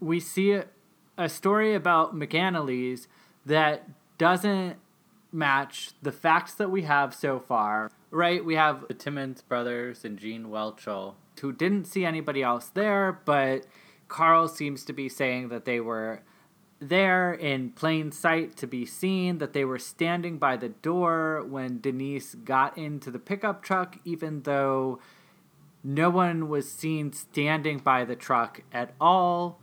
we 0.01 0.21
see 0.21 0.53
a, 0.53 0.67
a 1.17 1.29
story 1.29 1.75
about 1.75 2.15
McAnally's 2.15 3.09
that 3.47 3.89
doesn't 4.19 4.77
match 5.33 5.93
the 6.03 6.13
facts 6.13 6.55
that 6.55 6.71
we 6.71 6.83
have 6.83 7.15
so 7.15 7.41
far. 7.41 7.91
Right? 8.11 8.45
We 8.45 8.55
have 8.55 8.87
the 8.89 8.95
Timmons 8.95 9.43
brothers 9.43 10.05
and 10.05 10.19
Gene 10.19 10.47
Whelchel, 10.47 11.15
who 11.41 11.53
didn't 11.53 11.87
see 11.87 12.05
anybody 12.05 12.43
else 12.43 12.69
there, 12.69 13.21
but 13.25 13.67
Karl 14.09 14.49
seems 14.49 14.85
to 14.85 14.93
be 14.93 15.09
saying 15.09 15.49
that 15.49 15.65
they 15.67 15.81
were 15.81 16.23
there 16.81 17.33
in 17.33 17.71
plain 17.71 18.13
sight 18.13 18.57
to 18.57 18.67
be 18.67 18.87
seen, 18.87 19.39
that 19.39 19.53
they 19.53 19.65
were 19.65 19.79
standing 19.79 20.39
by 20.39 20.57
the 20.57 20.69
door 20.69 21.45
when 21.49 21.81
Denise 21.81 22.35
got 22.35 22.79
into 22.79 23.11
the 23.11 23.19
pickup 23.19 23.63
truck, 23.63 23.97
even 24.05 24.43
though 24.43 25.01
no 25.83 26.11
one 26.11 26.49
was 26.49 26.71
seen 26.71 27.13
standing 27.13 27.79
by 27.79 28.05
the 28.05 28.17
truck 28.17 28.63
at 28.73 28.95
all. 29.01 29.61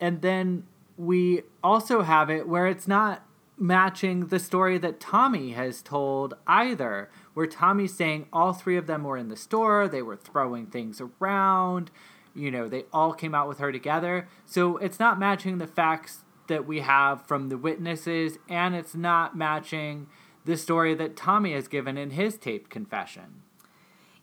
And 0.00 0.22
then 0.22 0.64
we 0.96 1.42
also 1.62 2.02
have 2.02 2.30
it 2.30 2.48
where 2.48 2.66
it's 2.66 2.88
not 2.88 3.24
matching 3.56 4.26
the 4.26 4.38
story 4.38 4.78
that 4.78 5.00
Tommy 5.00 5.52
has 5.52 5.82
told 5.82 6.34
either, 6.46 7.10
where 7.34 7.46
Tommy's 7.46 7.94
saying 7.94 8.26
all 8.32 8.52
three 8.52 8.76
of 8.76 8.86
them 8.86 9.04
were 9.04 9.16
in 9.16 9.28
the 9.28 9.36
store, 9.36 9.88
they 9.88 10.02
were 10.02 10.16
throwing 10.16 10.66
things 10.66 11.00
around, 11.00 11.90
you 12.34 12.50
know, 12.50 12.68
they 12.68 12.84
all 12.92 13.12
came 13.12 13.34
out 13.34 13.48
with 13.48 13.58
her 13.58 13.72
together. 13.72 14.28
So 14.46 14.76
it's 14.76 15.00
not 15.00 15.18
matching 15.18 15.58
the 15.58 15.66
facts 15.66 16.24
that 16.48 16.66
we 16.66 16.80
have 16.80 17.26
from 17.26 17.48
the 17.48 17.56
witnesses, 17.56 18.38
and 18.48 18.74
it's 18.74 18.94
not 18.94 19.36
matching 19.36 20.08
the 20.44 20.56
story 20.56 20.94
that 20.94 21.16
Tommy 21.16 21.52
has 21.52 21.68
given 21.68 21.96
in 21.96 22.10
his 22.10 22.36
taped 22.36 22.70
confession. 22.70 23.42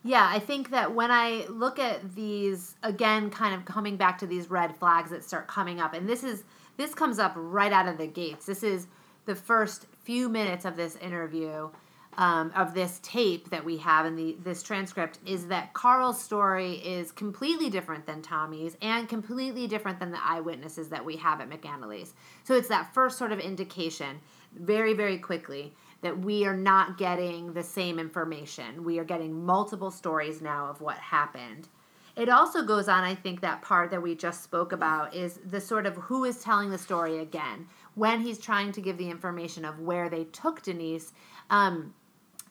Yeah, 0.02 0.28
I 0.30 0.38
think 0.38 0.70
that 0.70 0.94
when 0.94 1.10
I 1.10 1.46
look 1.48 1.80
at 1.80 2.14
these 2.14 2.76
again, 2.82 3.30
kind 3.30 3.54
of 3.54 3.64
coming 3.64 3.96
back 3.96 4.18
to 4.18 4.26
these 4.26 4.48
red 4.48 4.76
flags 4.76 5.10
that 5.10 5.24
start 5.24 5.48
coming 5.48 5.80
up, 5.80 5.94
and 5.94 6.08
this 6.08 6.22
is 6.22 6.44
this 6.76 6.94
comes 6.94 7.18
up 7.18 7.32
right 7.34 7.72
out 7.72 7.88
of 7.88 7.98
the 7.98 8.06
gates. 8.06 8.46
This 8.46 8.62
is 8.62 8.86
the 9.24 9.34
first 9.34 9.86
few 10.04 10.28
minutes 10.28 10.64
of 10.64 10.76
this 10.76 10.94
interview, 10.96 11.70
um, 12.16 12.52
of 12.56 12.74
this 12.74 13.00
tape 13.02 13.50
that 13.50 13.64
we 13.64 13.76
have 13.78 14.06
in 14.06 14.16
the 14.16 14.36
this 14.42 14.62
transcript, 14.62 15.18
is 15.26 15.46
that 15.48 15.72
Karl's 15.74 16.20
story 16.20 16.74
is 16.74 17.12
completely 17.12 17.70
different 17.70 18.06
than 18.06 18.22
Tommy's, 18.22 18.76
and 18.82 19.08
completely 19.08 19.66
different 19.66 20.00
than 20.00 20.10
the 20.10 20.24
eyewitnesses 20.24 20.88
that 20.88 21.04
we 21.04 21.16
have 21.16 21.40
at 21.40 21.50
McAnally's. 21.50 22.14
So 22.44 22.54
it's 22.54 22.68
that 22.68 22.92
first 22.94 23.18
sort 23.18 23.32
of 23.32 23.40
indication, 23.40 24.20
very 24.54 24.94
very 24.94 25.18
quickly 25.18 25.74
that 26.02 26.18
we 26.18 26.46
are 26.46 26.56
not 26.56 26.98
getting 26.98 27.52
the 27.52 27.62
same 27.62 27.98
information. 27.98 28.84
We 28.84 28.98
are 28.98 29.04
getting 29.04 29.44
multiple 29.44 29.90
stories 29.90 30.40
now 30.40 30.66
of 30.66 30.80
what 30.80 30.98
happened. 30.98 31.68
It 32.16 32.30
also 32.30 32.62
goes 32.62 32.88
on, 32.88 33.04
I 33.04 33.14
think, 33.14 33.42
that 33.42 33.60
part 33.60 33.90
that 33.90 34.02
we 34.02 34.14
just 34.14 34.42
spoke 34.42 34.72
about 34.72 35.14
is 35.14 35.38
the 35.44 35.60
sort 35.60 35.84
of 35.84 35.96
who 35.96 36.24
is 36.24 36.42
telling 36.42 36.70
the 36.70 36.78
story 36.78 37.18
again. 37.18 37.66
When 37.94 38.20
he's 38.20 38.38
trying 38.38 38.72
to 38.72 38.80
give 38.80 38.96
the 38.96 39.10
information 39.10 39.66
of 39.66 39.80
where 39.80 40.08
they 40.08 40.24
took 40.24 40.62
Denise, 40.62 41.12
um, 41.50 41.92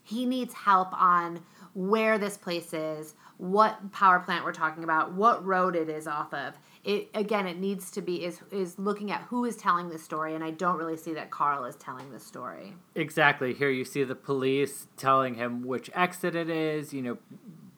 he 0.06 0.26
needs 0.26 0.54
help 0.54 0.94
on 0.94 1.44
where 1.74 2.18
this 2.18 2.38
place 2.38 2.74
is, 2.74 3.16
what 3.38 3.92
power 3.92 4.20
plant 4.20 4.46
we're 4.46 4.54
talking 4.54 4.86
about, 4.86 5.12
what 5.12 5.46
road 5.46 5.76
it 5.76 5.90
is 5.90 6.08
off 6.08 6.34
of. 6.34 6.54
it 6.86 7.10
again 7.14 7.48
it 7.48 7.58
needs 7.58 7.92
to 7.92 8.02
be 8.02 8.24
is 8.24 8.40
is 8.52 8.80
looking 8.80 9.12
at 9.12 9.22
who 9.24 9.44
is 9.44 9.56
telling 9.58 9.90
the 9.90 9.98
story 9.98 10.36
and 10.36 10.44
i 10.44 10.52
don't 10.52 10.78
really 10.78 10.96
see 10.96 11.14
that 11.16 11.32
karl 11.32 11.66
is 11.66 11.76
telling 11.76 12.12
the 12.12 12.20
story 12.20 12.76
Exactly. 12.94 13.54
Here 13.54 13.70
you 13.72 13.84
see 13.84 14.04
the 14.04 14.16
police 14.16 14.88
telling 14.96 15.36
him 15.36 15.66
which 15.66 15.90
exit 15.94 16.34
it 16.36 16.50
is, 16.50 16.94
you 16.94 17.02
know, 17.02 17.18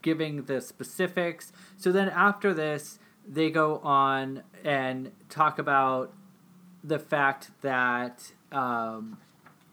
giving 0.03 0.43
the 0.43 0.61
specifics. 0.61 1.51
So 1.77 1.91
then 1.91 2.09
after 2.09 2.53
this, 2.53 2.99
they 3.27 3.49
go 3.49 3.79
on 3.79 4.43
and 4.63 5.11
talk 5.29 5.57
about 5.57 6.13
the 6.83 6.99
fact 6.99 7.49
that 7.61 8.31
um, 8.51 9.17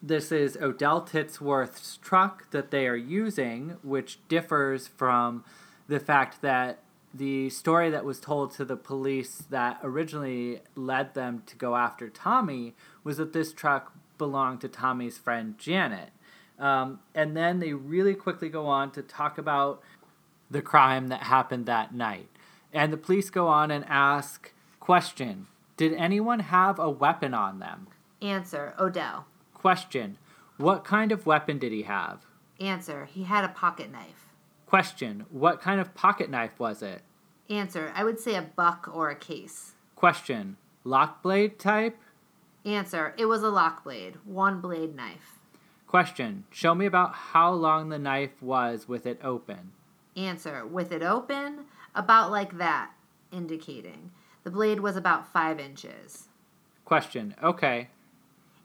this 0.06 0.30
is 0.30 0.58
Odell 0.60 1.00
Titsworth's 1.00 1.96
truck 1.96 2.50
that 2.50 2.70
they 2.70 2.86
are 2.86 2.96
using, 2.96 3.78
which 3.82 4.18
differs 4.28 4.86
from 4.86 5.44
the 5.88 5.98
fact 5.98 6.42
that 6.42 6.80
the 7.14 7.48
story 7.48 7.90
that 7.90 8.04
was 8.04 8.20
told 8.20 8.52
to 8.52 8.64
the 8.64 8.76
police 8.76 9.44
that 9.48 9.78
originally 9.82 10.60
led 10.74 11.14
them 11.14 11.42
to 11.46 11.56
go 11.56 11.76
after 11.76 12.10
Tommy 12.10 12.74
was 13.02 13.16
that 13.16 13.32
this 13.32 13.52
truck 13.52 13.92
belonged 14.18 14.60
to 14.60 14.68
Tommy's 14.68 15.16
friend 15.16 15.56
Janet. 15.58 16.10
Um, 16.58 17.00
and 17.14 17.36
then 17.36 17.60
they 17.60 17.72
really 17.72 18.14
quickly 18.14 18.48
go 18.48 18.66
on 18.66 18.90
to 18.92 19.02
talk 19.02 19.38
about 19.38 19.80
the 20.50 20.62
crime 20.62 21.08
that 21.08 21.22
happened 21.22 21.66
that 21.66 21.94
night. 21.94 22.28
And 22.72 22.92
the 22.92 22.98
police 22.98 23.30
go 23.30 23.46
on 23.46 23.70
and 23.70 23.84
ask, 23.88 24.52
question, 24.80 25.46
did 25.76 25.94
anyone 25.94 26.40
have 26.40 26.78
a 26.78 26.90
weapon 26.90 27.32
on 27.32 27.58
them? 27.58 27.86
answer 28.22 28.74
odell 28.78 29.26
Question, 29.64 30.18
what 30.58 30.84
kind 30.84 31.10
of 31.10 31.24
weapon 31.24 31.58
did 31.58 31.72
he 31.72 31.84
have? 31.84 32.26
answer. 32.60 33.06
He 33.06 33.22
had 33.22 33.44
a 33.44 33.48
pocket 33.48 33.90
knife. 33.90 34.28
Question, 34.66 35.24
what 35.30 35.58
kind 35.62 35.80
of 35.80 35.94
pocket 35.94 36.28
knife 36.28 36.60
was 36.60 36.82
it? 36.82 37.00
answer. 37.48 37.90
I 37.94 38.04
would 38.04 38.20
say 38.20 38.34
a 38.34 38.42
buck 38.42 38.90
or 38.92 39.08
a 39.08 39.16
case. 39.16 39.72
Question, 39.96 40.58
lock 40.84 41.22
blade 41.22 41.58
type? 41.58 41.96
answer. 42.66 43.14
It 43.16 43.24
was 43.24 43.42
a 43.42 43.48
lock 43.48 43.84
blade. 43.84 44.16
One 44.26 44.60
blade 44.60 44.94
knife. 44.94 45.38
Question, 45.86 46.44
show 46.50 46.74
me 46.74 46.84
about 46.84 47.14
how 47.14 47.50
long 47.50 47.88
the 47.88 47.98
knife 47.98 48.42
was 48.42 48.86
with 48.86 49.06
it 49.06 49.18
open. 49.24 49.72
answer. 50.14 50.66
With 50.66 50.92
it 50.92 51.02
open? 51.02 51.60
About 51.94 52.30
like 52.30 52.58
that. 52.58 52.90
Indicating. 53.32 54.10
The 54.42 54.50
blade 54.50 54.80
was 54.80 54.94
about 54.94 55.32
five 55.32 55.58
inches. 55.58 56.28
Question, 56.84 57.34
okay. 57.42 57.88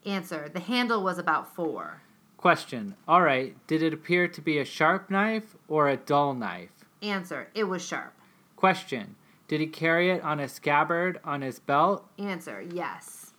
Answer 0.06 0.50
the 0.50 0.60
handle 0.60 1.04
was 1.04 1.18
about 1.18 1.54
four 1.56 2.02
Question, 2.38 2.96
all 3.06 3.22
right, 3.22 3.56
did 3.68 3.84
it 3.84 3.94
appear 3.94 4.28
to 4.30 4.42
be 4.42 4.60
a 4.60 4.66
sharp 4.66 5.10
knife 5.10 5.58
or 5.68 5.90
a 5.90 5.98
dull 5.98 6.34
knife? 6.34 6.70
answer 7.02 7.50
it 7.54 7.66
was 7.66 7.86
sharp 7.86 8.14
Question, 8.56 9.16
did 9.48 9.60
he 9.62 9.68
carry 9.68 10.10
it 10.10 10.22
on 10.24 10.40
a 10.40 10.48
scabbard 10.48 11.20
on 11.24 11.42
his 11.42 11.60
belt? 11.60 12.06
answer 12.18 12.62
yes 12.62 13.34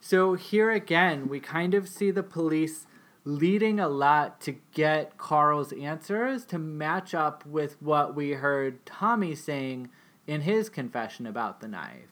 So 0.00 0.34
here 0.34 0.70
again, 0.70 1.28
we 1.28 1.40
kind 1.40 1.74
of 1.74 1.88
see 1.88 2.10
the 2.10 2.22
police 2.22 2.86
leading 3.24 3.80
a 3.80 3.88
lot 3.88 4.40
to 4.40 4.54
get 4.72 5.18
Karl's 5.18 5.72
answers 5.72 6.44
to 6.46 6.58
match 6.58 7.12
up 7.12 7.44
with 7.44 7.76
what 7.82 8.14
we 8.14 8.32
heard 8.32 8.86
Tommy 8.86 9.34
saying 9.34 9.90
in 10.28 10.42
his 10.42 10.68
confession 10.68 11.26
about 11.26 11.60
the 11.60 11.66
knife. 11.66 12.08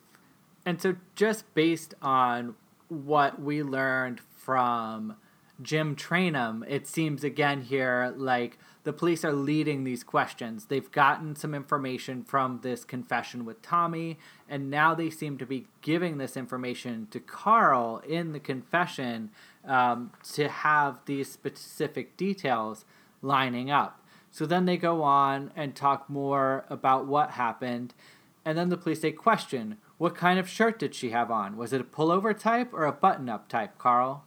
And 0.65 0.81
so, 0.81 0.95
just 1.15 1.53
based 1.53 1.93
on 2.01 2.55
what 2.87 3.41
we 3.41 3.63
learned 3.63 4.21
from 4.35 5.15
Jim 5.61 5.95
Trainum, 5.95 6.63
it 6.67 6.87
seems 6.87 7.23
again 7.23 7.61
here 7.61 8.13
like 8.17 8.57
the 8.83 8.93
police 8.93 9.23
are 9.25 9.33
leading 9.33 9.83
these 9.83 10.03
questions. 10.03 10.65
They've 10.65 10.91
gotten 10.91 11.35
some 11.35 11.55
information 11.55 12.23
from 12.23 12.59
this 12.61 12.83
confession 12.83 13.45
with 13.45 13.61
Tommy, 13.61 14.19
and 14.49 14.69
now 14.69 14.93
they 14.93 15.09
seem 15.09 15.37
to 15.37 15.45
be 15.45 15.67
giving 15.81 16.17
this 16.17 16.37
information 16.37 17.07
to 17.11 17.19
Karl 17.19 18.01
in 18.07 18.31
the 18.31 18.39
confession 18.39 19.31
um, 19.65 20.11
to 20.33 20.47
have 20.47 20.99
these 21.05 21.31
specific 21.31 22.15
details 22.17 22.85
lining 23.21 23.71
up. 23.71 24.01
So 24.29 24.45
then 24.45 24.65
they 24.65 24.77
go 24.77 25.01
on 25.01 25.51
and 25.55 25.75
talk 25.75 26.09
more 26.09 26.65
about 26.69 27.07
what 27.07 27.31
happened, 27.31 27.93
and 28.43 28.57
then 28.57 28.69
the 28.69 28.77
police 28.77 29.01
say, 29.01 29.11
Question, 29.13 29.77
what 29.97 30.15
kind 30.15 30.39
of 30.39 30.49
shirt 30.49 30.77
did 30.79 30.93
she 30.93 31.11
have 31.11 31.31
on? 31.31 31.55
Was 31.57 31.71
it 31.73 31.81
a 31.81 31.85
pullover 31.85 32.37
type 32.37 32.73
or 32.73 32.85
a 32.85 32.91
button 32.91 33.29
up 33.29 33.47
type, 33.47 33.77
Karl? 33.77 34.23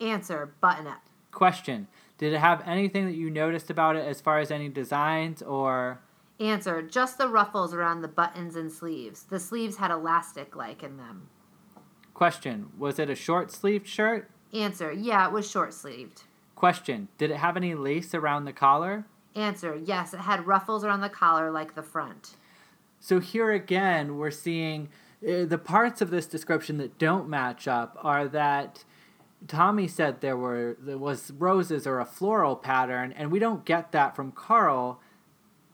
answer 0.00 0.54
button 0.60 0.86
up 0.86 1.02
Question, 1.30 1.86
did 2.18 2.32
it 2.32 2.38
have 2.38 2.66
anything 2.66 3.04
that 3.06 3.14
you 3.14 3.30
noticed 3.30 3.70
about 3.70 3.94
it 3.96 4.04
as 4.06 4.20
far 4.20 4.38
as 4.40 4.50
any 4.50 4.68
designs 4.68 5.42
or. 5.42 6.00
answer 6.40 6.80
just 6.82 7.18
the 7.18 7.28
ruffles 7.28 7.74
around 7.74 8.00
the 8.00 8.08
buttons 8.08 8.56
and 8.56 8.72
sleeves 8.72 9.24
the 9.24 9.38
sleeves 9.38 9.76
had 9.76 9.90
elastic 9.90 10.56
like 10.56 10.82
in 10.82 10.96
them 10.96 11.28
Question, 12.14 12.70
was 12.78 12.98
it 12.98 13.08
a 13.10 13.14
short 13.14 13.50
sleeved 13.50 13.86
shirt? 13.86 14.30
answer 14.54 14.90
yeah 14.90 15.26
it 15.26 15.32
was 15.32 15.48
short 15.50 15.74
sleeved 15.74 16.22
Question, 16.56 17.08
did 17.18 17.30
it 17.30 17.36
have 17.36 17.56
any 17.56 17.74
lace 17.74 18.14
around 18.14 18.44
the 18.46 18.52
collar? 18.52 19.04
answer 19.36 19.76
yes 19.76 20.14
it 20.14 20.20
had 20.20 20.46
ruffles 20.46 20.82
around 20.82 21.02
the 21.02 21.08
collar 21.10 21.50
like 21.50 21.74
the 21.74 21.82
front 21.82 22.36
So 23.00 23.18
here 23.18 23.50
again, 23.50 24.18
we're 24.18 24.30
seeing 24.30 24.90
uh, 25.26 25.46
the 25.46 25.58
parts 25.58 26.02
of 26.02 26.10
this 26.10 26.26
description 26.26 26.76
that 26.78 26.98
don't 26.98 27.28
match 27.28 27.66
up 27.66 27.96
are 28.02 28.28
that 28.28 28.84
Tommy 29.48 29.88
said 29.88 30.20
there 30.20 30.36
were 30.36 30.76
there 30.78 30.98
was 30.98 31.30
roses 31.30 31.86
or 31.86 31.98
a 31.98 32.04
floral 32.04 32.56
pattern, 32.56 33.12
and 33.16 33.32
we 33.32 33.38
don't 33.38 33.64
get 33.64 33.90
that 33.92 34.14
from 34.14 34.32
Karl, 34.32 35.00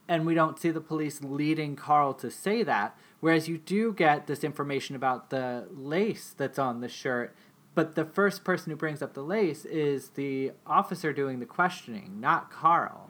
and 0.07 0.25
we 0.25 0.33
don't 0.33 0.57
see 0.57 0.71
the 0.71 0.79
police 0.79 1.21
leading 1.21 1.75
Karl 1.75 2.13
to 2.15 2.31
say 2.31 2.63
that. 2.63 2.97
Whereas 3.19 3.49
you 3.49 3.57
do 3.57 3.91
get 3.91 4.27
this 4.27 4.43
information 4.43 4.95
about 4.95 5.29
the 5.29 5.67
lace 5.69 6.33
that's 6.37 6.57
on 6.57 6.79
the 6.79 6.87
shirt, 6.87 7.35
but 7.75 7.95
the 7.95 8.05
first 8.05 8.45
person 8.45 8.71
who 8.71 8.77
brings 8.77 9.01
up 9.01 9.13
the 9.13 9.23
lace 9.23 9.65
is 9.65 10.09
the 10.11 10.51
officer 10.65 11.11
doing 11.11 11.39
the 11.39 11.45
questioning, 11.45 12.21
not 12.21 12.49
Karl. 12.49 13.06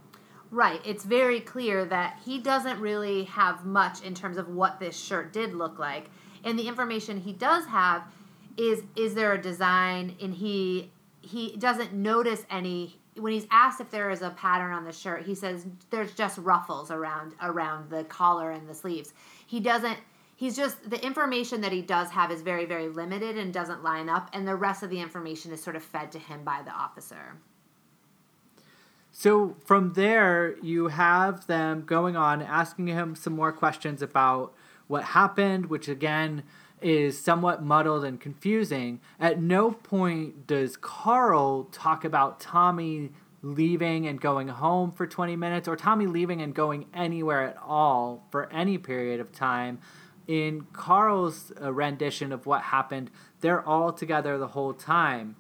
Right. 0.50 0.82
It's 0.86 1.04
very 1.04 1.42
clear 1.42 1.84
that 1.86 2.20
he 2.24 2.40
doesn't 2.40 2.80
really 2.80 3.26
have 3.26 3.66
much 3.66 4.02
in 4.02 4.14
terms 4.14 4.38
of 4.38 4.48
what 4.48 4.80
this 4.80 4.98
shirt 4.98 5.34
did 5.34 5.54
look 5.54 5.78
like. 5.78 6.10
And 6.44 6.58
the 6.58 6.68
information 6.68 7.20
he 7.20 7.34
does 7.34 7.66
have 7.66 8.04
is 8.56 8.84
is 8.96 9.14
there 9.14 9.34
a 9.34 9.42
design 9.42 10.16
and 10.22 10.34
he 10.34 10.92
he 11.22 11.56
doesn't 11.58 11.94
notice 11.94 12.46
any 12.50 12.98
when 13.16 13.34
he's 13.34 13.48
asked 13.52 13.82
if 13.82 13.90
there 13.90 14.10
is 14.10 14.22
a 14.22 14.30
pattern 14.32 14.72
on 14.72 14.86
the 14.86 14.92
shirt, 14.92 15.24
he 15.26 15.36
says 15.36 15.66
there's 15.90 16.14
just 16.14 16.38
ruffles 16.38 16.92
around 16.92 17.34
around 17.42 17.90
the 17.90 18.04
collar 18.06 18.52
and 18.52 18.68
the 18.70 18.74
sleeves. 18.74 19.14
He 19.46 19.60
doesn't 19.60 19.98
he's 20.38 20.56
just 20.56 20.90
the 20.90 21.04
information 21.04 21.62
that 21.62 21.72
he 21.72 21.82
does 21.82 22.10
have 22.12 22.32
is 22.32 22.42
very 22.42 22.66
very 22.66 22.88
limited 22.88 23.38
and 23.38 23.54
doesn't 23.54 23.84
line 23.84 24.08
up 24.08 24.30
and 24.34 24.48
the 24.48 24.56
rest 24.56 24.82
of 24.82 24.90
the 24.90 25.00
information 25.00 25.52
is 25.52 25.62
sort 25.62 25.76
of 25.76 25.84
fed 25.84 26.12
to 26.14 26.20
him 26.20 26.44
by 26.44 26.62
the 26.64 26.72
officer. 26.72 27.36
So 29.20 29.56
from 29.66 29.94
there, 29.94 30.56
you 30.62 30.90
have 30.90 31.48
them 31.48 31.86
going 31.88 32.16
on, 32.16 32.40
asking 32.44 32.86
him 32.86 33.16
some 33.16 33.34
more 33.34 33.52
questions 33.52 34.04
about 34.04 34.54
what 34.86 35.06
happened, 35.06 35.72
which 35.72 35.88
again 35.88 36.44
is 36.84 37.20
somewhat 37.20 37.64
muddled 37.64 38.06
and 38.06 38.22
confusing. 38.22 39.00
At 39.20 39.42
no 39.42 39.72
point 39.72 40.46
does 40.46 40.78
Karl 40.78 41.64
talk 41.72 42.06
about 42.06 42.40
Tommy 42.40 43.10
leaving 43.42 44.06
and 44.06 44.22
going 44.22 44.50
home 44.50 44.92
for 44.92 45.08
20 45.08 45.36
minutes 45.36 45.68
or 45.68 45.76
Tommy 45.76 46.06
leaving 46.06 46.40
and 46.40 46.54
going 46.54 46.86
anywhere 46.94 47.42
at 47.42 47.58
all 47.58 48.24
for 48.30 48.48
any 48.54 48.78
period 48.78 49.20
of 49.20 49.32
time. 49.32 49.80
In 50.28 50.68
Karl's 50.74 51.52
uh, 51.60 51.74
rendition 51.74 52.32
of 52.32 52.46
what 52.46 52.62
happened, 52.62 53.10
they're 53.42 53.68
all 53.68 53.92
together 53.92 54.38
the 54.38 54.50
whole 54.50 54.76
time. 54.76 55.38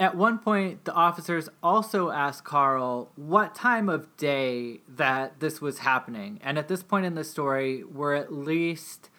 At 0.00 0.16
one 0.16 0.38
point, 0.38 0.86
the 0.86 0.94
officers 0.94 1.50
also 1.62 2.08
asked 2.10 2.42
Karl 2.42 3.12
what 3.16 3.54
time 3.54 3.90
of 3.90 4.16
day 4.16 4.80
that 4.88 5.40
this 5.40 5.60
was 5.60 5.80
happening. 5.80 6.40
And 6.42 6.58
at 6.58 6.68
this 6.68 6.82
point 6.82 7.04
in 7.04 7.16
the 7.16 7.22
story, 7.22 7.84
we're 7.84 8.14
at 8.14 8.32
least 8.32 9.10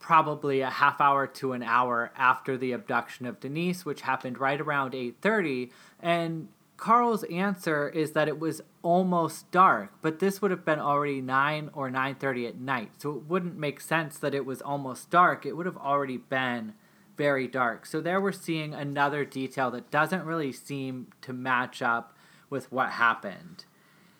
probably 0.00 0.60
a 0.60 0.70
half 0.70 1.00
hour 1.00 1.28
to 1.28 1.52
an 1.52 1.62
hour 1.62 2.10
after 2.16 2.56
the 2.56 2.72
abduction 2.72 3.26
of 3.26 3.38
Denise, 3.38 3.84
which 3.84 4.00
happened 4.00 4.38
right 4.38 4.60
around 4.60 4.92
8:30, 4.92 5.70
and 6.00 6.48
Karl's 6.76 7.24
answer 7.24 7.88
is 7.88 8.12
that 8.12 8.28
it 8.28 8.40
was 8.40 8.60
almost 8.82 9.50
dark, 9.50 9.92
but 10.00 10.18
this 10.18 10.40
would 10.40 10.50
have 10.50 10.64
been 10.64 10.78
already 10.78 11.20
9 11.20 11.70
or 11.74 11.90
9:30 11.90 12.46
at 12.46 12.56
night. 12.56 12.90
So 12.98 13.10
it 13.16 13.24
wouldn't 13.28 13.56
make 13.56 13.80
sense 13.80 14.18
that 14.18 14.34
it 14.34 14.46
was 14.46 14.62
almost 14.62 15.10
dark. 15.10 15.46
It 15.46 15.56
would 15.56 15.66
have 15.66 15.76
already 15.76 16.16
been 16.16 16.74
very 17.18 17.48
dark. 17.48 17.84
So 17.84 18.00
there 18.00 18.20
we're 18.20 18.32
seeing 18.32 18.72
another 18.72 19.24
detail 19.24 19.70
that 19.72 19.90
doesn't 19.90 20.24
really 20.24 20.52
seem 20.52 21.08
to 21.22 21.34
match 21.34 21.82
up 21.82 22.16
with 22.48 22.72
what 22.72 22.90
happened. 22.92 23.64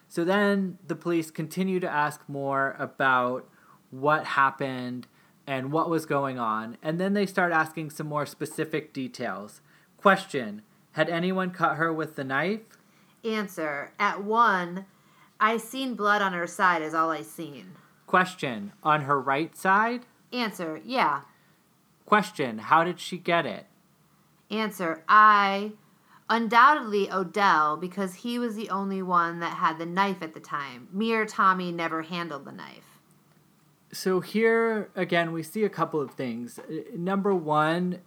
So 0.08 0.24
then 0.24 0.78
the 0.86 0.96
police 0.96 1.30
continue 1.30 1.80
to 1.80 1.88
ask 1.88 2.20
more 2.28 2.74
about 2.78 3.48
what 3.90 4.24
happened 4.24 5.06
and 5.46 5.72
what 5.72 5.88
was 5.88 6.04
going 6.04 6.38
on, 6.38 6.76
and 6.82 7.00
then 7.00 7.14
they 7.14 7.24
start 7.24 7.52
asking 7.52 7.88
some 7.88 8.06
more 8.06 8.26
specific 8.26 8.92
details. 8.92 9.62
Question 9.96 10.60
Had 10.92 11.08
anyone 11.08 11.50
cut 11.50 11.76
her 11.76 11.90
with 11.90 12.16
the 12.16 12.24
knife? 12.24 12.60
Answer 13.24 13.92
At 13.98 14.22
one, 14.22 14.84
I 15.40 15.56
seen 15.56 15.94
blood 15.94 16.20
on 16.20 16.34
her 16.34 16.46
side, 16.46 16.82
is 16.82 16.92
all 16.92 17.10
I 17.10 17.22
seen. 17.22 17.76
Question 18.06 18.72
On 18.82 19.02
her 19.02 19.18
right 19.18 19.56
side? 19.56 20.04
Answer 20.32 20.80
Yeah. 20.84 21.22
Question 22.08 22.56
How 22.56 22.84
did 22.84 22.98
she 23.00 23.18
get 23.18 23.44
it? 23.44 23.66
Answer 24.50 25.04
I. 25.06 25.72
Undoubtedly 26.30 27.12
Odell, 27.12 27.76
because 27.76 28.14
he 28.14 28.38
was 28.38 28.56
the 28.56 28.70
only 28.70 29.02
one 29.02 29.40
that 29.40 29.58
had 29.58 29.76
the 29.76 29.84
knife 29.84 30.22
at 30.22 30.32
the 30.32 30.40
time. 30.40 30.88
Me 30.90 31.12
or 31.12 31.26
Tommy 31.26 31.70
never 31.70 32.00
handled 32.00 32.46
the 32.46 32.52
knife. 32.52 32.98
So 33.92 34.20
here 34.20 34.88
again, 34.96 35.32
we 35.32 35.42
see 35.42 35.64
a 35.64 35.68
couple 35.68 36.00
of 36.00 36.12
things. 36.12 36.58
Uh, 36.58 36.76
Number 36.96 37.34
one, 37.34 37.98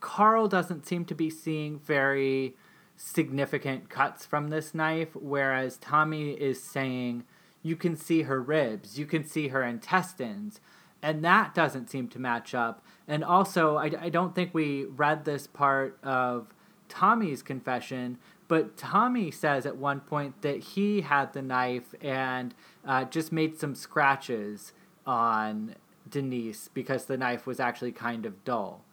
Karl 0.00 0.48
doesn't 0.48 0.84
seem 0.84 1.04
to 1.04 1.14
be 1.14 1.30
seeing 1.30 1.78
very 1.78 2.56
significant 2.96 3.88
cuts 3.88 4.26
from 4.26 4.48
this 4.48 4.74
knife, 4.74 5.14
whereas 5.14 5.76
Tommy 5.76 6.32
is 6.32 6.60
saying 6.60 7.22
you 7.62 7.76
can 7.76 7.96
see 7.96 8.22
her 8.22 8.42
ribs, 8.42 8.98
you 8.98 9.06
can 9.06 9.24
see 9.24 9.48
her 9.48 9.62
intestines, 9.62 10.60
and 11.02 11.24
that 11.24 11.54
doesn't 11.54 11.88
seem 11.88 12.08
to 12.08 12.18
match 12.18 12.52
up. 12.52 12.84
And 13.08 13.22
also, 13.22 13.76
I, 13.76 13.90
I 14.00 14.08
don't 14.08 14.34
think 14.34 14.52
we 14.52 14.84
read 14.84 15.24
this 15.24 15.46
part 15.46 15.98
of 16.02 16.48
Tommy's 16.88 17.42
confession, 17.42 18.18
but 18.48 18.76
Tommy 18.76 19.30
says 19.30 19.66
at 19.66 19.76
one 19.76 20.00
point 20.00 20.42
that 20.42 20.58
he 20.58 21.02
had 21.02 21.32
the 21.32 21.42
knife 21.42 21.94
and 22.00 22.54
uh, 22.84 23.04
just 23.04 23.32
made 23.32 23.58
some 23.58 23.74
scratches 23.74 24.72
on 25.06 25.74
Denise 26.08 26.68
because 26.72 27.06
the 27.06 27.16
knife 27.16 27.46
was 27.46 27.60
actually 27.60 27.92
kind 27.92 28.26
of 28.26 28.44
dull. 28.44 28.84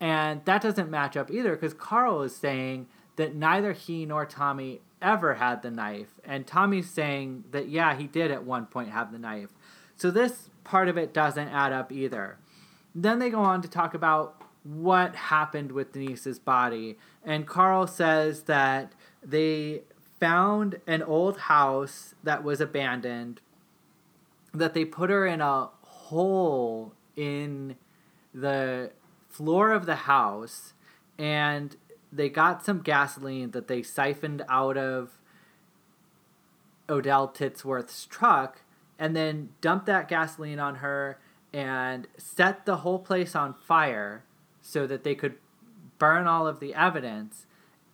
And 0.00 0.44
that 0.44 0.62
doesn't 0.62 0.90
match 0.90 1.16
up 1.16 1.30
either 1.30 1.52
because 1.52 1.74
Karl 1.74 2.22
is 2.22 2.36
saying 2.36 2.86
that 3.16 3.34
neither 3.34 3.72
he 3.72 4.04
nor 4.04 4.26
Tommy 4.26 4.80
ever 5.00 5.34
had 5.34 5.62
the 5.62 5.70
knife. 5.70 6.20
And 6.24 6.46
Tommy's 6.46 6.90
saying 6.90 7.44
that, 7.50 7.68
yeah, 7.68 7.96
he 7.96 8.06
did 8.06 8.30
at 8.30 8.44
one 8.44 8.66
point 8.66 8.90
have 8.90 9.12
the 9.12 9.18
knife. 9.18 9.50
So 9.96 10.10
this 10.10 10.50
part 10.64 10.88
of 10.88 10.98
it 10.98 11.14
doesn't 11.14 11.48
add 11.48 11.72
up 11.72 11.90
either. 11.90 12.38
Then 12.98 13.18
they 13.18 13.28
go 13.28 13.40
on 13.40 13.60
to 13.60 13.68
talk 13.68 13.92
about 13.92 14.42
what 14.64 15.14
happened 15.14 15.70
with 15.70 15.92
Denise's 15.92 16.38
body. 16.38 16.96
And 17.22 17.46
Karl 17.46 17.86
says 17.86 18.44
that 18.44 18.94
they 19.22 19.82
found 20.18 20.80
an 20.86 21.02
old 21.02 21.40
house 21.40 22.14
that 22.24 22.42
was 22.42 22.58
abandoned, 22.58 23.42
that 24.54 24.72
they 24.72 24.86
put 24.86 25.10
her 25.10 25.26
in 25.26 25.42
a 25.42 25.68
hole 25.82 26.94
in 27.14 27.76
the 28.32 28.90
floor 29.28 29.72
of 29.72 29.84
the 29.84 29.96
house, 29.96 30.72
and 31.18 31.76
they 32.10 32.30
got 32.30 32.64
some 32.64 32.80
gasoline 32.80 33.50
that 33.50 33.68
they 33.68 33.82
siphoned 33.82 34.42
out 34.48 34.78
of 34.78 35.18
Odell 36.88 37.28
Titsworth's 37.28 38.06
truck 38.06 38.62
and 38.98 39.14
then 39.14 39.50
dumped 39.60 39.84
that 39.84 40.08
gasoline 40.08 40.58
on 40.58 40.76
her 40.76 41.18
and 41.56 42.06
set 42.18 42.66
the 42.66 42.76
whole 42.76 42.98
place 42.98 43.34
on 43.34 43.54
fire 43.54 44.22
so 44.60 44.86
that 44.86 45.04
they 45.04 45.14
could 45.14 45.36
burn 45.98 46.26
all 46.26 46.46
of 46.46 46.60
the 46.60 46.74
evidence. 46.74 47.46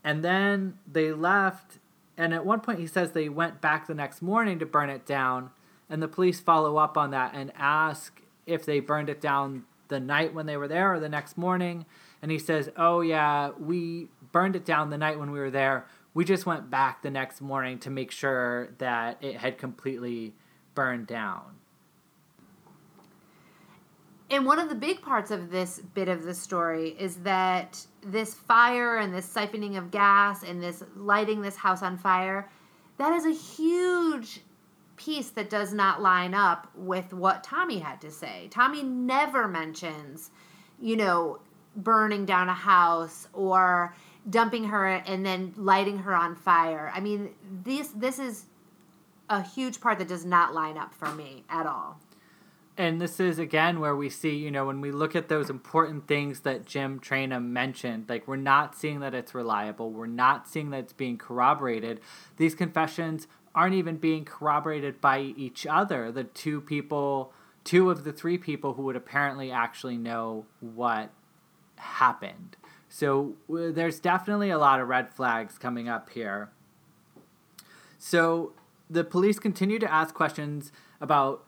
And 0.02 0.24
then 0.24 0.78
they 0.90 1.12
left. 1.12 1.78
And 2.18 2.34
at 2.34 2.44
one 2.44 2.58
point, 2.58 2.80
he 2.80 2.88
says 2.88 3.12
they 3.12 3.28
went 3.28 3.60
back 3.60 3.86
the 3.86 3.94
next 3.94 4.20
morning 4.20 4.58
to 4.58 4.66
burn 4.66 4.90
it 4.90 5.06
down. 5.06 5.50
And 5.88 6.02
the 6.02 6.08
police 6.08 6.40
follow 6.40 6.76
up 6.76 6.98
on 6.98 7.12
that 7.12 7.34
and 7.36 7.52
ask 7.54 8.20
if 8.46 8.66
they 8.66 8.80
burned 8.80 9.08
it 9.08 9.20
down 9.20 9.62
the 9.86 10.00
night 10.00 10.34
when 10.34 10.46
they 10.46 10.56
were 10.56 10.66
there 10.66 10.94
or 10.94 10.98
the 10.98 11.08
next 11.08 11.38
morning. 11.38 11.86
And 12.20 12.32
he 12.32 12.40
says, 12.40 12.68
Oh, 12.76 13.00
yeah, 13.00 13.50
we 13.50 14.08
burned 14.32 14.56
it 14.56 14.64
down 14.64 14.90
the 14.90 14.98
night 14.98 15.20
when 15.20 15.30
we 15.30 15.38
were 15.38 15.52
there. 15.52 15.86
We 16.14 16.24
just 16.24 16.46
went 16.46 16.68
back 16.68 17.02
the 17.02 17.12
next 17.12 17.40
morning 17.40 17.78
to 17.78 17.90
make 17.90 18.10
sure 18.10 18.70
that 18.78 19.18
it 19.20 19.36
had 19.36 19.56
completely 19.56 20.34
burned 20.74 21.06
down. 21.06 21.61
And 24.32 24.46
one 24.46 24.58
of 24.58 24.70
the 24.70 24.74
big 24.74 25.02
parts 25.02 25.30
of 25.30 25.50
this 25.50 25.78
bit 25.92 26.08
of 26.08 26.22
the 26.22 26.32
story 26.32 26.96
is 26.98 27.16
that 27.16 27.86
this 28.02 28.32
fire 28.32 28.96
and 28.96 29.14
this 29.14 29.30
siphoning 29.30 29.76
of 29.76 29.90
gas 29.90 30.42
and 30.42 30.62
this 30.62 30.82
lighting 30.96 31.42
this 31.42 31.54
house 31.54 31.82
on 31.82 31.98
fire, 31.98 32.48
that 32.96 33.12
is 33.12 33.26
a 33.26 33.30
huge 33.30 34.40
piece 34.96 35.28
that 35.30 35.50
does 35.50 35.74
not 35.74 36.00
line 36.00 36.32
up 36.32 36.66
with 36.74 37.12
what 37.12 37.44
Tommy 37.44 37.78
had 37.78 38.00
to 38.00 38.10
say. 38.10 38.48
Tommy 38.50 38.82
never 38.82 39.46
mentions, 39.46 40.30
you 40.80 40.96
know, 40.96 41.38
burning 41.76 42.24
down 42.24 42.48
a 42.48 42.54
house 42.54 43.28
or 43.34 43.94
dumping 44.30 44.64
her 44.64 44.86
and 44.86 45.26
then 45.26 45.52
lighting 45.58 45.98
her 45.98 46.14
on 46.14 46.36
fire. 46.36 46.90
I 46.94 47.00
mean, 47.00 47.34
this 47.64 47.88
this 47.88 48.18
is 48.18 48.46
a 49.28 49.42
huge 49.42 49.78
part 49.78 49.98
that 49.98 50.08
does 50.08 50.24
not 50.24 50.54
line 50.54 50.78
up 50.78 50.94
for 50.94 51.12
me 51.12 51.44
at 51.50 51.66
all. 51.66 52.00
And 52.76 53.00
this 53.00 53.20
is 53.20 53.38
again 53.38 53.80
where 53.80 53.94
we 53.94 54.08
see, 54.08 54.34
you 54.34 54.50
know, 54.50 54.66
when 54.66 54.80
we 54.80 54.92
look 54.92 55.14
at 55.14 55.28
those 55.28 55.50
important 55.50 56.08
things 56.08 56.40
that 56.40 56.64
Jim 56.64 57.00
Trainum 57.00 57.48
mentioned, 57.48 58.06
like 58.08 58.26
we're 58.26 58.36
not 58.36 58.74
seeing 58.74 59.00
that 59.00 59.14
it's 59.14 59.34
reliable, 59.34 59.90
we're 59.90 60.06
not 60.06 60.48
seeing 60.48 60.70
that 60.70 60.78
it's 60.78 60.92
being 60.92 61.18
corroborated. 61.18 62.00
These 62.38 62.54
confessions 62.54 63.26
aren't 63.54 63.74
even 63.74 63.96
being 63.96 64.24
corroborated 64.24 65.00
by 65.00 65.20
each 65.20 65.66
other. 65.66 66.10
The 66.10 66.24
two 66.24 66.62
people, 66.62 67.34
two 67.62 67.90
of 67.90 68.04
the 68.04 68.12
three 68.12 68.38
people 68.38 68.72
who 68.74 68.82
would 68.84 68.96
apparently 68.96 69.50
actually 69.50 69.98
know 69.98 70.46
what 70.60 71.10
happened. 71.76 72.56
So 72.88 73.34
there's 73.48 74.00
definitely 74.00 74.50
a 74.50 74.58
lot 74.58 74.80
of 74.80 74.88
red 74.88 75.12
flags 75.12 75.58
coming 75.58 75.88
up 75.88 76.10
here. 76.10 76.50
So 77.98 78.52
the 78.88 79.04
police 79.04 79.38
continue 79.38 79.78
to 79.78 79.92
ask 79.92 80.14
questions 80.14 80.72
about 81.00 81.44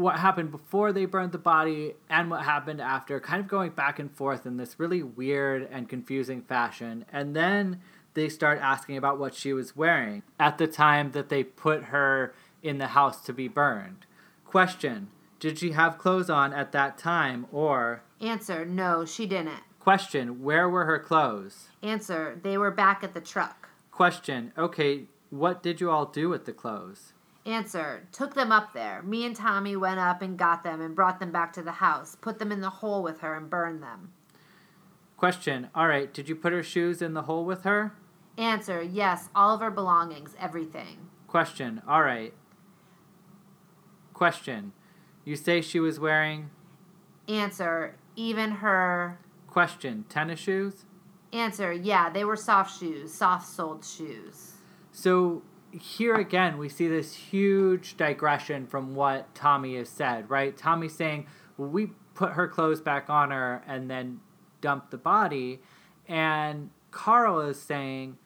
what 0.00 0.18
happened 0.18 0.50
before 0.50 0.92
they 0.92 1.04
burned 1.04 1.32
the 1.32 1.38
body 1.38 1.94
and 2.08 2.30
what 2.30 2.42
happened 2.42 2.80
after, 2.80 3.20
kind 3.20 3.40
of 3.40 3.48
going 3.48 3.70
back 3.70 3.98
and 3.98 4.10
forth 4.10 4.46
in 4.46 4.56
this 4.56 4.80
really 4.80 5.02
weird 5.02 5.68
and 5.70 5.88
confusing 5.88 6.42
fashion. 6.42 7.04
And 7.12 7.36
then 7.36 7.80
they 8.14 8.28
start 8.28 8.58
asking 8.60 8.96
about 8.96 9.18
what 9.18 9.34
she 9.34 9.52
was 9.52 9.76
wearing 9.76 10.22
at 10.38 10.58
the 10.58 10.66
time 10.66 11.12
that 11.12 11.28
they 11.28 11.44
put 11.44 11.84
her 11.84 12.34
in 12.62 12.78
the 12.78 12.88
house 12.88 13.20
to 13.22 13.32
be 13.32 13.48
burned. 13.48 14.06
Question 14.44 15.08
Did 15.38 15.58
she 15.58 15.72
have 15.72 15.98
clothes 15.98 16.30
on 16.30 16.52
at 16.52 16.72
that 16.72 16.98
time 16.98 17.46
or. 17.52 18.02
Answer 18.20 18.64
No, 18.64 19.04
she 19.04 19.26
didn't. 19.26 19.62
Question 19.78 20.42
Where 20.42 20.68
were 20.68 20.86
her 20.86 20.98
clothes? 20.98 21.68
Answer 21.82 22.38
They 22.42 22.58
were 22.58 22.70
back 22.70 23.04
at 23.04 23.14
the 23.14 23.20
truck. 23.20 23.68
Question 23.90 24.52
Okay, 24.56 25.04
what 25.30 25.62
did 25.62 25.80
you 25.80 25.90
all 25.90 26.06
do 26.06 26.28
with 26.28 26.44
the 26.46 26.52
clothes? 26.52 27.12
Answer 27.50 28.06
Took 28.12 28.34
them 28.34 28.52
up 28.52 28.72
there. 28.72 29.02
Me 29.02 29.26
and 29.26 29.34
Tommy 29.34 29.74
went 29.74 29.98
up 29.98 30.22
and 30.22 30.38
got 30.38 30.62
them 30.62 30.80
and 30.80 30.94
brought 30.94 31.18
them 31.18 31.32
back 31.32 31.52
to 31.54 31.62
the 31.62 31.72
house, 31.72 32.16
put 32.20 32.38
them 32.38 32.52
in 32.52 32.60
the 32.60 32.70
hole 32.70 33.02
with 33.02 33.20
her, 33.20 33.34
and 33.34 33.50
burned 33.50 33.82
them. 33.82 34.12
Question 35.16 35.68
All 35.74 35.88
right, 35.88 36.12
did 36.12 36.28
you 36.28 36.36
put 36.36 36.52
her 36.52 36.62
shoes 36.62 37.02
in 37.02 37.14
the 37.14 37.22
hole 37.22 37.44
with 37.44 37.64
her? 37.64 37.92
Answer 38.38 38.82
Yes, 38.82 39.28
all 39.34 39.54
of 39.54 39.60
her 39.60 39.70
belongings, 39.70 40.36
everything. 40.38 41.08
Question 41.26 41.82
All 41.88 42.02
right. 42.02 42.32
Question 44.14 44.72
You 45.24 45.34
say 45.34 45.60
she 45.60 45.80
was 45.80 45.98
wearing. 45.98 46.50
Answer 47.28 47.96
Even 48.14 48.52
her. 48.52 49.18
Question 49.48 50.04
Tennis 50.08 50.38
shoes? 50.38 50.84
Answer 51.32 51.72
Yeah, 51.72 52.10
they 52.10 52.24
were 52.24 52.36
soft 52.36 52.78
shoes, 52.78 53.12
soft 53.12 53.48
soled 53.48 53.84
shoes. 53.84 54.52
So 54.92 55.42
here 55.72 56.14
again, 56.14 56.58
we 56.58 56.68
see 56.68 56.88
this 56.88 57.14
huge 57.14 57.96
digression 57.96 58.66
from 58.66 58.94
what 58.94 59.34
Tommy 59.34 59.76
has 59.76 59.88
said, 59.88 60.28
right? 60.28 60.56
Tommy's 60.56 60.94
saying, 60.94 61.26
well, 61.56 61.68
we 61.68 61.90
put 62.14 62.32
her 62.32 62.48
clothes 62.48 62.80
back 62.80 63.08
on 63.08 63.30
her 63.30 63.62
and 63.66 63.90
then 63.90 64.20
dumped 64.60 64.90
the 64.90 64.98
body. 64.98 65.60
And 66.08 66.70
Karl 66.90 67.40
is 67.40 67.60
saying, 67.60 68.18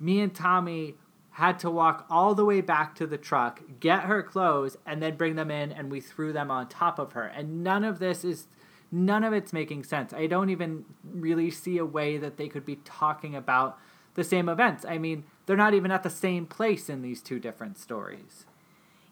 me 0.00 0.20
and 0.20 0.34
Tommy 0.34 0.94
had 1.36 1.58
to 1.60 1.70
walk 1.70 2.06
all 2.10 2.34
the 2.34 2.44
way 2.44 2.60
back 2.60 2.94
to 2.96 3.06
the 3.06 3.16
truck, 3.16 3.62
get 3.80 4.02
her 4.02 4.22
clothes, 4.22 4.76
and 4.84 5.02
then 5.02 5.16
bring 5.16 5.36
them 5.36 5.50
in, 5.50 5.72
and 5.72 5.90
we 5.90 6.00
threw 6.00 6.32
them 6.32 6.50
on 6.50 6.68
top 6.68 6.98
of 6.98 7.12
her. 7.12 7.24
And 7.24 7.62
none 7.62 7.84
of 7.84 7.98
this 7.98 8.24
is, 8.24 8.48
none 8.90 9.24
of 9.24 9.32
it's 9.32 9.52
making 9.52 9.84
sense. 9.84 10.12
I 10.12 10.26
don't 10.26 10.50
even 10.50 10.84
really 11.04 11.50
see 11.50 11.78
a 11.78 11.86
way 11.86 12.18
that 12.18 12.36
they 12.36 12.48
could 12.48 12.66
be 12.66 12.76
talking 12.84 13.34
about 13.34 13.78
the 14.14 14.24
same 14.24 14.48
events. 14.48 14.84
I 14.86 14.98
mean, 14.98 15.24
they're 15.46 15.56
not 15.56 15.74
even 15.74 15.90
at 15.90 16.02
the 16.02 16.10
same 16.10 16.46
place 16.46 16.88
in 16.88 17.02
these 17.02 17.20
two 17.20 17.38
different 17.38 17.78
stories. 17.78 18.46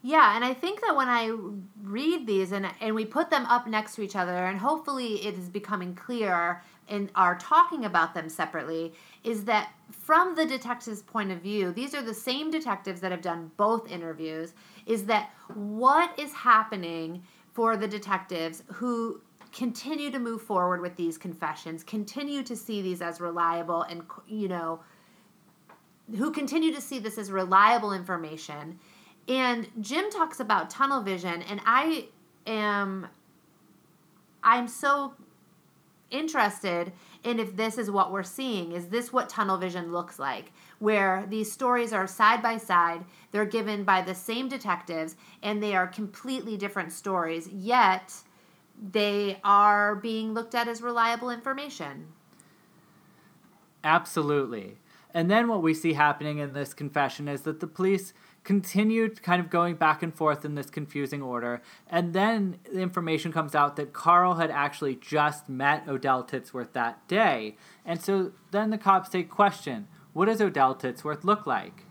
Yeah, 0.03 0.35
and 0.35 0.45
I 0.45 0.55
think 0.55 0.81
that 0.81 0.97
when 0.97 1.09
I 1.09 1.31
read 1.83 2.27
these 2.27 2.53
and 2.53 2.67
and 2.81 2.95
we 2.95 3.05
put 3.05 3.29
them 3.29 3.45
up 3.47 3.67
next 3.67 3.97
to 3.97 4.03
each 4.03 4.17
other, 4.17 4.47
and 4.47 4.59
hopefully 4.59 5.27
it 5.27 5.37
is 5.37 5.51
becoming 5.51 5.95
clear 5.95 6.63
in 6.89 7.11
our 7.15 7.37
talking 7.37 7.85
about 7.85 8.15
them 8.15 8.29
separately, 8.29 8.95
is 9.25 9.45
that 9.45 9.73
from 9.91 10.35
the 10.35 10.47
detective's 10.47 11.03
point 11.03 11.31
of 11.31 11.43
view, 11.43 11.71
these 11.73 11.95
are 11.95 12.03
the 12.03 12.15
same 12.15 12.51
detectives 12.51 13.01
that 13.01 13.11
have 13.11 13.21
done 13.21 13.51
both 13.59 13.91
interviews. 13.91 14.55
Is 14.87 15.05
that 15.05 15.31
what 15.55 16.19
is 16.19 16.33
happening 16.33 17.23
for 17.53 17.77
the 17.77 17.87
detectives 17.87 18.63
who 18.73 19.21
continue 19.53 20.11
to 20.11 20.19
move 20.19 20.41
forward 20.41 20.81
with 20.81 20.97
these 20.97 21.19
confessions, 21.19 21.85
continue 21.85 22.43
to 22.43 22.57
see 22.57 22.81
these 22.81 23.03
as 23.03 23.21
reliable, 23.21 23.83
and 23.83 24.03
you 24.27 24.49
know, 24.49 24.81
who 26.17 26.31
continue 26.31 26.75
to 26.75 26.81
see 26.81 26.99
this 26.99 27.19
as 27.19 27.31
reliable 27.31 27.93
information? 27.93 28.79
And 29.29 29.69
Jim 29.81 30.11
talks 30.11 30.41
about 30.41 30.71
tunnel 30.71 31.03
vision, 31.03 31.43
and 31.43 31.61
I 31.65 32.09
am 32.47 33.09
I'm 34.43 34.69
so 34.69 35.15
interested 36.11 36.93
in 37.23 37.39
if 37.39 37.57
this 37.57 37.79
is 37.79 37.91
what 37.91 38.11
we're 38.11 38.23
seeing. 38.23 38.73
Is 38.73 38.89
this 38.89 39.13
what 39.13 39.29
tunnel 39.29 39.59
vision 39.59 39.93
looks 39.93 40.19
like? 40.19 40.53
Where 40.79 41.27
these 41.29 41.53
stories 41.53 41.93
are 41.93 42.07
side 42.07 42.43
by 42.43 42.57
side, 42.57 43.05
they're 43.31 43.45
given 43.45 43.85
by 43.85 44.03
the 44.03 44.15
same 44.15 44.49
detectives, 44.49 45.17
and 45.43 45.63
they 45.63 45.75
are 45.75 45.87
completely 45.87 46.57
different 46.57 46.93
stories, 46.93 47.49
yet 47.49 48.15
they 48.93 49.39
are 49.45 49.95
being 49.95 50.33
looked 50.33 50.55
at 50.55 50.69
as 50.69 50.81
reliable 50.81 51.31
information. 51.31 52.07
Absolutely. 53.85 54.79
And 55.13 55.31
then 55.31 55.49
what 55.49 55.63
we 55.63 55.75
see 55.75 55.95
happening 55.95 56.39
in 56.39 56.53
this 56.53 56.75
confession 56.75 57.29
is 57.29 57.43
that 57.43 57.61
the 57.61 57.67
police 57.67 58.13
continued 58.45 59.23
kind 59.23 59.41
of 59.41 59.51
going 59.51 59.75
back 59.75 60.03
and 60.03 60.15
forth 60.15 60.45
in 60.45 60.55
this 60.55 60.71
confusing 60.71 61.23
order. 61.23 61.63
And 61.89 62.13
then 62.13 62.59
the 62.73 62.81
information 62.81 63.33
comes 63.33 63.55
out 63.55 63.77
that 63.77 63.93
Karl 63.93 64.35
had 64.35 64.51
actually 64.51 64.97
just 64.97 65.49
met 65.49 65.89
Odell 65.89 66.25
Titsworth 66.25 66.73
that 66.73 67.07
day. 67.07 67.57
And 67.85 68.01
so 68.01 68.33
then 68.51 68.71
the 68.71 68.79
cops 68.79 69.11
say, 69.11 69.23
Question, 69.25 69.89
what 70.13 70.27
does 70.27 70.41
Odell 70.41 70.75
Titsworth 70.75 71.25
look 71.25 71.47
like? 71.47 71.85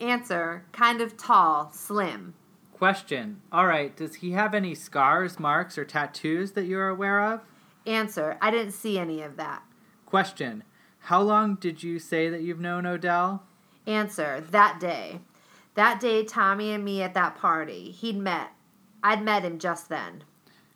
Answer, 0.00 0.64
kind 0.72 1.00
of 1.00 1.16
tall, 1.16 1.70
slim. 1.72 2.34
Question, 2.72 3.40
all 3.52 3.68
right, 3.68 3.96
does 3.96 4.16
he 4.16 4.32
have 4.32 4.54
any 4.54 4.74
scars, 4.74 5.38
marks, 5.38 5.78
or 5.78 5.84
tattoos 5.84 6.52
that 6.52 6.64
you're 6.64 6.88
aware 6.88 7.20
of? 7.20 7.40
Answer, 7.86 8.36
I 8.40 8.50
didn't 8.50 8.72
see 8.72 8.98
any 8.98 9.22
of 9.22 9.36
that. 9.36 9.62
Question, 10.04 10.64
how 11.02 11.20
long 11.20 11.56
did 11.56 11.82
you 11.82 11.98
say 11.98 12.28
that 12.28 12.42
you've 12.42 12.60
known 12.60 12.86
Odell? 12.86 13.42
Answer, 13.86 14.40
that 14.50 14.78
day. 14.78 15.20
That 15.74 16.00
day, 16.00 16.24
Tommy 16.24 16.70
and 16.70 16.84
me 16.84 17.02
at 17.02 17.14
that 17.14 17.34
party, 17.36 17.90
he'd 17.90 18.16
met. 18.16 18.52
I'd 19.02 19.22
met 19.22 19.42
him 19.42 19.58
just 19.58 19.88
then. 19.88 20.22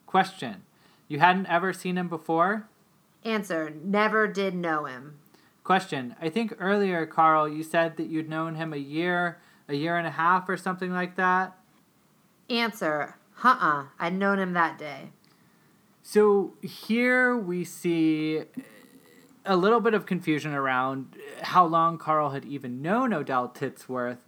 Question. 0.06 0.62
You 1.06 1.20
hadn't 1.20 1.46
ever 1.46 1.72
seen 1.72 1.96
him 1.96 2.08
before? 2.08 2.66
Answer. 3.24 3.72
Never 3.82 4.26
did 4.26 4.54
know 4.54 4.84
him. 4.86 5.18
Question. 5.62 6.16
I 6.20 6.28
think 6.28 6.54
earlier, 6.58 7.06
Karl, 7.06 7.48
you 7.48 7.62
said 7.62 7.96
that 7.96 8.08
you'd 8.08 8.28
known 8.28 8.56
him 8.56 8.72
a 8.72 8.78
year, 8.78 9.38
a 9.68 9.74
year 9.74 9.96
and 9.96 10.06
a 10.06 10.12
half, 10.12 10.48
or 10.48 10.56
something 10.56 10.92
like 10.92 11.16
that? 11.16 11.56
Answer. 12.50 13.16
Uh 13.44 13.56
uh 13.60 13.84
I'd 13.98 14.14
known 14.14 14.38
him 14.38 14.54
that 14.54 14.78
day. 14.78 15.10
So 16.02 16.54
here 16.62 17.36
we 17.36 17.64
see 17.64 18.42
a 19.46 19.56
little 19.56 19.80
bit 19.80 19.94
of 19.94 20.06
confusion 20.06 20.52
around 20.52 21.16
how 21.42 21.64
long 21.64 21.98
Karl 21.98 22.30
had 22.30 22.44
even 22.44 22.82
known 22.82 23.12
Odell 23.12 23.48
Titsworth. 23.48 24.18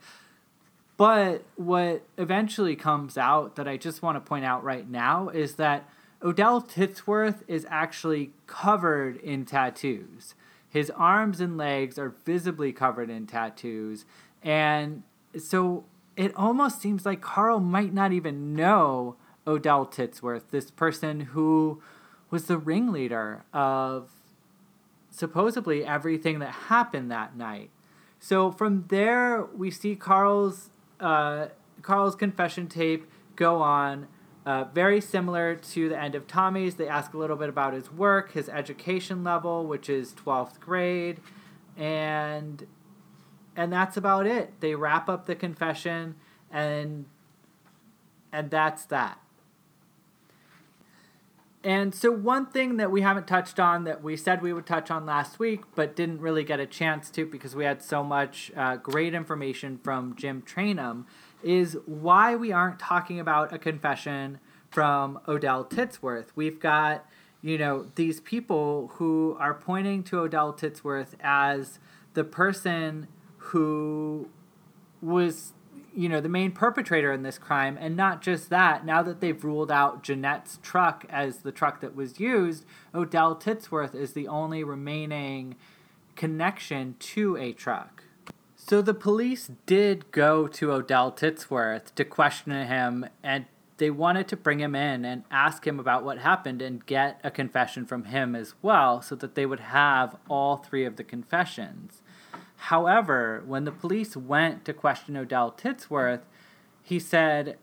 But 0.96 1.44
what 1.56 2.02
eventually 2.16 2.74
comes 2.74 3.16
out 3.16 3.56
that 3.56 3.68
I 3.68 3.76
just 3.76 4.02
want 4.02 4.16
to 4.16 4.20
point 4.20 4.44
out 4.44 4.64
right 4.64 4.88
now 4.88 5.28
is 5.28 5.54
that 5.54 5.88
Odell 6.22 6.60
Titsworth 6.60 7.42
is 7.46 7.66
actually 7.70 8.32
covered 8.46 9.16
in 9.18 9.44
tattoos. 9.44 10.34
His 10.68 10.90
arms 10.90 11.40
and 11.40 11.56
legs 11.56 11.98
are 11.98 12.14
visibly 12.24 12.72
covered 12.72 13.10
in 13.10 13.26
tattoos. 13.26 14.04
And 14.42 15.04
so 15.38 15.84
it 16.16 16.34
almost 16.34 16.80
seems 16.80 17.06
like 17.06 17.20
Karl 17.20 17.60
might 17.60 17.94
not 17.94 18.12
even 18.12 18.54
know 18.54 19.16
Odell 19.46 19.86
Titsworth, 19.86 20.50
this 20.50 20.70
person 20.70 21.20
who 21.20 21.80
was 22.30 22.46
the 22.46 22.58
ringleader 22.58 23.44
of 23.52 24.10
supposedly 25.18 25.84
everything 25.84 26.38
that 26.38 26.52
happened 26.52 27.10
that 27.10 27.36
night. 27.36 27.70
So 28.20 28.50
from 28.50 28.84
there, 28.88 29.44
we 29.44 29.70
see 29.70 29.96
Karl's 29.96 30.70
uh, 31.00 31.48
Karl's 31.82 32.16
confession 32.16 32.66
tape 32.68 33.06
go 33.36 33.60
on. 33.62 34.08
Uh, 34.44 34.64
very 34.64 35.00
similar 35.00 35.54
to 35.56 35.90
the 35.90 36.00
end 36.00 36.14
of 36.14 36.26
Tommy's. 36.26 36.76
They 36.76 36.88
ask 36.88 37.12
a 37.12 37.18
little 37.18 37.36
bit 37.36 37.50
about 37.50 37.74
his 37.74 37.92
work, 37.92 38.32
his 38.32 38.48
education 38.48 39.22
level, 39.22 39.66
which 39.66 39.90
is 39.90 40.14
12th 40.14 40.58
grade, 40.58 41.20
and 41.76 42.66
and 43.54 43.72
that's 43.72 43.96
about 43.96 44.26
it. 44.26 44.60
They 44.60 44.74
wrap 44.74 45.08
up 45.08 45.26
the 45.26 45.34
confession 45.34 46.14
and 46.50 47.06
and 48.32 48.50
that's 48.50 48.84
that. 48.86 49.20
And 51.64 51.92
so, 51.92 52.12
one 52.12 52.46
thing 52.46 52.76
that 52.76 52.90
we 52.92 53.00
haven't 53.00 53.26
touched 53.26 53.58
on 53.58 53.84
that 53.84 54.02
we 54.02 54.16
said 54.16 54.42
we 54.42 54.52
would 54.52 54.66
touch 54.66 54.90
on 54.90 55.04
last 55.04 55.40
week, 55.40 55.62
but 55.74 55.96
didn't 55.96 56.20
really 56.20 56.44
get 56.44 56.60
a 56.60 56.66
chance 56.66 57.10
to 57.10 57.26
because 57.26 57.56
we 57.56 57.64
had 57.64 57.82
so 57.82 58.04
much 58.04 58.52
uh, 58.56 58.76
great 58.76 59.12
information 59.12 59.78
from 59.82 60.14
Jim 60.14 60.42
Trainum, 60.42 61.04
is 61.42 61.76
why 61.84 62.36
we 62.36 62.52
aren't 62.52 62.78
talking 62.78 63.18
about 63.18 63.52
a 63.52 63.58
confession 63.58 64.38
from 64.70 65.18
Odell 65.26 65.64
Titsworth. 65.64 66.26
We've 66.36 66.60
got, 66.60 67.04
you 67.42 67.58
know, 67.58 67.86
these 67.96 68.20
people 68.20 68.92
who 68.94 69.36
are 69.40 69.54
pointing 69.54 70.04
to 70.04 70.20
Odell 70.20 70.52
Titsworth 70.52 71.14
as 71.20 71.80
the 72.14 72.24
person 72.24 73.08
who 73.36 74.28
was 75.00 75.54
you 75.94 76.08
know 76.08 76.20
the 76.20 76.28
main 76.28 76.52
perpetrator 76.52 77.12
in 77.12 77.22
this 77.22 77.38
crime. 77.38 77.78
And 77.80 77.96
not 77.96 78.22
just 78.22 78.50
that 78.50 78.84
now 78.84 79.02
that 79.02 79.20
they've 79.20 79.42
ruled 79.42 79.70
out 79.70 80.02
jeanette's 80.02 80.58
truck 80.62 81.04
as 81.08 81.38
the 81.38 81.52
truck 81.52 81.80
that 81.80 81.94
was 81.94 82.20
used 82.20 82.64
odell 82.94 83.34
titsworth 83.36 83.94
is 83.94 84.12
the 84.12 84.28
only 84.28 84.64
remaining 84.64 85.56
connection 86.16 86.96
to 86.98 87.36
a 87.36 87.52
truck. 87.52 88.04
So 88.56 88.82
the 88.82 88.94
police 88.94 89.50
did 89.66 90.10
go 90.10 90.46
to 90.48 90.72
odell 90.72 91.12
titsworth 91.12 91.94
to 91.94 92.04
question 92.04 92.52
him 92.52 93.06
and 93.22 93.46
they 93.78 93.90
wanted 93.90 94.28
to 94.28 94.36
bring 94.36 94.58
him 94.60 94.74
in 94.74 95.04
and 95.04 95.22
ask 95.30 95.66
him 95.66 95.78
about 95.78 96.04
what 96.04 96.18
happened 96.18 96.60
and 96.60 96.84
get 96.84 97.20
a 97.24 97.30
confession 97.30 97.86
from 97.86 98.04
him 98.04 98.34
as 98.34 98.54
well 98.60 99.00
so 99.00 99.14
that 99.14 99.36
they 99.36 99.46
would 99.46 99.60
have 99.60 100.16
all 100.28 100.56
three 100.56 100.84
of 100.84 100.96
the 100.96 101.04
confessions 101.04 102.02
However, 102.58 103.42
when 103.46 103.64
the 103.64 103.72
police 103.72 104.16
went 104.16 104.64
to 104.64 104.74
question 104.74 105.16
Odell 105.16 105.52
Titsworth, 105.52 106.22
he 106.82 106.98
said 106.98 107.56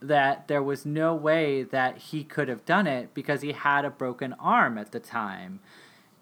that 0.00 0.46
there 0.46 0.62
was 0.62 0.84
no 0.84 1.14
way 1.14 1.62
that 1.62 1.96
he 1.98 2.22
could 2.22 2.48
have 2.48 2.64
done 2.64 2.86
it 2.86 3.14
because 3.14 3.40
he 3.40 3.52
had 3.52 3.84
a 3.84 3.90
broken 3.90 4.34
arm 4.34 4.76
at 4.76 4.92
the 4.92 5.00
time. 5.00 5.60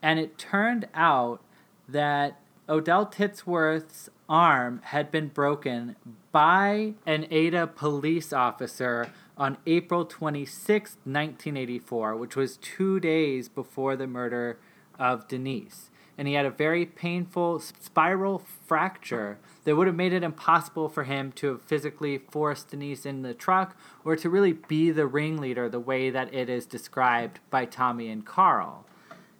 And 0.00 0.18
it 0.18 0.38
turned 0.38 0.88
out 0.94 1.42
that 1.88 2.40
Odell 2.68 3.04
Titsworth's 3.04 4.08
arm 4.28 4.80
had 4.84 5.10
been 5.10 5.28
broken 5.28 5.96
by 6.30 6.94
an 7.04 7.26
Ada 7.30 7.66
police 7.66 8.32
officer 8.32 9.10
on 9.36 9.58
April 9.66 10.04
26, 10.04 10.90
1984, 11.04 12.16
which 12.16 12.36
was 12.36 12.58
two 12.58 13.00
days 13.00 13.48
before 13.48 13.96
the 13.96 14.06
murder 14.06 14.58
of 14.98 15.26
Denise 15.26 15.89
and 16.20 16.28
he 16.28 16.34
had 16.34 16.44
a 16.44 16.50
very 16.50 16.84
painful 16.84 17.58
spiral 17.58 18.42
fracture 18.66 19.38
that 19.64 19.74
would 19.74 19.86
have 19.86 19.96
made 19.96 20.12
it 20.12 20.22
impossible 20.22 20.86
for 20.86 21.04
him 21.04 21.32
to 21.32 21.46
have 21.46 21.62
physically 21.62 22.18
forced 22.18 22.68
Denise 22.68 23.06
in 23.06 23.22
the 23.22 23.32
truck 23.32 23.74
or 24.04 24.16
to 24.16 24.28
really 24.28 24.52
be 24.52 24.90
the 24.90 25.06
ringleader 25.06 25.70
the 25.70 25.80
way 25.80 26.10
that 26.10 26.34
it 26.34 26.50
is 26.50 26.66
described 26.66 27.40
by 27.48 27.64
Tommy 27.64 28.10
and 28.10 28.26
Karl. 28.26 28.84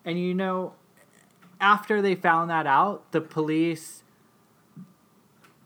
And 0.06 0.18
you 0.18 0.32
know, 0.32 0.72
after 1.60 2.00
they 2.00 2.14
found 2.14 2.48
that 2.48 2.66
out, 2.66 3.12
the 3.12 3.20
police 3.20 4.02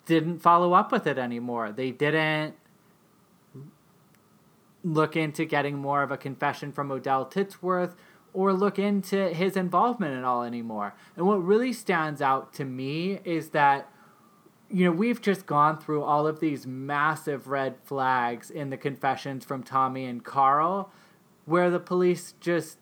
didn't 0.07 0.41
follow 0.41 0.73
up 0.73 0.91
with 0.91 1.07
it 1.07 1.17
anymore. 1.17 1.71
They 1.71 1.93
didn't 1.93 2.57
look 4.83 5.15
into 5.15 5.45
getting 5.45 5.79
more 5.79 6.03
of 6.03 6.11
a 6.11 6.17
confession 6.17 6.73
from 6.73 6.91
Odell 6.91 7.25
Titsworth 7.25 7.95
or 8.35 8.53
look 8.53 8.79
into 8.79 9.31
his 9.31 9.57
involvement 9.57 10.19
at 10.19 10.25
all 10.25 10.43
anymore. 10.43 10.95
And 11.17 11.27
what 11.27 11.37
really 11.37 11.73
stands 11.73 12.21
out 12.21 12.53
to 12.55 12.65
me 12.65 13.21
is 13.25 13.51
that 13.51 13.89
you 14.71 14.85
know, 14.85 14.91
we've 14.91 15.21
just 15.21 15.47
gone 15.47 15.79
through 15.79 16.03
all 16.03 16.27
of 16.27 16.41
these 16.41 16.67
massive 16.67 17.47
red 17.47 17.77
flags 17.85 18.51
in 18.51 18.71
the 18.71 18.77
confessions 18.77 19.45
from 19.45 19.63
Tommy 19.63 20.05
and 20.05 20.25
Karl 20.25 20.91
where 21.45 21.71
the 21.71 21.79
police 21.79 22.35
just 22.41 22.79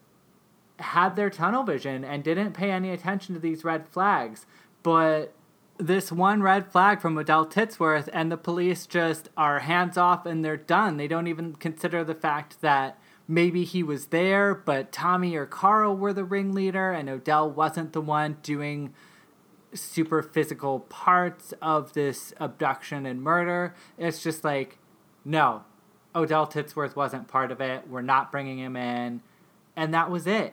had 0.78 1.16
their 1.16 1.30
tunnel 1.30 1.64
vision 1.64 2.04
and 2.04 2.24
didn't 2.24 2.52
pay 2.52 2.70
any 2.70 2.90
attention 2.90 3.34
to 3.34 3.40
these 3.40 3.64
red 3.64 3.86
flags. 3.88 4.46
But 4.82 5.34
this 5.78 6.12
one 6.12 6.42
red 6.42 6.70
flag 6.70 7.00
from 7.00 7.18
Odell 7.18 7.46
Titsworth, 7.46 8.08
and 8.12 8.30
the 8.30 8.36
police 8.36 8.86
just 8.86 9.28
are 9.36 9.60
hands 9.60 9.96
off 9.96 10.26
and 10.26 10.44
they're 10.44 10.56
done. 10.56 10.96
They 10.96 11.08
don't 11.08 11.26
even 11.26 11.54
consider 11.54 12.04
the 12.04 12.14
fact 12.14 12.60
that 12.60 12.98
maybe 13.32 13.64
he 13.64 13.82
was 13.82 14.06
there, 14.06 14.54
but 14.54 14.92
Tommy 14.92 15.34
or 15.34 15.46
Karl 15.46 15.96
were 15.96 16.12
the 16.12 16.24
ringleader, 16.24 16.92
and 16.92 17.08
Odell 17.08 17.50
wasn't 17.50 17.92
the 17.92 18.00
one 18.00 18.36
doing 18.42 18.92
super 19.72 20.22
physical 20.22 20.80
parts 20.80 21.54
of 21.62 21.94
this 21.94 22.34
abduction 22.38 23.06
and 23.06 23.22
murder. 23.22 23.74
It's 23.96 24.22
just 24.22 24.44
like, 24.44 24.78
no, 25.24 25.64
Odell 26.14 26.46
Titsworth 26.46 26.94
wasn't 26.94 27.26
part 27.26 27.50
of 27.50 27.60
it. 27.60 27.88
We're 27.88 28.02
not 28.02 28.30
bringing 28.30 28.58
him 28.58 28.76
in. 28.76 29.22
And 29.76 29.94
that 29.94 30.10
was 30.10 30.26
it. 30.26 30.52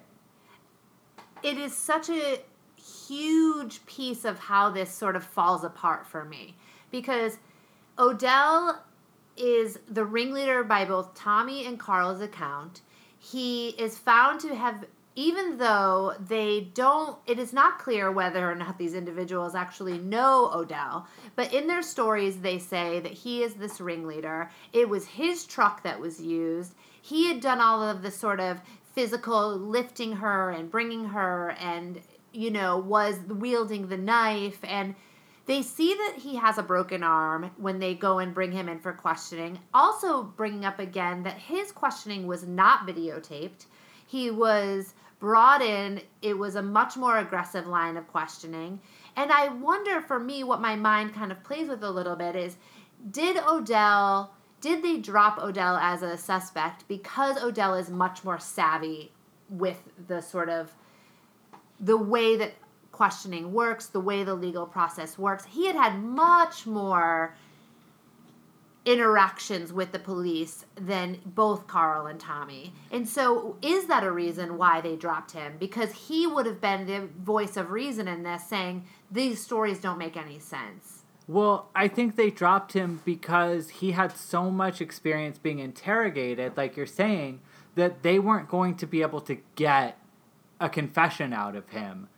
It 1.44 1.58
is 1.58 1.76
such 1.76 2.10
a 2.10 2.40
huge 2.78 3.86
piece 3.86 4.24
of 4.24 4.40
how 4.40 4.70
this 4.70 4.90
sort 4.90 5.18
of 5.18 5.24
falls 5.26 5.66
apart 5.66 6.08
for 6.08 6.24
me 6.24 6.56
because 6.92 7.40
Odell 7.98 8.82
is 9.40 9.80
the 9.90 10.06
ringleader 10.06 10.64
by 10.64 10.86
both 10.86 11.16
Tommy 11.16 11.66
and 11.66 11.80
Karl's 11.80 12.22
account. 12.22 12.82
He 13.18 13.70
is 13.70 13.98
found 13.98 14.40
to 14.42 14.56
have, 14.56 14.86
even 15.16 15.58
though 15.58 16.14
they 16.28 16.70
don't, 16.74 17.18
it 17.26 17.40
is 17.40 17.52
not 17.52 17.80
clear 17.80 18.12
whether 18.12 18.50
or 18.50 18.56
not 18.56 18.78
these 18.78 18.94
individuals 18.94 19.56
actually 19.56 19.98
know 19.98 20.52
Odell, 20.54 21.08
but 21.36 21.54
in 21.54 21.68
their 21.68 21.82
stories, 21.82 22.38
they 22.38 22.60
say 22.60 23.00
that 23.00 23.12
he 23.12 23.44
is 23.44 23.56
this 23.56 23.82
ringleader. 23.82 24.52
It 24.74 24.88
was 24.88 25.06
his 25.06 25.46
truck 25.46 25.84
that 25.84 26.00
was 26.00 26.22
used. 26.22 26.76
He 27.02 27.28
had 27.28 27.42
done 27.42 27.60
all 27.60 27.82
of 27.82 28.02
the 28.02 28.12
sort 28.12 28.40
of 28.40 28.62
physical 28.94 29.58
lifting 29.58 30.14
her 30.14 30.52
and 30.52 30.70
bringing 30.72 31.06
her 31.06 31.52
and, 31.60 32.02
you 32.34 32.52
know, 32.52 32.78
was 32.78 33.18
wielding 33.28 33.88
the 33.88 33.98
knife 33.98 34.60
and 34.64 34.96
they 35.50 35.64
see 35.64 35.96
that 35.96 36.14
he 36.20 36.36
has 36.36 36.60
a 36.60 36.64
broken 36.64 37.02
arm 37.02 37.50
when 37.58 37.80
they 37.80 37.96
go 37.96 38.20
and 38.20 38.36
bring 38.36 38.52
him 38.52 38.70
in 38.70 38.80
for 38.80 38.94
questioning. 38.94 39.58
Also, 39.74 40.22
bringing 40.22 40.64
up 40.64 40.78
again 40.78 41.24
that 41.24 41.40
his 41.40 41.72
questioning 41.72 42.28
was 42.28 42.46
not 42.46 42.86
videotaped. 42.86 43.66
He 44.06 44.30
was 44.30 44.94
brought 45.18 45.64
in, 45.64 46.02
it 46.22 46.38
was 46.38 46.54
a 46.54 46.62
much 46.62 46.96
more 46.96 47.18
aggressive 47.18 47.66
line 47.66 47.98
of 47.98 48.08
questioning. 48.10 48.80
And 49.16 49.32
I 49.32 49.48
wonder 49.48 50.02
for 50.02 50.20
me, 50.20 50.44
what 50.44 50.62
my 50.62 50.76
mind 50.76 51.16
kind 51.16 51.32
of 51.32 51.44
plays 51.44 51.68
with 51.68 51.84
a 51.84 51.90
little 51.90 52.16
bit 52.16 52.36
is 52.36 52.58
did 53.10 53.36
Odell, 53.38 54.36
did 54.62 54.84
they 54.84 54.98
drop 54.98 55.40
Odell 55.40 55.78
as 55.78 56.04
a 56.04 56.16
suspect 56.16 56.88
because 56.88 57.42
Odell 57.42 57.74
is 57.74 57.90
much 57.90 58.24
more 58.24 58.38
savvy 58.38 59.14
with 59.50 59.82
the 60.08 60.22
sort 60.22 60.50
of 60.50 60.76
the 61.80 61.98
way 61.98 62.38
that 62.38 62.54
questioning 63.00 63.54
works, 63.54 63.86
the 63.86 64.00
way 64.02 64.26
the 64.26 64.36
legal 64.36 64.66
process 64.66 65.18
works. 65.18 65.46
He 65.46 65.68
had 65.68 65.76
had 65.78 66.04
much 66.04 66.68
more 66.68 67.34
interactions 68.84 69.72
with 69.72 69.94
the 69.94 70.00
police 70.00 70.66
than 70.76 71.18
both 71.26 71.66
Karl 71.66 72.08
and 72.08 72.20
Tommy. 72.20 72.74
And 72.92 73.08
so, 73.08 73.56
is 73.62 73.88
that 73.88 74.04
a 74.04 74.12
reason 74.12 74.58
why 74.58 74.82
they 74.82 74.98
dropped 74.98 75.32
him? 75.32 75.54
Because 75.58 75.94
he 75.94 76.28
would 76.28 76.46
have 76.46 76.60
been 76.60 76.88
the 76.88 77.08
voice 77.24 77.56
of 77.56 77.72
reason 77.72 78.10
in 78.10 78.24
this, 78.24 78.50
saying, 78.50 78.84
these 79.10 79.42
stories 79.42 79.80
don't 79.80 79.98
make 79.98 80.18
any 80.18 80.38
sense. 80.38 81.04
Well, 81.26 81.70
I 81.74 81.88
think 81.88 82.18
they 82.18 82.30
dropped 82.30 82.74
him 82.74 83.00
because 83.06 83.70
he 83.70 83.92
had 83.94 84.18
so 84.18 84.52
much 84.52 84.82
experience 84.82 85.38
being 85.38 85.60
interrogated, 85.60 86.58
like 86.58 86.76
you're 86.76 86.86
saying, 86.86 87.40
that 87.76 88.04
they 88.04 88.20
weren't 88.20 88.50
going 88.50 88.76
to 88.76 88.86
be 88.86 89.02
able 89.02 89.22
to 89.22 89.38
get 89.56 89.98
a 90.60 90.68
confession 90.68 91.32
out 91.32 91.56
of 91.56 91.70
him. 91.70 92.10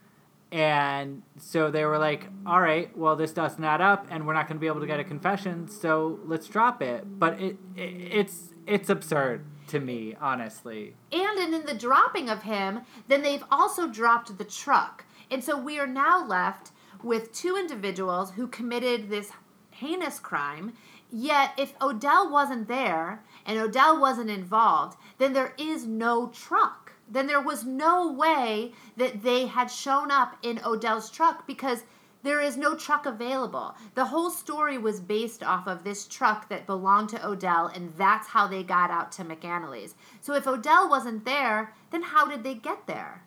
And 0.52 1.22
so 1.38 1.70
they 1.70 1.86
were 1.86 1.96
like, 1.96 2.28
all 2.44 2.60
right, 2.60 2.94
well, 2.96 3.16
this 3.16 3.32
doesn't 3.32 3.64
add 3.64 3.80
up, 3.80 4.06
and 4.10 4.26
we're 4.26 4.34
not 4.34 4.48
going 4.48 4.58
to 4.58 4.60
be 4.60 4.66
able 4.66 4.80
to 4.80 4.86
get 4.86 5.00
a 5.00 5.04
confession, 5.04 5.66
so 5.66 6.20
let's 6.26 6.46
drop 6.46 6.82
it. 6.82 7.18
But 7.18 7.40
it, 7.40 7.56
it 7.74 7.80
it's 8.12 8.50
it's 8.66 8.90
absurd 8.90 9.46
to 9.68 9.80
me, 9.80 10.14
honestly. 10.20 10.94
And, 11.10 11.38
and 11.38 11.54
in 11.54 11.64
the 11.64 11.74
dropping 11.74 12.28
of 12.28 12.42
him, 12.42 12.80
then 13.08 13.22
they've 13.22 13.44
also 13.50 13.88
dropped 13.88 14.36
the 14.36 14.44
truck. 14.44 15.06
And 15.30 15.42
so 15.42 15.56
we 15.56 15.78
are 15.78 15.86
now 15.86 16.26
left 16.26 16.72
with 17.02 17.32
two 17.32 17.56
individuals 17.56 18.32
who 18.32 18.46
committed 18.46 19.08
this 19.08 19.32
heinous 19.70 20.18
crime. 20.18 20.74
Yet, 21.10 21.52
if 21.56 21.72
Odell 21.80 22.30
wasn't 22.30 22.68
there 22.68 23.22
and 23.46 23.58
Odell 23.58 23.98
wasn't 23.98 24.30
involved, 24.30 24.98
then 25.16 25.32
there 25.32 25.54
is 25.58 25.86
no 25.86 26.28
truck 26.28 26.81
then 27.12 27.26
there 27.26 27.40
was 27.40 27.64
no 27.64 28.10
way 28.10 28.72
that 28.96 29.22
they 29.22 29.46
had 29.46 29.70
shown 29.70 30.10
up 30.10 30.36
in 30.42 30.60
Odell's 30.64 31.10
truck 31.10 31.46
because 31.46 31.84
there 32.22 32.40
is 32.40 32.56
no 32.56 32.74
truck 32.74 33.04
available. 33.04 33.74
The 33.94 34.04
whole 34.04 34.30
story 34.30 34.78
was 34.78 35.00
based 35.00 35.42
off 35.42 35.66
of 35.66 35.84
this 35.84 36.06
truck 36.06 36.48
that 36.48 36.66
belonged 36.66 37.10
to 37.10 37.26
Odell, 37.26 37.66
and 37.66 37.92
that's 37.96 38.28
how 38.28 38.46
they 38.46 38.62
got 38.62 38.90
out 38.90 39.12
to 39.12 39.24
McAnally's. 39.24 39.94
So 40.20 40.34
if 40.34 40.46
Odell 40.46 40.88
wasn't 40.88 41.24
there, 41.24 41.74
then 41.90 42.02
how 42.02 42.26
did 42.26 42.44
they 42.44 42.54
get 42.54 42.86
there? 42.86 43.22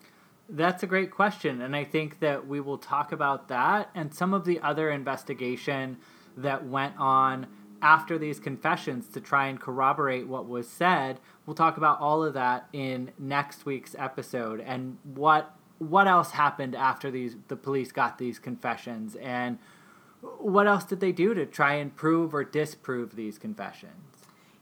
That's 0.47 0.83
a 0.83 0.87
great 0.87 1.11
question, 1.11 1.61
and 1.61 1.75
I 1.75 1.83
think 1.83 2.19
that 2.19 2.47
we 2.47 2.59
will 2.59 2.77
talk 2.77 3.11
about 3.11 3.47
that 3.49 3.89
and 3.95 4.13
some 4.13 4.33
of 4.33 4.45
the 4.45 4.59
other 4.61 4.91
investigation 4.91 5.97
that 6.37 6.65
went 6.65 6.93
on 6.97 7.47
after 7.81 8.17
these 8.17 8.39
confessions 8.39 9.07
to 9.09 9.19
try 9.19 9.47
and 9.47 9.59
corroborate 9.59 10.27
what 10.27 10.47
was 10.47 10.67
said. 10.67 11.19
We'll 11.45 11.55
talk 11.55 11.77
about 11.77 11.99
all 11.99 12.23
of 12.23 12.33
that 12.33 12.67
in 12.73 13.11
next 13.19 13.65
week's 13.65 13.95
episode 13.97 14.61
and 14.61 14.97
what 15.03 15.55
what 15.77 16.07
else 16.07 16.31
happened 16.31 16.73
after 16.73 17.11
these 17.11 17.35
the 17.47 17.55
police 17.55 17.91
got 17.91 18.17
these 18.17 18.39
confessions 18.39 19.15
and 19.15 19.59
what 20.39 20.67
else 20.67 20.85
did 20.85 20.99
they 20.99 21.11
do 21.11 21.33
to 21.33 21.45
try 21.45 21.75
and 21.75 21.95
prove 21.95 22.33
or 22.33 22.43
disprove 22.43 23.15
these 23.15 23.37
confessions. 23.37 24.15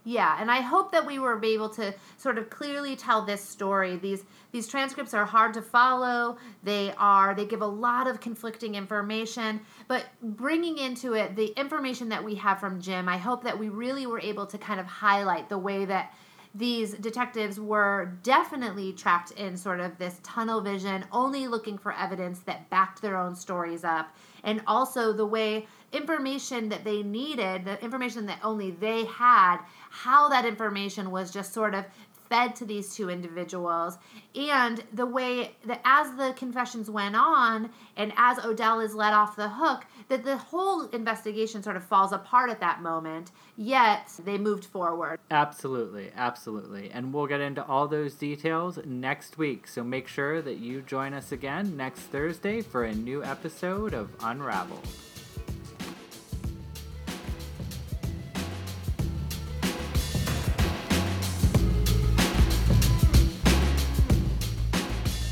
Yeah, 0.05 0.35
and 0.37 0.51
I 0.51 0.59
hope 0.59 0.91
that 0.91 1.05
we 1.05 1.17
were 1.17 1.39
able 1.43 1.69
to 1.69 1.93
sort 2.17 2.37
of 2.37 2.49
clearly 2.49 2.97
tell 2.97 3.21
this 3.21 3.41
story. 3.41 3.95
These 3.95 4.25
these 4.51 4.67
transcripts 4.67 5.13
are 5.13 5.25
hard 5.25 5.53
to 5.53 5.61
follow. 5.61 6.37
They 6.61 6.93
are 6.97 7.33
they 7.33 7.45
give 7.45 7.61
a 7.61 7.67
lot 7.67 8.07
of 8.07 8.19
conflicting 8.19 8.75
information, 8.75 9.61
but 9.87 10.05
bringing 10.21 10.77
into 10.77 11.13
it 11.13 11.37
the 11.37 11.57
information 11.57 12.09
that 12.09 12.21
we 12.21 12.35
have 12.35 12.59
from 12.59 12.81
Jim, 12.81 13.07
I 13.07 13.17
hope 13.17 13.43
that 13.45 13.57
we 13.57 13.69
really 13.69 14.05
were 14.05 14.19
able 14.19 14.45
to 14.47 14.57
kind 14.57 14.81
of 14.81 14.85
highlight 14.85 15.47
the 15.47 15.57
way 15.57 15.85
that 15.85 16.13
these 16.55 16.93
detectives 16.93 17.59
were 17.59 18.13
definitely 18.21 18.93
trapped 18.93 19.31
in 19.31 19.57
sort 19.57 19.79
of 19.79 19.97
this 19.97 20.19
tunnel 20.21 20.61
vision, 20.61 21.03
only 21.11 21.47
looking 21.47 21.77
for 21.77 21.93
evidence 21.93 22.39
that 22.41 22.69
backed 22.69 23.01
their 23.01 23.17
own 23.17 23.35
stories 23.35 23.83
up, 23.83 24.15
and 24.43 24.61
also 24.67 25.13
the 25.13 25.25
way 25.25 25.65
information 25.91 26.69
that 26.69 26.83
they 26.83 27.01
needed, 27.01 27.65
the 27.65 27.81
information 27.83 28.27
that 28.27 28.39
only 28.43 28.71
they 28.71 29.05
had, 29.05 29.57
how 29.89 30.29
that 30.29 30.45
information 30.45 31.09
was 31.09 31.31
just 31.31 31.53
sort 31.53 31.73
of 31.73 31.85
fed 32.33 32.55
to 32.55 32.65
these 32.65 32.95
two 32.95 33.11
individuals. 33.11 33.99
And 34.33 34.83
the 34.91 35.05
way 35.05 35.55
that 35.65 35.81
as 35.85 36.15
the 36.15 36.33
confessions 36.35 36.89
went 36.89 37.15
on 37.15 37.69
and 37.95 38.11
as 38.17 38.43
Odell 38.43 38.79
is 38.79 38.95
let 38.95 39.13
off 39.13 39.35
the 39.35 39.49
hook 39.49 39.85
that 40.09 40.23
the 40.23 40.37
whole 40.37 40.87
investigation 40.87 41.61
sort 41.61 41.75
of 41.75 41.83
falls 41.83 42.11
apart 42.11 42.49
at 42.49 42.59
that 42.59 42.81
moment 42.81 43.29
yet 43.55 44.09
they 44.25 44.39
moved 44.39 44.65
forward. 44.65 45.19
Absolutely 45.29 46.11
absolutely. 46.15 46.89
And 46.89 47.13
we'll 47.13 47.27
get 47.27 47.39
into 47.39 47.63
all 47.63 47.87
those 47.87 48.15
details 48.15 48.79
next 48.83 49.37
week. 49.37 49.67
So 49.67 49.83
make 49.83 50.07
sure 50.07 50.41
that 50.41 50.57
you 50.57 50.81
join 50.81 51.13
us 51.13 51.31
again 51.31 51.77
next 51.77 52.01
Thursday 52.01 52.61
for 52.61 52.83
a 52.83 52.95
new 52.95 53.23
episode 53.23 53.93
of 53.93 54.09
Unraveled 54.21 55.12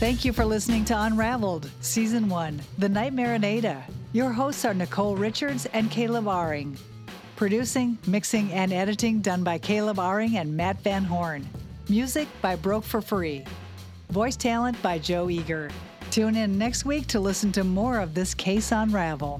Thank 0.01 0.25
you 0.25 0.33
for 0.33 0.45
listening 0.45 0.83
to 0.85 0.99
Unraveled, 0.99 1.69
Season 1.81 2.27
1, 2.27 2.59
The 2.79 2.89
Nightmare 2.89 3.35
in 3.35 3.43
Ada. 3.43 3.83
Your 4.13 4.31
hosts 4.31 4.65
are 4.65 4.73
Nicole 4.73 5.15
Richards 5.15 5.67
and 5.73 5.91
Caleb 5.91 6.25
Aring. 6.25 6.75
Producing, 7.35 7.99
mixing, 8.07 8.51
and 8.51 8.73
editing 8.73 9.21
done 9.21 9.43
by 9.43 9.59
Caleb 9.59 9.97
Aring 9.97 10.37
and 10.37 10.57
Matt 10.57 10.81
Van 10.81 11.03
Horn. 11.03 11.47
Music 11.87 12.27
by 12.41 12.55
Broke 12.55 12.83
for 12.83 12.99
Free. 12.99 13.45
Voice 14.09 14.35
talent 14.35 14.81
by 14.81 14.97
Joe 14.97 15.29
Eager. 15.29 15.69
Tune 16.09 16.35
in 16.35 16.57
next 16.57 16.83
week 16.83 17.05
to 17.05 17.19
listen 17.19 17.51
to 17.51 17.63
more 17.63 17.99
of 17.99 18.15
this 18.15 18.33
case 18.33 18.71
unravel. 18.71 19.39